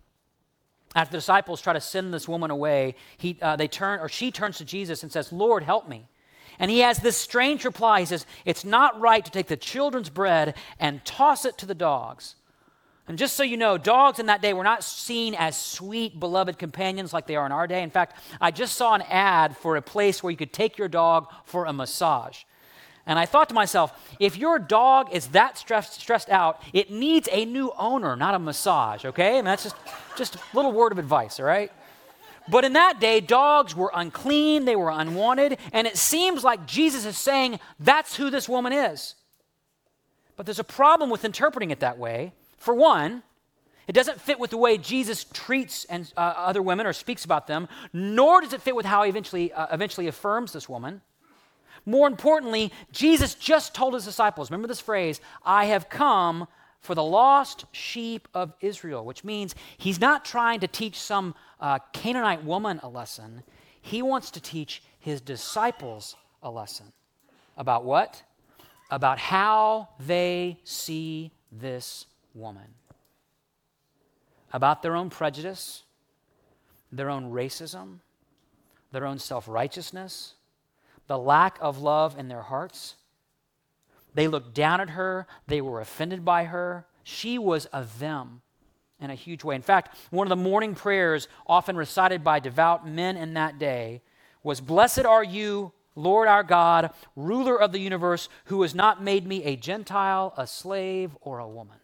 After 0.95 1.13
the 1.13 1.19
disciples 1.19 1.61
try 1.61 1.73
to 1.73 1.81
send 1.81 2.13
this 2.13 2.29
woman 2.29 2.51
away, 2.51 2.97
he, 3.17 3.39
uh, 3.41 3.57
they 3.57 3.69
turn, 3.69 4.01
or 4.01 4.09
she 4.09 4.31
turns 4.31 4.59
to 4.59 4.65
Jesus 4.65 5.03
and 5.03 5.13
says, 5.13 5.33
Lord, 5.33 5.63
help 5.63 5.89
me. 5.89 6.09
And 6.59 6.71
he 6.71 6.81
has 6.81 6.99
this 6.99 7.17
strange 7.17 7.65
reply. 7.65 8.01
He 8.01 8.07
says, 8.07 8.27
It's 8.45 8.65
not 8.65 9.01
right 9.01 9.25
to 9.25 9.31
take 9.31 9.47
the 9.47 9.57
children's 9.57 10.11
bread 10.11 10.55
and 10.79 11.05
toss 11.05 11.45
it 11.45 11.59
to 11.59 11.67
the 11.67 11.75
dogs. 11.75 12.35
And 13.12 13.18
just 13.18 13.37
so 13.37 13.42
you 13.42 13.59
know, 13.59 13.77
dogs 13.77 14.20
in 14.20 14.25
that 14.25 14.40
day 14.40 14.55
were 14.55 14.64
not 14.64 14.83
seen 14.83 15.35
as 15.35 15.55
sweet, 15.55 16.18
beloved 16.18 16.59
companions 16.59 17.12
like 17.12 17.27
they 17.27 17.37
are 17.37 17.44
in 17.44 17.53
our 17.53 17.66
day. 17.66 17.83
In 17.83 17.90
fact, 17.90 18.16
I 18.40 18.51
just 18.51 18.75
saw 18.75 18.94
an 18.94 19.03
ad 19.03 19.55
for 19.55 19.77
a 19.77 19.83
place 19.83 20.22
where 20.22 20.31
you 20.31 20.37
could 20.38 20.55
take 20.55 20.79
your 20.79 20.88
dog 20.88 21.29
for 21.44 21.66
a 21.66 21.75
massage. 21.75 22.44
And 23.05 23.18
I 23.18 23.27
thought 23.27 23.51
to 23.51 23.55
myself, 23.55 23.92
if 24.18 24.38
your 24.38 24.59
dog 24.59 25.12
is 25.12 25.27
that 25.27 25.59
stressed, 25.59 26.01
stressed 26.01 26.31
out, 26.31 26.62
it 26.72 26.90
needs 26.90 27.29
a 27.31 27.44
new 27.44 27.70
owner, 27.77 28.16
not 28.16 28.35
a 28.35 28.38
massage, 28.38 29.05
okay? 29.05 29.37
And 29.37 29.46
that's 29.46 29.64
just, 29.64 29.77
just 30.16 30.37
a 30.37 30.40
little 30.55 30.72
word 30.72 30.92
of 30.92 30.98
advice, 30.98 31.38
all 31.38 31.44
right? 31.44 31.70
But 32.48 32.64
in 32.64 32.72
that 32.72 32.98
day, 32.98 33.20
dogs 33.20 33.77
were 33.77 33.92
unclean, 33.94 34.64
they 34.64 34.75
were 34.75 34.88
unwanted, 34.88 35.59
and 35.75 35.87
it 35.87 35.98
seems 35.98 36.44
like 36.44 36.66
Jesus 36.66 37.05
is 37.05 37.18
saying 37.18 37.61
that's 37.79 38.16
who 38.16 38.31
this 38.31 38.48
woman 38.48 38.72
is. 38.72 39.16
But 40.38 40.46
there's 40.46 40.59
a 40.59 40.64
problem 40.64 41.11
with 41.11 41.27
interpreting 41.27 41.70
it 41.72 41.81
that 41.81 41.98
way 41.98 42.33
for 42.62 42.75
one, 42.75 43.22
it 43.88 43.92
doesn't 43.92 44.20
fit 44.20 44.38
with 44.38 44.51
the 44.51 44.57
way 44.57 44.79
Jesus 44.79 45.25
treats 45.25 45.85
and, 45.87 46.11
uh, 46.16 46.20
other 46.37 46.62
women 46.62 46.87
or 46.87 46.92
speaks 46.92 47.25
about 47.25 47.46
them, 47.46 47.68
nor 47.92 48.40
does 48.40 48.53
it 48.53 48.62
fit 48.62 48.77
with 48.77 48.87
how 48.87 49.03
he 49.03 49.11
eventually, 49.11 49.53
uh, 49.53 49.66
eventually 49.72 50.07
affirms 50.07 50.53
this 50.53 50.68
woman. 50.68 51.03
More 51.85 52.07
importantly, 52.07 52.72
Jesus 52.92 53.35
just 53.35 53.75
told 53.75 53.94
his 53.94 54.05
disciples 54.05 54.51
remember 54.51 54.68
this 54.68 54.81
phrase, 54.81 55.20
I 55.44 55.66
have 55.66 55.88
come 55.88 56.46
for 56.81 56.94
the 56.94 57.03
lost 57.03 57.64
sheep 57.72 58.29
of 58.35 58.53
Israel, 58.61 59.05
which 59.05 59.25
means 59.25 59.55
he's 59.79 60.01
not 60.01 60.25
trying 60.25 60.61
to 60.61 60.68
teach 60.68 61.01
some 61.01 61.35
uh, 61.61 61.79
Canaanite 61.92 62.44
woman 62.44 62.81
a 62.83 62.88
lesson. 62.88 63.42
He 63.81 64.03
wants 64.03 64.31
to 64.33 64.40
teach 64.40 64.83
his 65.01 65.20
disciples 65.20 66.16
a 66.42 66.51
lesson. 66.51 66.92
About 67.57 67.85
what? 67.85 68.22
About 68.90 69.18
how 69.18 69.88
they 69.98 70.59
see 70.64 71.33
this 71.51 72.07
woman 72.35 72.75
about 74.53 74.83
their 74.83 74.97
own 74.97 75.11
prejudice, 75.11 75.83
their 76.90 77.09
own 77.09 77.33
racism, 77.33 77.99
their 78.92 79.07
own 79.07 79.18
self 79.18 79.49
righteousness, 79.49 80.35
the 81.07 81.18
lack 81.18 81.59
of 81.61 81.79
love 81.79 82.18
in 82.18 82.29
their 82.29 82.42
hearts. 82.42 82.97
They 84.14 84.29
looked 84.29 84.55
down 84.55 84.81
at 84.81 84.90
her, 84.90 85.27
they 85.47 85.61
were 85.61 85.81
offended 85.81 86.25
by 86.25 86.45
her. 86.45 86.87
She 87.03 87.38
was 87.38 87.66
a 87.73 87.85
them 87.99 88.42
in 89.01 89.11
a 89.11 89.14
huge 89.14 89.42
way. 89.42 89.57
In 89.57 89.62
fact, 89.62 89.97
one 90.11 90.27
of 90.27 90.29
the 90.29 90.37
morning 90.37 90.75
prayers 90.75 91.29
often 91.47 91.77
recited 91.77 92.23
by 92.23 92.38
devout 92.38 92.87
men 92.87 93.16
in 93.16 93.35
that 93.35 93.59
day 93.59 94.03
was 94.42 94.61
Blessed 94.61 95.05
are 95.05 95.25
you, 95.25 95.73
Lord 95.97 96.29
our 96.29 96.45
God, 96.45 96.90
ruler 97.16 97.61
of 97.61 97.73
the 97.73 97.81
universe, 97.81 98.29
who 98.47 98.62
has 98.62 98.75
not 98.75 99.03
made 99.03 99.27
me 99.27 99.42
a 99.45 99.57
Gentile, 99.57 100.33
a 100.37 100.47
slave, 100.47 101.16
or 101.21 101.38
a 101.38 101.49
woman. 101.49 101.79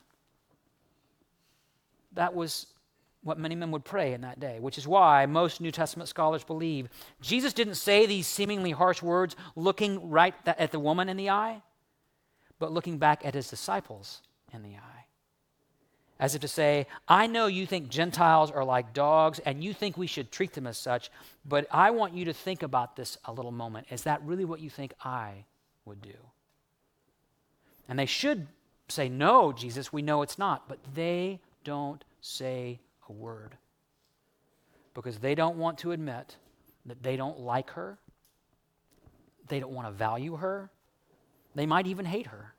That 2.19 2.35
was 2.35 2.67
what 3.23 3.39
many 3.39 3.55
men 3.55 3.71
would 3.71 3.85
pray 3.85 4.13
in 4.13 4.23
that 4.23 4.41
day, 4.41 4.59
which 4.59 4.77
is 4.77 4.89
why 4.89 5.25
most 5.27 5.61
New 5.61 5.71
Testament 5.71 6.09
scholars 6.09 6.43
believe 6.43 6.89
Jesus 7.21 7.53
didn't 7.53 7.77
say 7.77 8.07
these 8.07 8.27
seemingly 8.27 8.73
harsh 8.73 9.03
words 9.03 9.37
looking 9.55 10.11
right 10.11 10.35
at 10.45 10.73
the 10.73 10.81
woman 10.81 11.09
in 11.09 11.17
the 11.17 11.31
eye, 11.31 11.63
but 12.59 12.73
looking 12.73 12.99
back 12.99 13.25
at 13.25 13.35
his 13.35 13.49
disciples 13.49 14.23
in 14.53 14.65
the 14.65 14.71
eye. 14.71 15.05
As 16.19 16.35
if 16.35 16.41
to 16.41 16.49
say, 16.49 16.89
I 17.07 17.29
know 17.29 17.47
you 17.47 17.67
think 17.67 17.89
Gentiles 17.89 18.51
are 18.51 18.65
like 18.65 18.93
dogs 18.93 19.39
and 19.39 19.63
you 19.63 19.73
think 19.73 19.97
we 19.97 20.09
should 20.09 20.33
treat 20.33 20.55
them 20.55 20.67
as 20.67 20.77
such, 20.77 21.13
but 21.45 21.69
I 21.71 21.93
want 21.93 22.15
you 22.15 22.25
to 22.25 22.33
think 22.33 22.65
about 22.65 22.97
this 22.97 23.17
a 23.27 23.33
little 23.33 23.53
moment. 23.53 23.87
Is 23.93 24.03
that 24.03 24.25
really 24.25 24.45
what 24.45 24.59
you 24.59 24.71
think 24.71 24.93
I 25.05 25.45
would 25.85 26.03
do? 26.03 26.19
And 27.89 27.97
they 27.97 28.07
should 28.07 28.49
say, 28.89 29.09
No, 29.09 29.53
Jesus, 29.53 29.93
we 29.93 30.03
know 30.03 30.23
it's 30.23 30.37
not, 30.37 30.69
but 30.69 30.81
they 30.95 31.39
don't 31.63 32.03
say 32.21 32.81
a 33.09 33.13
word 33.13 33.57
because 34.95 35.19
they 35.19 35.35
don't 35.35 35.57
want 35.57 35.79
to 35.79 35.93
admit 35.93 36.37
that 36.87 37.03
they 37.03 37.17
don't 37.17 37.39
like 37.39 37.71
her, 37.71 37.99
they 39.49 39.61
don't 39.61 39.73
want 39.73 39.87
to 39.87 39.93
value 39.93 40.37
her, 40.37 40.71
they 41.55 41.67
might 41.67 41.87
even 41.87 42.05
hate 42.05 42.27
her. 42.27 42.55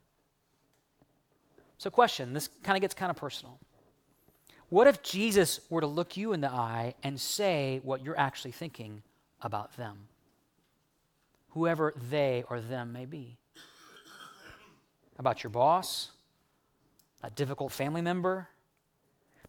So, 1.78 1.90
question 1.90 2.34
this 2.34 2.50
kind 2.64 2.78
of 2.78 2.82
gets 2.82 2.94
kind 2.94 3.10
of 3.10 3.18
personal. 3.18 3.60
What 4.70 4.88
if 4.88 5.02
Jesus 5.02 5.60
were 5.70 5.82
to 5.82 5.88
look 5.88 6.16
you 6.16 6.34
in 6.34 6.42
the 6.42 6.50
eye 6.50 6.94
and 7.02 7.20
say 7.20 7.82
what 7.84 8.04
you're 8.04 8.20
actually 8.20 8.52
thinking 8.52 9.02
about 9.42 9.76
them? 9.78 10.08
Whoever 11.50 11.94
they 12.10 12.44
or 12.50 12.62
them 12.62 12.94
may 12.94 13.06
be. 13.06 13.38
About 15.18 15.44
your 15.44 15.50
boss, 15.50 16.12
a 17.24 17.30
difficult 17.32 17.72
family 17.72 18.02
member, 18.02 18.48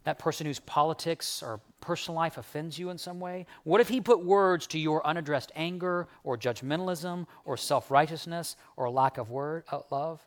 that 0.04 0.18
person 0.18 0.46
whose 0.46 0.60
politics 0.60 1.42
or 1.42 1.60
personal 1.80 2.16
life 2.16 2.38
offends 2.38 2.78
you 2.78 2.90
in 2.90 2.98
some 2.98 3.20
way? 3.20 3.46
What 3.64 3.80
if 3.80 3.88
He 3.88 4.00
put 4.00 4.24
words 4.24 4.66
to 4.68 4.78
your 4.78 5.06
unaddressed 5.06 5.52
anger 5.54 6.08
or 6.24 6.36
judgmentalism 6.36 7.26
or 7.44 7.56
self 7.56 7.90
righteousness 7.90 8.56
or 8.76 8.90
lack 8.90 9.18
of 9.18 9.30
word, 9.30 9.64
uh, 9.70 9.80
love? 9.90 10.20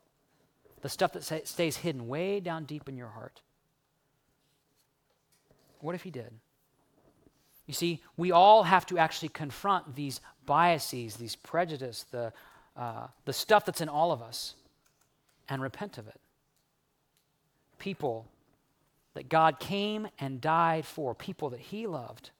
The 0.82 0.89
stuff 0.89 1.13
that 1.13 1.24
say, 1.24 1.41
stays 1.45 1.78
hidden 1.78 2.07
way 2.07 2.39
down 2.39 2.65
deep 2.65 2.89
in 2.89 2.97
your 2.97 3.07
heart. 3.07 3.41
What 5.80 5.95
if 5.95 6.03
He 6.03 6.11
did? 6.11 6.32
You 7.65 7.74
see, 7.74 8.01
we 8.17 8.32
all 8.32 8.63
have 8.63 8.86
to 8.88 8.97
actually 8.97 9.30
confront 9.30 9.95
these 9.95 10.19
biases, 10.45 11.15
these 11.15 11.36
prejudice, 11.36 12.05
the, 12.11 12.34
uh, 12.76 13.07
the 13.26 13.34
stuff 13.34 13.65
that's 13.65 13.82
in 13.82 13.88
all 13.88 14.11
of 14.11 14.21
us, 14.21 14.55
and 15.47 15.61
repent 15.61 15.97
of 15.97 16.07
it. 16.07 16.19
People 17.80 18.28
that 19.14 19.30
God 19.30 19.59
came 19.59 20.07
and 20.20 20.41
died 20.41 20.86
for, 20.86 21.14
people 21.14 21.49
that 21.51 21.59
He 21.59 21.88
loved. 21.88 22.32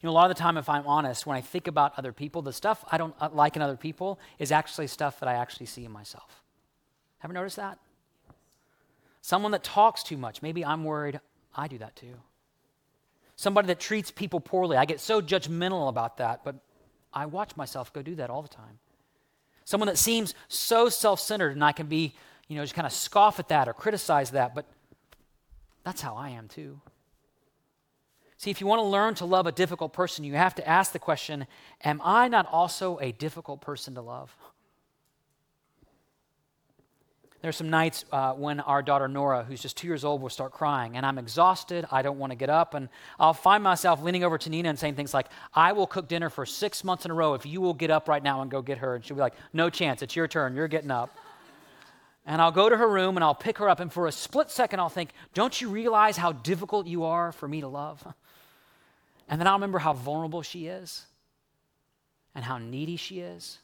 You 0.00 0.08
know, 0.08 0.10
a 0.10 0.14
lot 0.14 0.30
of 0.30 0.36
the 0.36 0.40
time, 0.40 0.56
if 0.56 0.68
I'm 0.68 0.86
honest, 0.86 1.26
when 1.26 1.36
I 1.36 1.40
think 1.40 1.68
about 1.68 1.92
other 1.96 2.12
people, 2.12 2.42
the 2.42 2.52
stuff 2.52 2.84
I 2.90 2.98
don't 2.98 3.14
uh, 3.20 3.28
like 3.32 3.56
in 3.56 3.62
other 3.62 3.76
people 3.76 4.18
is 4.38 4.50
actually 4.50 4.88
stuff 4.88 5.20
that 5.20 5.28
I 5.28 5.34
actually 5.34 5.66
see 5.66 5.84
in 5.84 5.92
myself. 5.92 6.42
Ever 7.22 7.32
noticed 7.32 7.56
that? 7.56 7.78
Someone 9.20 9.52
that 9.52 9.62
talks 9.62 10.02
too 10.02 10.16
much, 10.16 10.42
maybe 10.42 10.64
I'm 10.64 10.82
worried 10.82 11.20
I 11.54 11.68
do 11.68 11.78
that 11.78 11.96
too. 11.96 12.14
Somebody 13.36 13.66
that 13.68 13.80
treats 13.80 14.10
people 14.10 14.40
poorly, 14.40 14.76
I 14.76 14.84
get 14.84 15.00
so 15.00 15.20
judgmental 15.20 15.88
about 15.88 16.18
that, 16.18 16.44
but 16.44 16.56
I 17.12 17.26
watch 17.26 17.56
myself 17.56 17.92
go 17.92 18.02
do 18.02 18.14
that 18.16 18.30
all 18.30 18.42
the 18.42 18.48
time. 18.48 18.78
Someone 19.64 19.86
that 19.86 19.98
seems 19.98 20.34
so 20.48 20.88
self 20.88 21.20
centered, 21.20 21.52
and 21.52 21.64
I 21.64 21.72
can 21.72 21.86
be, 21.86 22.14
you 22.48 22.56
know, 22.56 22.62
just 22.62 22.74
kind 22.74 22.86
of 22.86 22.92
scoff 22.92 23.38
at 23.38 23.48
that 23.48 23.68
or 23.68 23.72
criticize 23.72 24.30
that, 24.32 24.54
but 24.54 24.66
that's 25.84 26.00
how 26.00 26.14
I 26.14 26.30
am 26.30 26.48
too. 26.48 26.80
See, 28.36 28.50
if 28.50 28.60
you 28.60 28.66
want 28.66 28.80
to 28.80 28.86
learn 28.86 29.14
to 29.16 29.24
love 29.24 29.46
a 29.46 29.52
difficult 29.52 29.92
person, 29.92 30.24
you 30.24 30.34
have 30.34 30.54
to 30.56 30.68
ask 30.68 30.92
the 30.92 30.98
question 30.98 31.46
Am 31.84 32.00
I 32.02 32.28
not 32.28 32.46
also 32.50 32.98
a 33.00 33.12
difficult 33.12 33.60
person 33.60 33.94
to 33.94 34.00
love? 34.00 34.34
There 37.40 37.48
are 37.48 37.52
some 37.52 37.70
nights 37.70 38.04
uh, 38.12 38.34
when 38.34 38.60
our 38.60 38.82
daughter 38.82 39.08
Nora, 39.08 39.42
who's 39.42 39.60
just 39.60 39.76
two 39.76 39.88
years 39.88 40.04
old, 40.04 40.22
will 40.22 40.28
start 40.28 40.52
crying, 40.52 40.96
and 40.96 41.04
I'm 41.04 41.18
exhausted. 41.18 41.84
I 41.90 42.02
don't 42.02 42.18
want 42.18 42.30
to 42.30 42.36
get 42.36 42.50
up, 42.50 42.74
and 42.74 42.88
I'll 43.18 43.34
find 43.34 43.64
myself 43.64 44.00
leaning 44.00 44.22
over 44.22 44.38
to 44.38 44.48
Nina 44.48 44.68
and 44.68 44.78
saying 44.78 44.94
things 44.94 45.12
like, 45.12 45.26
I 45.52 45.72
will 45.72 45.88
cook 45.88 46.06
dinner 46.06 46.30
for 46.30 46.46
six 46.46 46.84
months 46.84 47.04
in 47.04 47.10
a 47.10 47.14
row 47.14 47.34
if 47.34 47.44
you 47.44 47.60
will 47.60 47.74
get 47.74 47.90
up 47.90 48.08
right 48.08 48.22
now 48.22 48.42
and 48.42 48.50
go 48.50 48.62
get 48.62 48.78
her. 48.78 48.94
And 48.94 49.04
she'll 49.04 49.16
be 49.16 49.20
like, 49.20 49.34
No 49.52 49.70
chance. 49.70 50.02
It's 50.02 50.14
your 50.14 50.28
turn. 50.28 50.54
You're 50.54 50.68
getting 50.68 50.92
up. 50.92 51.16
And 52.24 52.40
I'll 52.40 52.52
go 52.52 52.68
to 52.68 52.76
her 52.76 52.88
room 52.88 53.16
and 53.16 53.24
I'll 53.24 53.34
pick 53.34 53.58
her 53.58 53.68
up, 53.68 53.80
and 53.80 53.92
for 53.92 54.06
a 54.06 54.12
split 54.12 54.50
second, 54.50 54.80
I'll 54.80 54.88
think, 54.88 55.10
Don't 55.34 55.60
you 55.60 55.68
realize 55.68 56.16
how 56.16 56.32
difficult 56.32 56.86
you 56.86 57.04
are 57.04 57.32
for 57.32 57.48
me 57.48 57.60
to 57.60 57.68
love? 57.68 58.06
And 59.28 59.40
then 59.40 59.46
I'll 59.46 59.54
remember 59.54 59.78
how 59.78 59.94
vulnerable 59.94 60.42
she 60.42 60.66
is, 60.66 61.06
and 62.34 62.44
how 62.44 62.58
needy 62.58 62.96
she 62.96 63.20
is, 63.20 63.60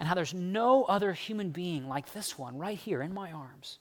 and 0.00 0.08
how 0.08 0.16
there's 0.16 0.34
no 0.34 0.82
other 0.84 1.12
human 1.12 1.50
being 1.50 1.86
like 1.86 2.12
this 2.12 2.36
one 2.36 2.58
right 2.58 2.76
here 2.76 3.00
in 3.00 3.14
my 3.14 3.30
arms. 3.30 3.78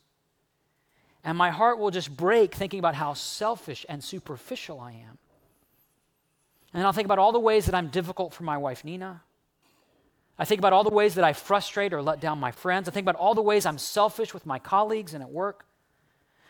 And 1.24 1.36
my 1.36 1.50
heart 1.50 1.80
will 1.80 1.90
just 1.90 2.16
break 2.16 2.54
thinking 2.54 2.78
about 2.78 2.94
how 2.94 3.14
selfish 3.14 3.88
and 3.90 4.04
superficial 4.04 4.80
I 4.80 4.92
am. 4.92 5.18
And 6.74 6.80
then 6.82 6.86
I'll 6.86 6.94
think 6.94 7.06
about 7.06 7.18
all 7.18 7.32
the 7.32 7.40
ways 7.40 7.66
that 7.66 7.74
I'm 7.74 7.88
difficult 7.88 8.34
for 8.34 8.44
my 8.44 8.58
wife, 8.58 8.84
Nina 8.84 9.24
I 10.40 10.46
think 10.46 10.60
about 10.60 10.74
all 10.74 10.84
the 10.84 10.92
ways 10.92 11.16
that 11.16 11.24
I 11.24 11.34
frustrate 11.34 11.94
or 11.94 12.02
let 12.02 12.20
down 12.20 12.40
my 12.40 12.52
friends. 12.52 12.88
I 12.88 12.92
think 12.92 13.06
about 13.06 13.16
all 13.16 13.34
the 13.34 13.42
ways 13.42 13.66
I'm 13.66 13.80
selfish 13.80 14.34
with 14.34 14.46
my 14.46 14.60
colleagues 14.60 15.14
and 15.14 15.24
at 15.24 15.30
work. 15.30 15.66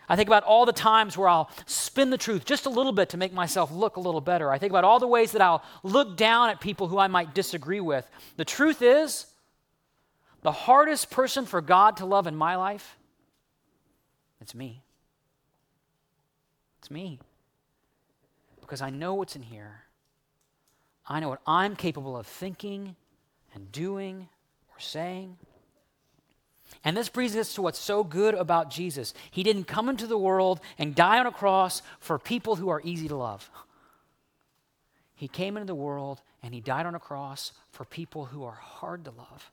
I 0.10 0.16
think 0.16 0.28
about 0.28 0.44
all 0.44 0.66
the 0.66 0.74
times 0.74 1.18
where 1.18 1.28
I'll 1.28 1.50
spin 1.66 2.10
the 2.10 2.18
truth 2.18 2.46
just 2.46 2.66
a 2.66 2.70
little 2.70 2.94
bit 2.94 3.10
to 3.10 3.18
make 3.18 3.34
myself 3.34 3.72
look 3.72 3.98
a 3.98 4.00
little 4.00 4.22
better. 4.22 4.52
I 4.52 4.58
think 4.58 4.72
about 4.72 4.86
all 4.86 5.00
the 5.00 5.08
ways 5.08 5.34
that 5.34 5.42
I'll 5.42 5.64
look 5.84 6.16
down 6.16 6.50
at 6.50 6.62
people 6.62 6.88
who 6.88 6.98
I 6.98 7.08
might 7.08 7.34
disagree 7.34 7.82
with. 7.82 8.10
The 8.38 8.46
truth 8.46 8.82
is, 8.82 9.26
the 10.44 10.52
hardest 10.52 11.10
person 11.10 11.46
for 11.46 11.60
God 11.60 11.98
to 11.98 12.06
love 12.06 12.28
in 12.28 12.36
my 12.36 12.56
life, 12.56 12.98
it's 14.40 14.56
me. 14.56 14.82
It's 16.80 16.92
me. 16.92 17.20
Because 18.62 18.82
I 18.82 18.90
know 18.90 19.14
what's 19.16 19.36
in 19.36 19.42
here. 19.42 19.84
I 21.06 21.20
know 21.20 21.30
what 21.30 21.42
I'm 21.46 21.76
capable 21.76 22.16
of 22.18 22.28
thinking 22.28 22.96
and 23.54 23.72
doing 23.72 24.28
or 24.70 24.80
saying. 24.80 25.38
And 26.84 26.96
this 26.96 27.10
brings 27.10 27.36
us 27.36 27.54
to 27.56 27.62
what's 27.62 27.80
so 27.80 28.04
good 28.04 28.34
about 28.34 28.70
Jesus. 28.70 29.14
He 29.32 29.44
didn't 29.44 29.66
come 29.66 29.90
into 29.90 30.08
the 30.08 30.18
world 30.18 30.60
and 30.78 30.96
die 30.96 31.20
on 31.20 31.28
a 31.28 31.32
cross 31.32 31.82
for 32.00 32.20
people 32.20 32.56
who 32.56 32.70
are 32.70 32.82
easy 32.84 33.08
to 33.08 33.16
love. 33.16 33.50
He 35.16 35.28
came 35.28 35.58
into 35.58 35.68
the 35.68 35.76
world 35.76 36.22
and 36.44 36.54
he 36.54 36.62
died 36.62 36.86
on 36.86 36.96
a 36.96 37.00
cross 37.00 37.52
for 37.72 37.86
people 37.86 38.26
who 38.26 38.44
are 38.44 38.52
hard 38.52 39.06
to 39.06 39.12
love. 39.12 39.52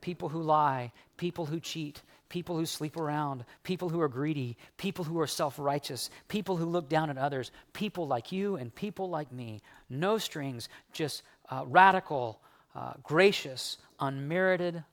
People 0.00 0.28
who 0.28 0.42
lie, 0.42 0.92
people 1.16 1.46
who 1.46 1.60
cheat, 1.60 2.02
people 2.28 2.56
who 2.56 2.66
sleep 2.66 2.96
around, 2.96 3.44
people 3.62 3.88
who 3.88 4.00
are 4.00 4.08
greedy, 4.08 4.56
people 4.76 5.04
who 5.04 5.20
are 5.20 5.26
self 5.26 5.58
righteous, 5.58 6.10
people 6.28 6.56
who 6.56 6.66
look 6.66 6.88
down 6.88 7.10
at 7.10 7.18
others, 7.18 7.50
people 7.72 8.06
like 8.06 8.32
you 8.32 8.56
and 8.56 8.74
people 8.74 9.08
like 9.08 9.32
me. 9.32 9.62
No 9.88 10.18
strings, 10.18 10.68
just 10.92 11.22
uh, 11.50 11.64
radical, 11.66 12.40
uh, 12.76 12.92
gracious, 13.02 13.78
unmerited 13.98 14.84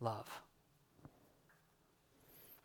love. 0.00 0.26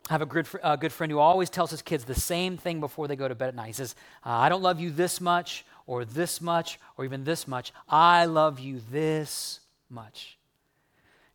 I 0.10 0.14
have 0.14 0.22
a 0.22 0.26
good, 0.26 0.48
uh, 0.64 0.76
good 0.78 0.92
friend 0.92 1.12
who 1.12 1.20
always 1.20 1.50
tells 1.50 1.72
his 1.72 1.82
kids 1.82 2.06
the 2.06 2.16
same 2.16 2.58
thing 2.58 2.80
before 2.80 3.08
they 3.08 3.16
go 3.16 3.28
to 3.28 3.36
bed 3.36 3.50
at 3.50 3.56
night. 3.56 3.68
He 3.68 3.74
says, 3.74 3.96
I 4.24 4.50
don't 4.50 4.62
love 4.62 4.80
you 4.80 4.90
this 4.92 5.22
much, 5.22 5.66
or 5.88 6.06
this 6.06 6.42
much, 6.42 6.80
or 6.98 7.06
even 7.06 7.24
this 7.24 7.48
much. 7.48 7.74
I 7.88 8.26
love 8.26 8.60
you 8.60 8.82
this 8.92 9.60
much. 9.90 10.38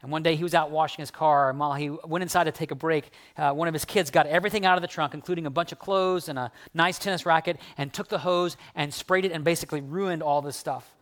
And 0.02 0.10
one 0.10 0.22
day 0.22 0.36
he 0.36 0.42
was 0.42 0.54
out 0.54 0.70
washing 0.70 1.02
his 1.02 1.10
car, 1.10 1.50
and 1.50 1.58
while 1.58 1.74
he 1.74 1.90
went 1.90 2.22
inside 2.22 2.44
to 2.44 2.52
take 2.52 2.70
a 2.70 2.74
break, 2.74 3.10
uh, 3.36 3.52
one 3.52 3.68
of 3.68 3.74
his 3.74 3.84
kids 3.84 4.10
got 4.10 4.26
everything 4.26 4.64
out 4.64 4.76
of 4.76 4.82
the 4.82 4.88
trunk, 4.88 5.14
including 5.14 5.46
a 5.46 5.50
bunch 5.50 5.72
of 5.72 5.78
clothes 5.78 6.28
and 6.28 6.38
a 6.38 6.52
nice 6.74 6.98
tennis 6.98 7.26
racket, 7.26 7.58
and 7.76 7.92
took 7.92 8.08
the 8.08 8.18
hose 8.18 8.56
and 8.74 8.92
sprayed 8.92 9.24
it 9.24 9.32
and 9.32 9.42
basically 9.42 9.80
ruined 9.80 10.22
all 10.22 10.42
this 10.42 10.56
stuff. 10.56 10.95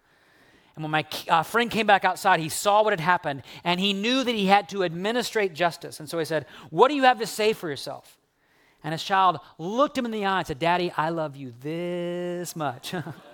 And 0.77 0.83
when 0.83 0.91
my 0.91 1.07
uh, 1.29 1.43
friend 1.45 1.71
came 1.71 1.87
back 1.87 2.05
outside, 2.05 2.41
he 2.41 2.49
saw 2.49 2.83
what 2.83 2.93
had 2.93 3.01
happened 3.01 3.43
and 3.63 3.79
he 3.79 3.93
knew 3.93 4.25
that 4.25 4.35
he 4.35 4.47
had 4.47 4.69
to 4.71 4.83
administrate 4.83 5.55
justice. 5.55 6.01
And 6.01 6.09
so 6.09 6.19
he 6.19 6.25
said, 6.25 6.47
What 6.71 6.89
do 6.89 6.95
you 6.95 7.05
have 7.05 7.21
to 7.21 7.27
say 7.27 7.53
for 7.53 7.69
yourself? 7.69 8.19
And 8.83 8.93
his 8.93 9.03
child 9.03 9.39
looked 9.57 9.97
him 9.97 10.05
in 10.05 10.11
the 10.11 10.27
eye 10.27 10.39
and 10.39 10.47
said, 10.47 10.59
Daddy, 10.59 10.93
I 10.97 11.09
love 11.11 11.37
you 11.37 11.55
this 11.61 12.55
much. 12.57 12.95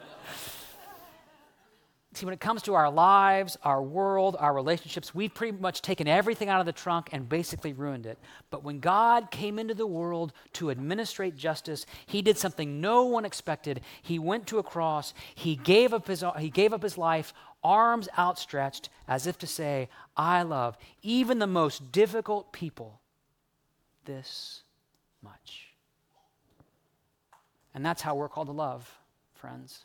See, 2.13 2.27
when 2.27 2.35
it 2.35 2.41
comes 2.41 2.63
to 2.63 2.75
our 2.75 2.91
lives, 2.91 3.57
our 3.63 3.81
world, 3.81 4.37
our 4.41 4.53
relationships, 4.53 5.15
we've 5.15 5.33
pretty 5.33 5.57
much 5.57 5.81
taken 5.81 6.09
everything 6.09 6.49
out 6.49 6.59
of 6.59 6.67
the 6.67 6.73
trunk 6.73 7.11
and 7.13 7.29
basically 7.29 7.73
ruined 7.73 8.05
it. 8.05 8.19
But 8.51 8.65
when 8.65 8.81
God 8.81 9.31
came 9.31 9.61
into 9.61 9.75
the 9.75 9.87
world 9.87 10.33
to 10.55 10.73
administrate 10.73 11.37
justice, 11.37 11.87
he 12.07 12.21
did 12.21 12.37
something 12.37 12.81
no 12.81 13.05
one 13.05 13.25
expected. 13.25 13.83
He 14.03 14.19
went 14.19 14.49
to 14.49 14.59
a 14.59 14.63
cross, 14.65 15.15
he 15.37 15.55
gave 15.55 15.95
up 15.95 16.09
his, 16.09 16.25
he 16.41 16.51
gave 16.51 16.73
up 16.73 16.83
his 16.83 16.99
life, 16.99 17.33
arms 17.63 18.09
outstretched, 18.19 18.89
as 19.07 19.29
if 19.29 19.39
to 19.39 19.47
say, 19.47 19.89
I 20.17 20.43
love 20.43 20.77
even 21.03 21.39
the 21.39 21.47
most 21.47 21.93
difficult 21.93 22.53
people 22.53 23.01
this 24.05 24.63
much. 25.23 25.69
And 27.73 27.87
that's 27.87 28.03
how 28.03 28.17
we're 28.17 28.29
called 28.29 28.49
to 28.49 28.53
love, 28.53 28.99
friends. 29.35 29.85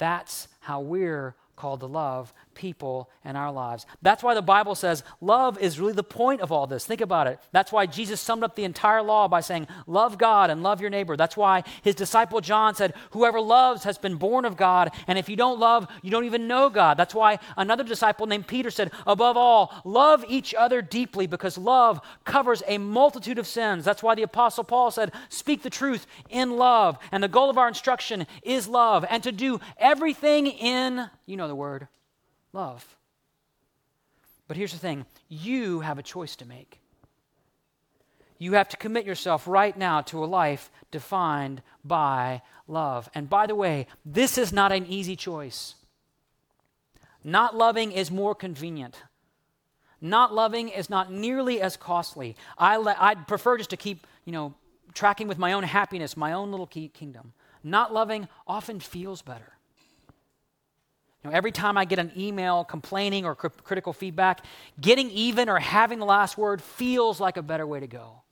That's 0.00 0.48
how 0.60 0.80
we're 0.80 1.36
called 1.56 1.80
to 1.80 1.86
love 1.86 2.32
people 2.60 3.08
in 3.24 3.36
our 3.36 3.50
lives. 3.50 3.86
That's 4.02 4.22
why 4.22 4.34
the 4.34 4.42
Bible 4.42 4.74
says 4.74 5.02
love 5.22 5.58
is 5.58 5.80
really 5.80 5.94
the 5.94 6.02
point 6.02 6.42
of 6.42 6.52
all 6.52 6.66
this. 6.66 6.84
Think 6.84 7.00
about 7.00 7.26
it. 7.26 7.40
That's 7.52 7.72
why 7.72 7.86
Jesus 7.86 8.20
summed 8.20 8.42
up 8.42 8.54
the 8.54 8.64
entire 8.64 9.00
law 9.00 9.28
by 9.28 9.40
saying, 9.40 9.66
Love 9.86 10.18
God 10.18 10.50
and 10.50 10.62
love 10.62 10.78
your 10.82 10.90
neighbor. 10.90 11.16
That's 11.16 11.38
why 11.38 11.64
his 11.80 11.94
disciple 11.94 12.42
John 12.42 12.74
said, 12.74 12.92
Whoever 13.12 13.40
loves 13.40 13.84
has 13.84 13.96
been 13.96 14.16
born 14.16 14.44
of 14.44 14.58
God, 14.58 14.92
and 15.06 15.18
if 15.18 15.30
you 15.30 15.36
don't 15.36 15.58
love, 15.58 15.88
you 16.02 16.10
don't 16.10 16.26
even 16.26 16.46
know 16.46 16.68
God. 16.68 16.98
That's 16.98 17.14
why 17.14 17.38
another 17.56 17.82
disciple 17.82 18.26
named 18.26 18.46
Peter 18.46 18.70
said, 18.70 18.92
Above 19.06 19.38
all, 19.38 19.72
love 19.86 20.22
each 20.28 20.54
other 20.54 20.82
deeply 20.82 21.26
because 21.26 21.56
love 21.56 21.98
covers 22.24 22.62
a 22.66 22.76
multitude 22.76 23.38
of 23.38 23.46
sins. 23.46 23.86
That's 23.86 24.02
why 24.02 24.14
the 24.14 24.22
apostle 24.22 24.64
Paul 24.64 24.90
said, 24.90 25.12
Speak 25.30 25.62
the 25.62 25.70
truth 25.70 26.06
in 26.28 26.58
love. 26.58 26.98
And 27.10 27.22
the 27.22 27.28
goal 27.28 27.48
of 27.48 27.56
our 27.56 27.68
instruction 27.68 28.26
is 28.42 28.68
love 28.68 29.06
and 29.08 29.22
to 29.22 29.32
do 29.32 29.60
everything 29.78 30.46
in, 30.46 31.08
you 31.24 31.38
know 31.38 31.48
the 31.48 31.54
word, 31.54 31.88
love. 32.52 32.96
But 34.48 34.56
here's 34.56 34.72
the 34.72 34.78
thing 34.78 35.06
you 35.28 35.80
have 35.80 35.98
a 35.98 36.02
choice 36.02 36.36
to 36.36 36.44
make. 36.44 36.80
You 38.38 38.54
have 38.54 38.68
to 38.70 38.76
commit 38.76 39.04
yourself 39.04 39.46
right 39.46 39.76
now 39.76 40.00
to 40.02 40.24
a 40.24 40.26
life 40.26 40.70
defined 40.90 41.62
by 41.84 42.40
love. 42.66 43.08
And 43.14 43.28
by 43.28 43.46
the 43.46 43.54
way, 43.54 43.86
this 44.04 44.38
is 44.38 44.52
not 44.52 44.72
an 44.72 44.86
easy 44.86 45.14
choice. 45.14 45.74
Not 47.22 47.54
loving 47.54 47.92
is 47.92 48.10
more 48.10 48.34
convenient. 48.34 48.96
Not 50.00 50.34
loving 50.34 50.70
is 50.70 50.88
not 50.88 51.12
nearly 51.12 51.60
as 51.60 51.76
costly. 51.76 52.34
I 52.56 52.76
I'd 52.76 53.28
prefer 53.28 53.58
just 53.58 53.70
to 53.70 53.76
keep, 53.76 54.06
you 54.24 54.32
know, 54.32 54.54
tracking 54.94 55.28
with 55.28 55.38
my 55.38 55.52
own 55.52 55.62
happiness, 55.62 56.16
my 56.16 56.32
own 56.32 56.50
little 56.50 56.66
kingdom. 56.66 57.34
Not 57.62 57.92
loving 57.92 58.26
often 58.46 58.80
feels 58.80 59.20
better. 59.20 59.52
You 61.22 61.30
know, 61.30 61.36
every 61.36 61.52
time 61.52 61.76
I 61.76 61.84
get 61.84 61.98
an 61.98 62.12
email 62.16 62.64
complaining 62.64 63.26
or 63.26 63.34
cr- 63.34 63.48
critical 63.48 63.92
feedback, 63.92 64.44
getting 64.80 65.10
even 65.10 65.48
or 65.48 65.58
having 65.58 65.98
the 65.98 66.06
last 66.06 66.38
word 66.38 66.62
feels 66.62 67.20
like 67.20 67.36
a 67.36 67.42
better 67.42 67.66
way 67.66 67.80
to 67.80 67.86
go. 67.86 68.22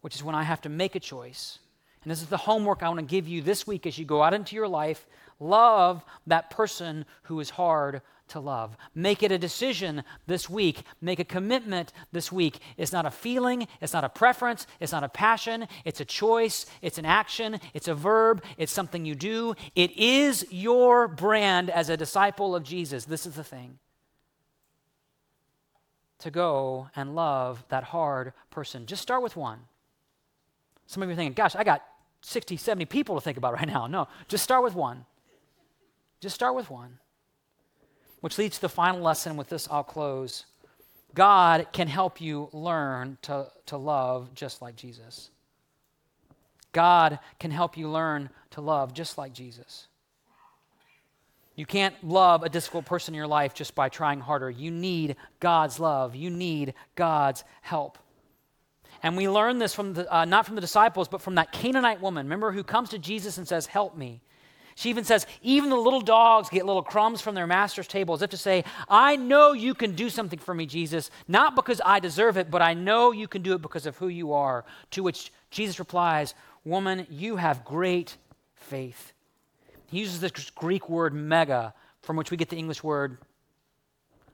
Which 0.00 0.16
is 0.16 0.24
when 0.24 0.34
I 0.34 0.42
have 0.42 0.62
to 0.62 0.68
make 0.68 0.96
a 0.96 1.00
choice. 1.00 1.58
And 2.02 2.10
this 2.10 2.22
is 2.22 2.28
the 2.28 2.36
homework 2.36 2.82
I 2.82 2.88
want 2.88 3.00
to 3.00 3.06
give 3.06 3.28
you 3.28 3.42
this 3.42 3.66
week 3.66 3.86
as 3.86 3.98
you 3.98 4.04
go 4.04 4.22
out 4.22 4.34
into 4.34 4.56
your 4.56 4.66
life. 4.66 5.06
Love 5.38 6.04
that 6.26 6.50
person 6.50 7.04
who 7.24 7.38
is 7.40 7.50
hard 7.50 8.02
to 8.30 8.40
love. 8.40 8.76
Make 8.94 9.22
it 9.22 9.30
a 9.30 9.38
decision 9.38 10.02
this 10.26 10.48
week. 10.48 10.82
Make 11.00 11.18
a 11.18 11.24
commitment 11.24 11.92
this 12.12 12.32
week. 12.32 12.58
It's 12.76 12.92
not 12.92 13.06
a 13.06 13.10
feeling, 13.10 13.68
it's 13.80 13.92
not 13.92 14.04
a 14.04 14.08
preference, 14.08 14.66
it's 14.80 14.92
not 14.92 15.04
a 15.04 15.08
passion, 15.08 15.68
it's 15.84 16.00
a 16.00 16.04
choice, 16.04 16.66
it's 16.82 16.98
an 16.98 17.04
action, 17.04 17.60
it's 17.74 17.88
a 17.88 17.94
verb, 17.94 18.42
it's 18.56 18.72
something 18.72 19.04
you 19.04 19.14
do. 19.14 19.54
It 19.74 19.96
is 19.96 20.46
your 20.50 21.08
brand 21.08 21.70
as 21.70 21.88
a 21.88 21.96
disciple 21.96 22.54
of 22.56 22.62
Jesus. 22.62 23.04
This 23.04 23.26
is 23.26 23.34
the 23.34 23.44
thing 23.44 23.78
to 26.20 26.30
go 26.30 26.88
and 26.94 27.14
love 27.14 27.64
that 27.68 27.84
hard 27.84 28.32
person. 28.50 28.86
Just 28.86 29.02
start 29.02 29.22
with 29.22 29.36
one. 29.36 29.60
Some 30.86 31.02
of 31.02 31.08
you 31.08 31.12
are 31.12 31.16
thinking, 31.16 31.34
gosh, 31.34 31.56
I 31.56 31.64
got 31.64 31.82
60, 32.22 32.56
70 32.56 32.84
people 32.86 33.14
to 33.14 33.20
think 33.20 33.38
about 33.38 33.54
right 33.54 33.66
now. 33.66 33.86
No, 33.86 34.08
just 34.28 34.44
start 34.44 34.62
with 34.62 34.74
one. 34.74 35.06
Just 36.20 36.34
start 36.34 36.54
with 36.54 36.70
one. 36.70 36.98
Which 38.20 38.38
leads 38.38 38.56
to 38.56 38.62
the 38.62 38.68
final 38.68 39.00
lesson. 39.00 39.36
With 39.36 39.48
this, 39.48 39.68
I'll 39.70 39.84
close. 39.84 40.44
God 41.14 41.66
can 41.72 41.88
help 41.88 42.20
you 42.20 42.48
learn 42.52 43.18
to, 43.22 43.48
to 43.66 43.76
love 43.76 44.34
just 44.34 44.62
like 44.62 44.76
Jesus. 44.76 45.30
God 46.72 47.18
can 47.38 47.50
help 47.50 47.76
you 47.76 47.88
learn 47.88 48.30
to 48.50 48.60
love 48.60 48.94
just 48.94 49.18
like 49.18 49.32
Jesus. 49.32 49.88
You 51.56 51.66
can't 51.66 51.94
love 52.02 52.42
a 52.42 52.48
difficult 52.48 52.86
person 52.86 53.12
in 53.12 53.18
your 53.18 53.26
life 53.26 53.54
just 53.54 53.74
by 53.74 53.88
trying 53.88 54.20
harder. 54.20 54.48
You 54.48 54.70
need 54.70 55.16
God's 55.40 55.80
love, 55.80 56.14
you 56.14 56.30
need 56.30 56.74
God's 56.94 57.44
help. 57.60 57.98
And 59.02 59.16
we 59.16 59.28
learn 59.28 59.58
this 59.58 59.74
from 59.74 59.94
the, 59.94 60.14
uh, 60.14 60.24
not 60.26 60.46
from 60.46 60.54
the 60.54 60.60
disciples, 60.60 61.08
but 61.08 61.22
from 61.22 61.36
that 61.36 61.52
Canaanite 61.52 62.00
woman, 62.00 62.26
remember, 62.26 62.52
who 62.52 62.62
comes 62.62 62.90
to 62.90 62.98
Jesus 62.98 63.38
and 63.38 63.48
says, 63.48 63.66
Help 63.66 63.96
me. 63.96 64.20
She 64.80 64.88
even 64.88 65.04
says, 65.04 65.26
even 65.42 65.68
the 65.68 65.76
little 65.76 66.00
dogs 66.00 66.48
get 66.48 66.64
little 66.64 66.82
crumbs 66.82 67.20
from 67.20 67.34
their 67.34 67.46
master's 67.46 67.86
table, 67.86 68.14
as 68.14 68.22
if 68.22 68.30
to 68.30 68.38
say, 68.38 68.64
I 68.88 69.14
know 69.14 69.52
you 69.52 69.74
can 69.74 69.94
do 69.94 70.08
something 70.08 70.38
for 70.38 70.54
me, 70.54 70.64
Jesus, 70.64 71.10
not 71.28 71.54
because 71.54 71.82
I 71.84 72.00
deserve 72.00 72.38
it, 72.38 72.50
but 72.50 72.62
I 72.62 72.72
know 72.72 73.12
you 73.12 73.28
can 73.28 73.42
do 73.42 73.52
it 73.52 73.60
because 73.60 73.84
of 73.84 73.98
who 73.98 74.08
you 74.08 74.32
are. 74.32 74.64
To 74.92 75.02
which 75.02 75.34
Jesus 75.50 75.78
replies, 75.78 76.32
Woman, 76.64 77.06
you 77.10 77.36
have 77.36 77.62
great 77.62 78.16
faith. 78.54 79.12
He 79.88 79.98
uses 79.98 80.18
this 80.18 80.48
Greek 80.48 80.88
word 80.88 81.12
mega, 81.12 81.74
from 82.00 82.16
which 82.16 82.30
we 82.30 82.38
get 82.38 82.48
the 82.48 82.56
English 82.56 82.82
word 82.82 83.18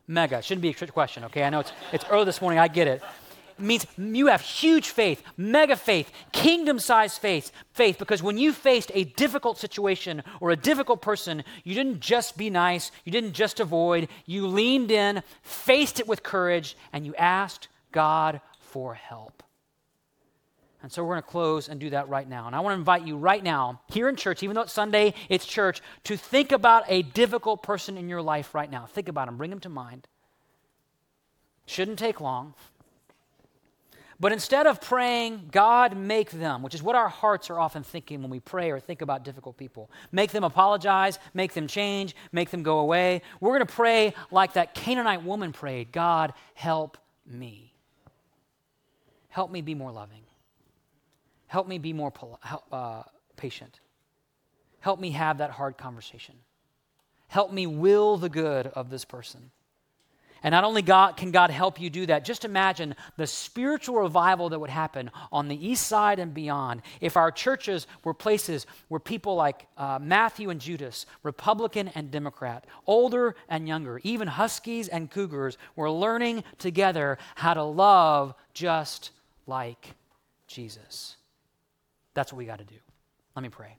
mega. 0.07 0.40
Shouldn't 0.42 0.62
be 0.62 0.70
a 0.70 0.74
trick 0.74 0.92
question, 0.92 1.24
okay? 1.24 1.42
I 1.42 1.51
know 1.51 1.59
it's, 1.59 1.72
it's 1.92 2.05
early 2.09 2.24
this 2.24 2.40
morning, 2.40 2.61
I 2.61 2.68
get 2.68 2.86
it 2.86 3.03
means 3.59 3.86
you 3.96 4.26
have 4.26 4.40
huge 4.40 4.88
faith, 4.90 5.22
mega 5.36 5.76
faith, 5.76 6.11
kingdom 6.32 6.78
sized 6.78 7.20
faith, 7.20 7.52
faith, 7.72 7.98
because 7.98 8.22
when 8.22 8.38
you 8.38 8.52
faced 8.52 8.90
a 8.94 9.04
difficult 9.04 9.59
situation 9.59 10.22
or 10.40 10.50
a 10.50 10.57
difficult 10.57 11.02
person, 11.02 11.44
you 11.64 11.74
didn't 11.74 12.00
just 12.00 12.36
be 12.36 12.50
nice, 12.50 12.90
you 13.04 13.12
didn't 13.12 13.32
just 13.32 13.61
avoid, 13.61 14.09
you 14.26 14.46
leaned 14.46 14.90
in, 14.90 15.22
faced 15.42 16.00
it 16.00 16.09
with 16.09 16.22
courage, 16.22 16.76
and 16.92 17.07
you 17.07 17.14
asked 17.16 17.68
God 17.92 18.40
for 18.61 18.94
help. 18.94 19.42
And 20.82 20.92
so 20.92 21.02
we're 21.02 21.14
going 21.14 21.22
to 21.22 21.28
close 21.28 21.68
and 21.68 21.80
do 21.80 21.90
that 21.90 22.09
right 22.09 22.28
now. 22.28 22.46
And 22.46 22.54
I 22.54 22.61
want 22.61 22.74
to 22.74 22.78
invite 22.78 23.07
you 23.07 23.16
right 23.16 23.42
now, 23.42 23.80
here 23.88 24.09
in 24.09 24.14
church, 24.14 24.42
even 24.42 24.54
though 24.54 24.62
it's 24.62 24.72
Sunday, 24.72 25.14
it's 25.28 25.44
church, 25.44 25.82
to 26.04 26.16
think 26.16 26.52
about 26.52 26.84
a 26.86 27.02
difficult 27.02 27.62
person 27.62 27.98
in 27.98 28.09
your 28.09 28.22
life 28.22 28.54
right 28.54 28.70
now. 28.70 28.86
Think 28.86 29.09
about 29.09 29.26
them, 29.26 29.36
bring 29.36 29.50
them 29.50 29.61
to 29.61 29.68
mind. 29.68 30.07
Shouldn't 31.66 31.98
take 31.98 32.20
long. 32.20 32.54
But 34.18 34.32
instead 34.32 34.66
of 34.66 34.80
praying, 34.80 35.48
God, 35.52 35.96
make 35.96 36.30
them, 36.30 36.62
which 36.62 36.74
is 36.74 36.82
what 36.82 36.96
our 36.96 37.08
hearts 37.08 37.50
are 37.50 37.60
often 37.60 37.82
thinking 37.82 38.22
when 38.22 38.30
we 38.30 38.40
pray 38.40 38.70
or 38.70 38.80
think 38.80 39.02
about 39.02 39.24
difficult 39.24 39.58
people, 39.58 39.90
make 40.10 40.32
them 40.32 40.42
apologize, 40.42 41.18
make 41.34 41.52
them 41.52 41.66
change, 41.66 42.16
make 42.32 42.50
them 42.50 42.62
go 42.62 42.78
away. 42.78 43.20
We're 43.40 43.50
going 43.50 43.66
to 43.66 43.74
pray 43.74 44.14
like 44.30 44.54
that 44.54 44.74
Canaanite 44.74 45.22
woman 45.22 45.52
prayed 45.52 45.92
God, 45.92 46.32
help 46.54 46.96
me. 47.26 47.74
Help 49.28 49.50
me 49.50 49.60
be 49.60 49.74
more 49.74 49.92
loving. 49.92 50.22
Help 51.46 51.68
me 51.68 51.76
be 51.76 51.92
more 51.92 52.12
uh, 52.72 53.02
patient. 53.36 53.80
Help 54.80 54.98
me 54.98 55.10
have 55.10 55.38
that 55.38 55.50
hard 55.50 55.76
conversation. 55.76 56.36
Help 57.28 57.52
me 57.52 57.66
will 57.66 58.16
the 58.16 58.30
good 58.30 58.68
of 58.68 58.88
this 58.88 59.04
person. 59.04 59.50
And 60.43 60.53
not 60.53 60.64
only 60.64 60.82
God, 60.82 61.16
can 61.16 61.30
God 61.30 61.51
help 61.51 61.80
you 61.80 61.91
do 61.91 62.07
that, 62.07 62.24
just 62.24 62.45
imagine 62.45 62.95
the 63.16 63.26
spiritual 63.26 63.97
revival 63.97 64.51
that 64.51 64.59
would 64.59 64.70
happen 64.70 65.11
on 65.32 65.49
the 65.49 65.66
east 65.66 65.87
side 65.87 66.18
and 66.18 66.34
beyond 66.34 66.82
if 67.01 67.16
our 67.16 67.30
churches 67.30 67.87
were 68.05 68.14
places 68.14 68.66
where 68.89 69.01
people 69.01 69.34
like 69.34 69.66
uh, 69.76 69.99
Matthew 70.01 70.51
and 70.51 70.61
Judas, 70.61 71.07
Republican 71.22 71.89
and 71.89 72.11
Democrat, 72.11 72.66
older 72.87 73.34
and 73.49 73.66
younger, 73.66 74.01
even 74.05 74.28
Huskies 74.28 74.89
and 74.89 75.11
Cougars, 75.11 75.59
were 75.74 75.91
learning 75.91 76.45
together 76.59 77.18
how 77.34 77.55
to 77.55 77.64
love 77.64 78.34
just 78.53 79.11
like 79.47 79.95
Jesus. 80.47 81.16
That's 82.14 82.32
what 82.32 82.39
we 82.39 82.47
got 82.47 82.59
to 82.59 82.64
do. 82.64 82.76
Let 83.34 83.43
me 83.43 83.49
pray. 83.49 83.76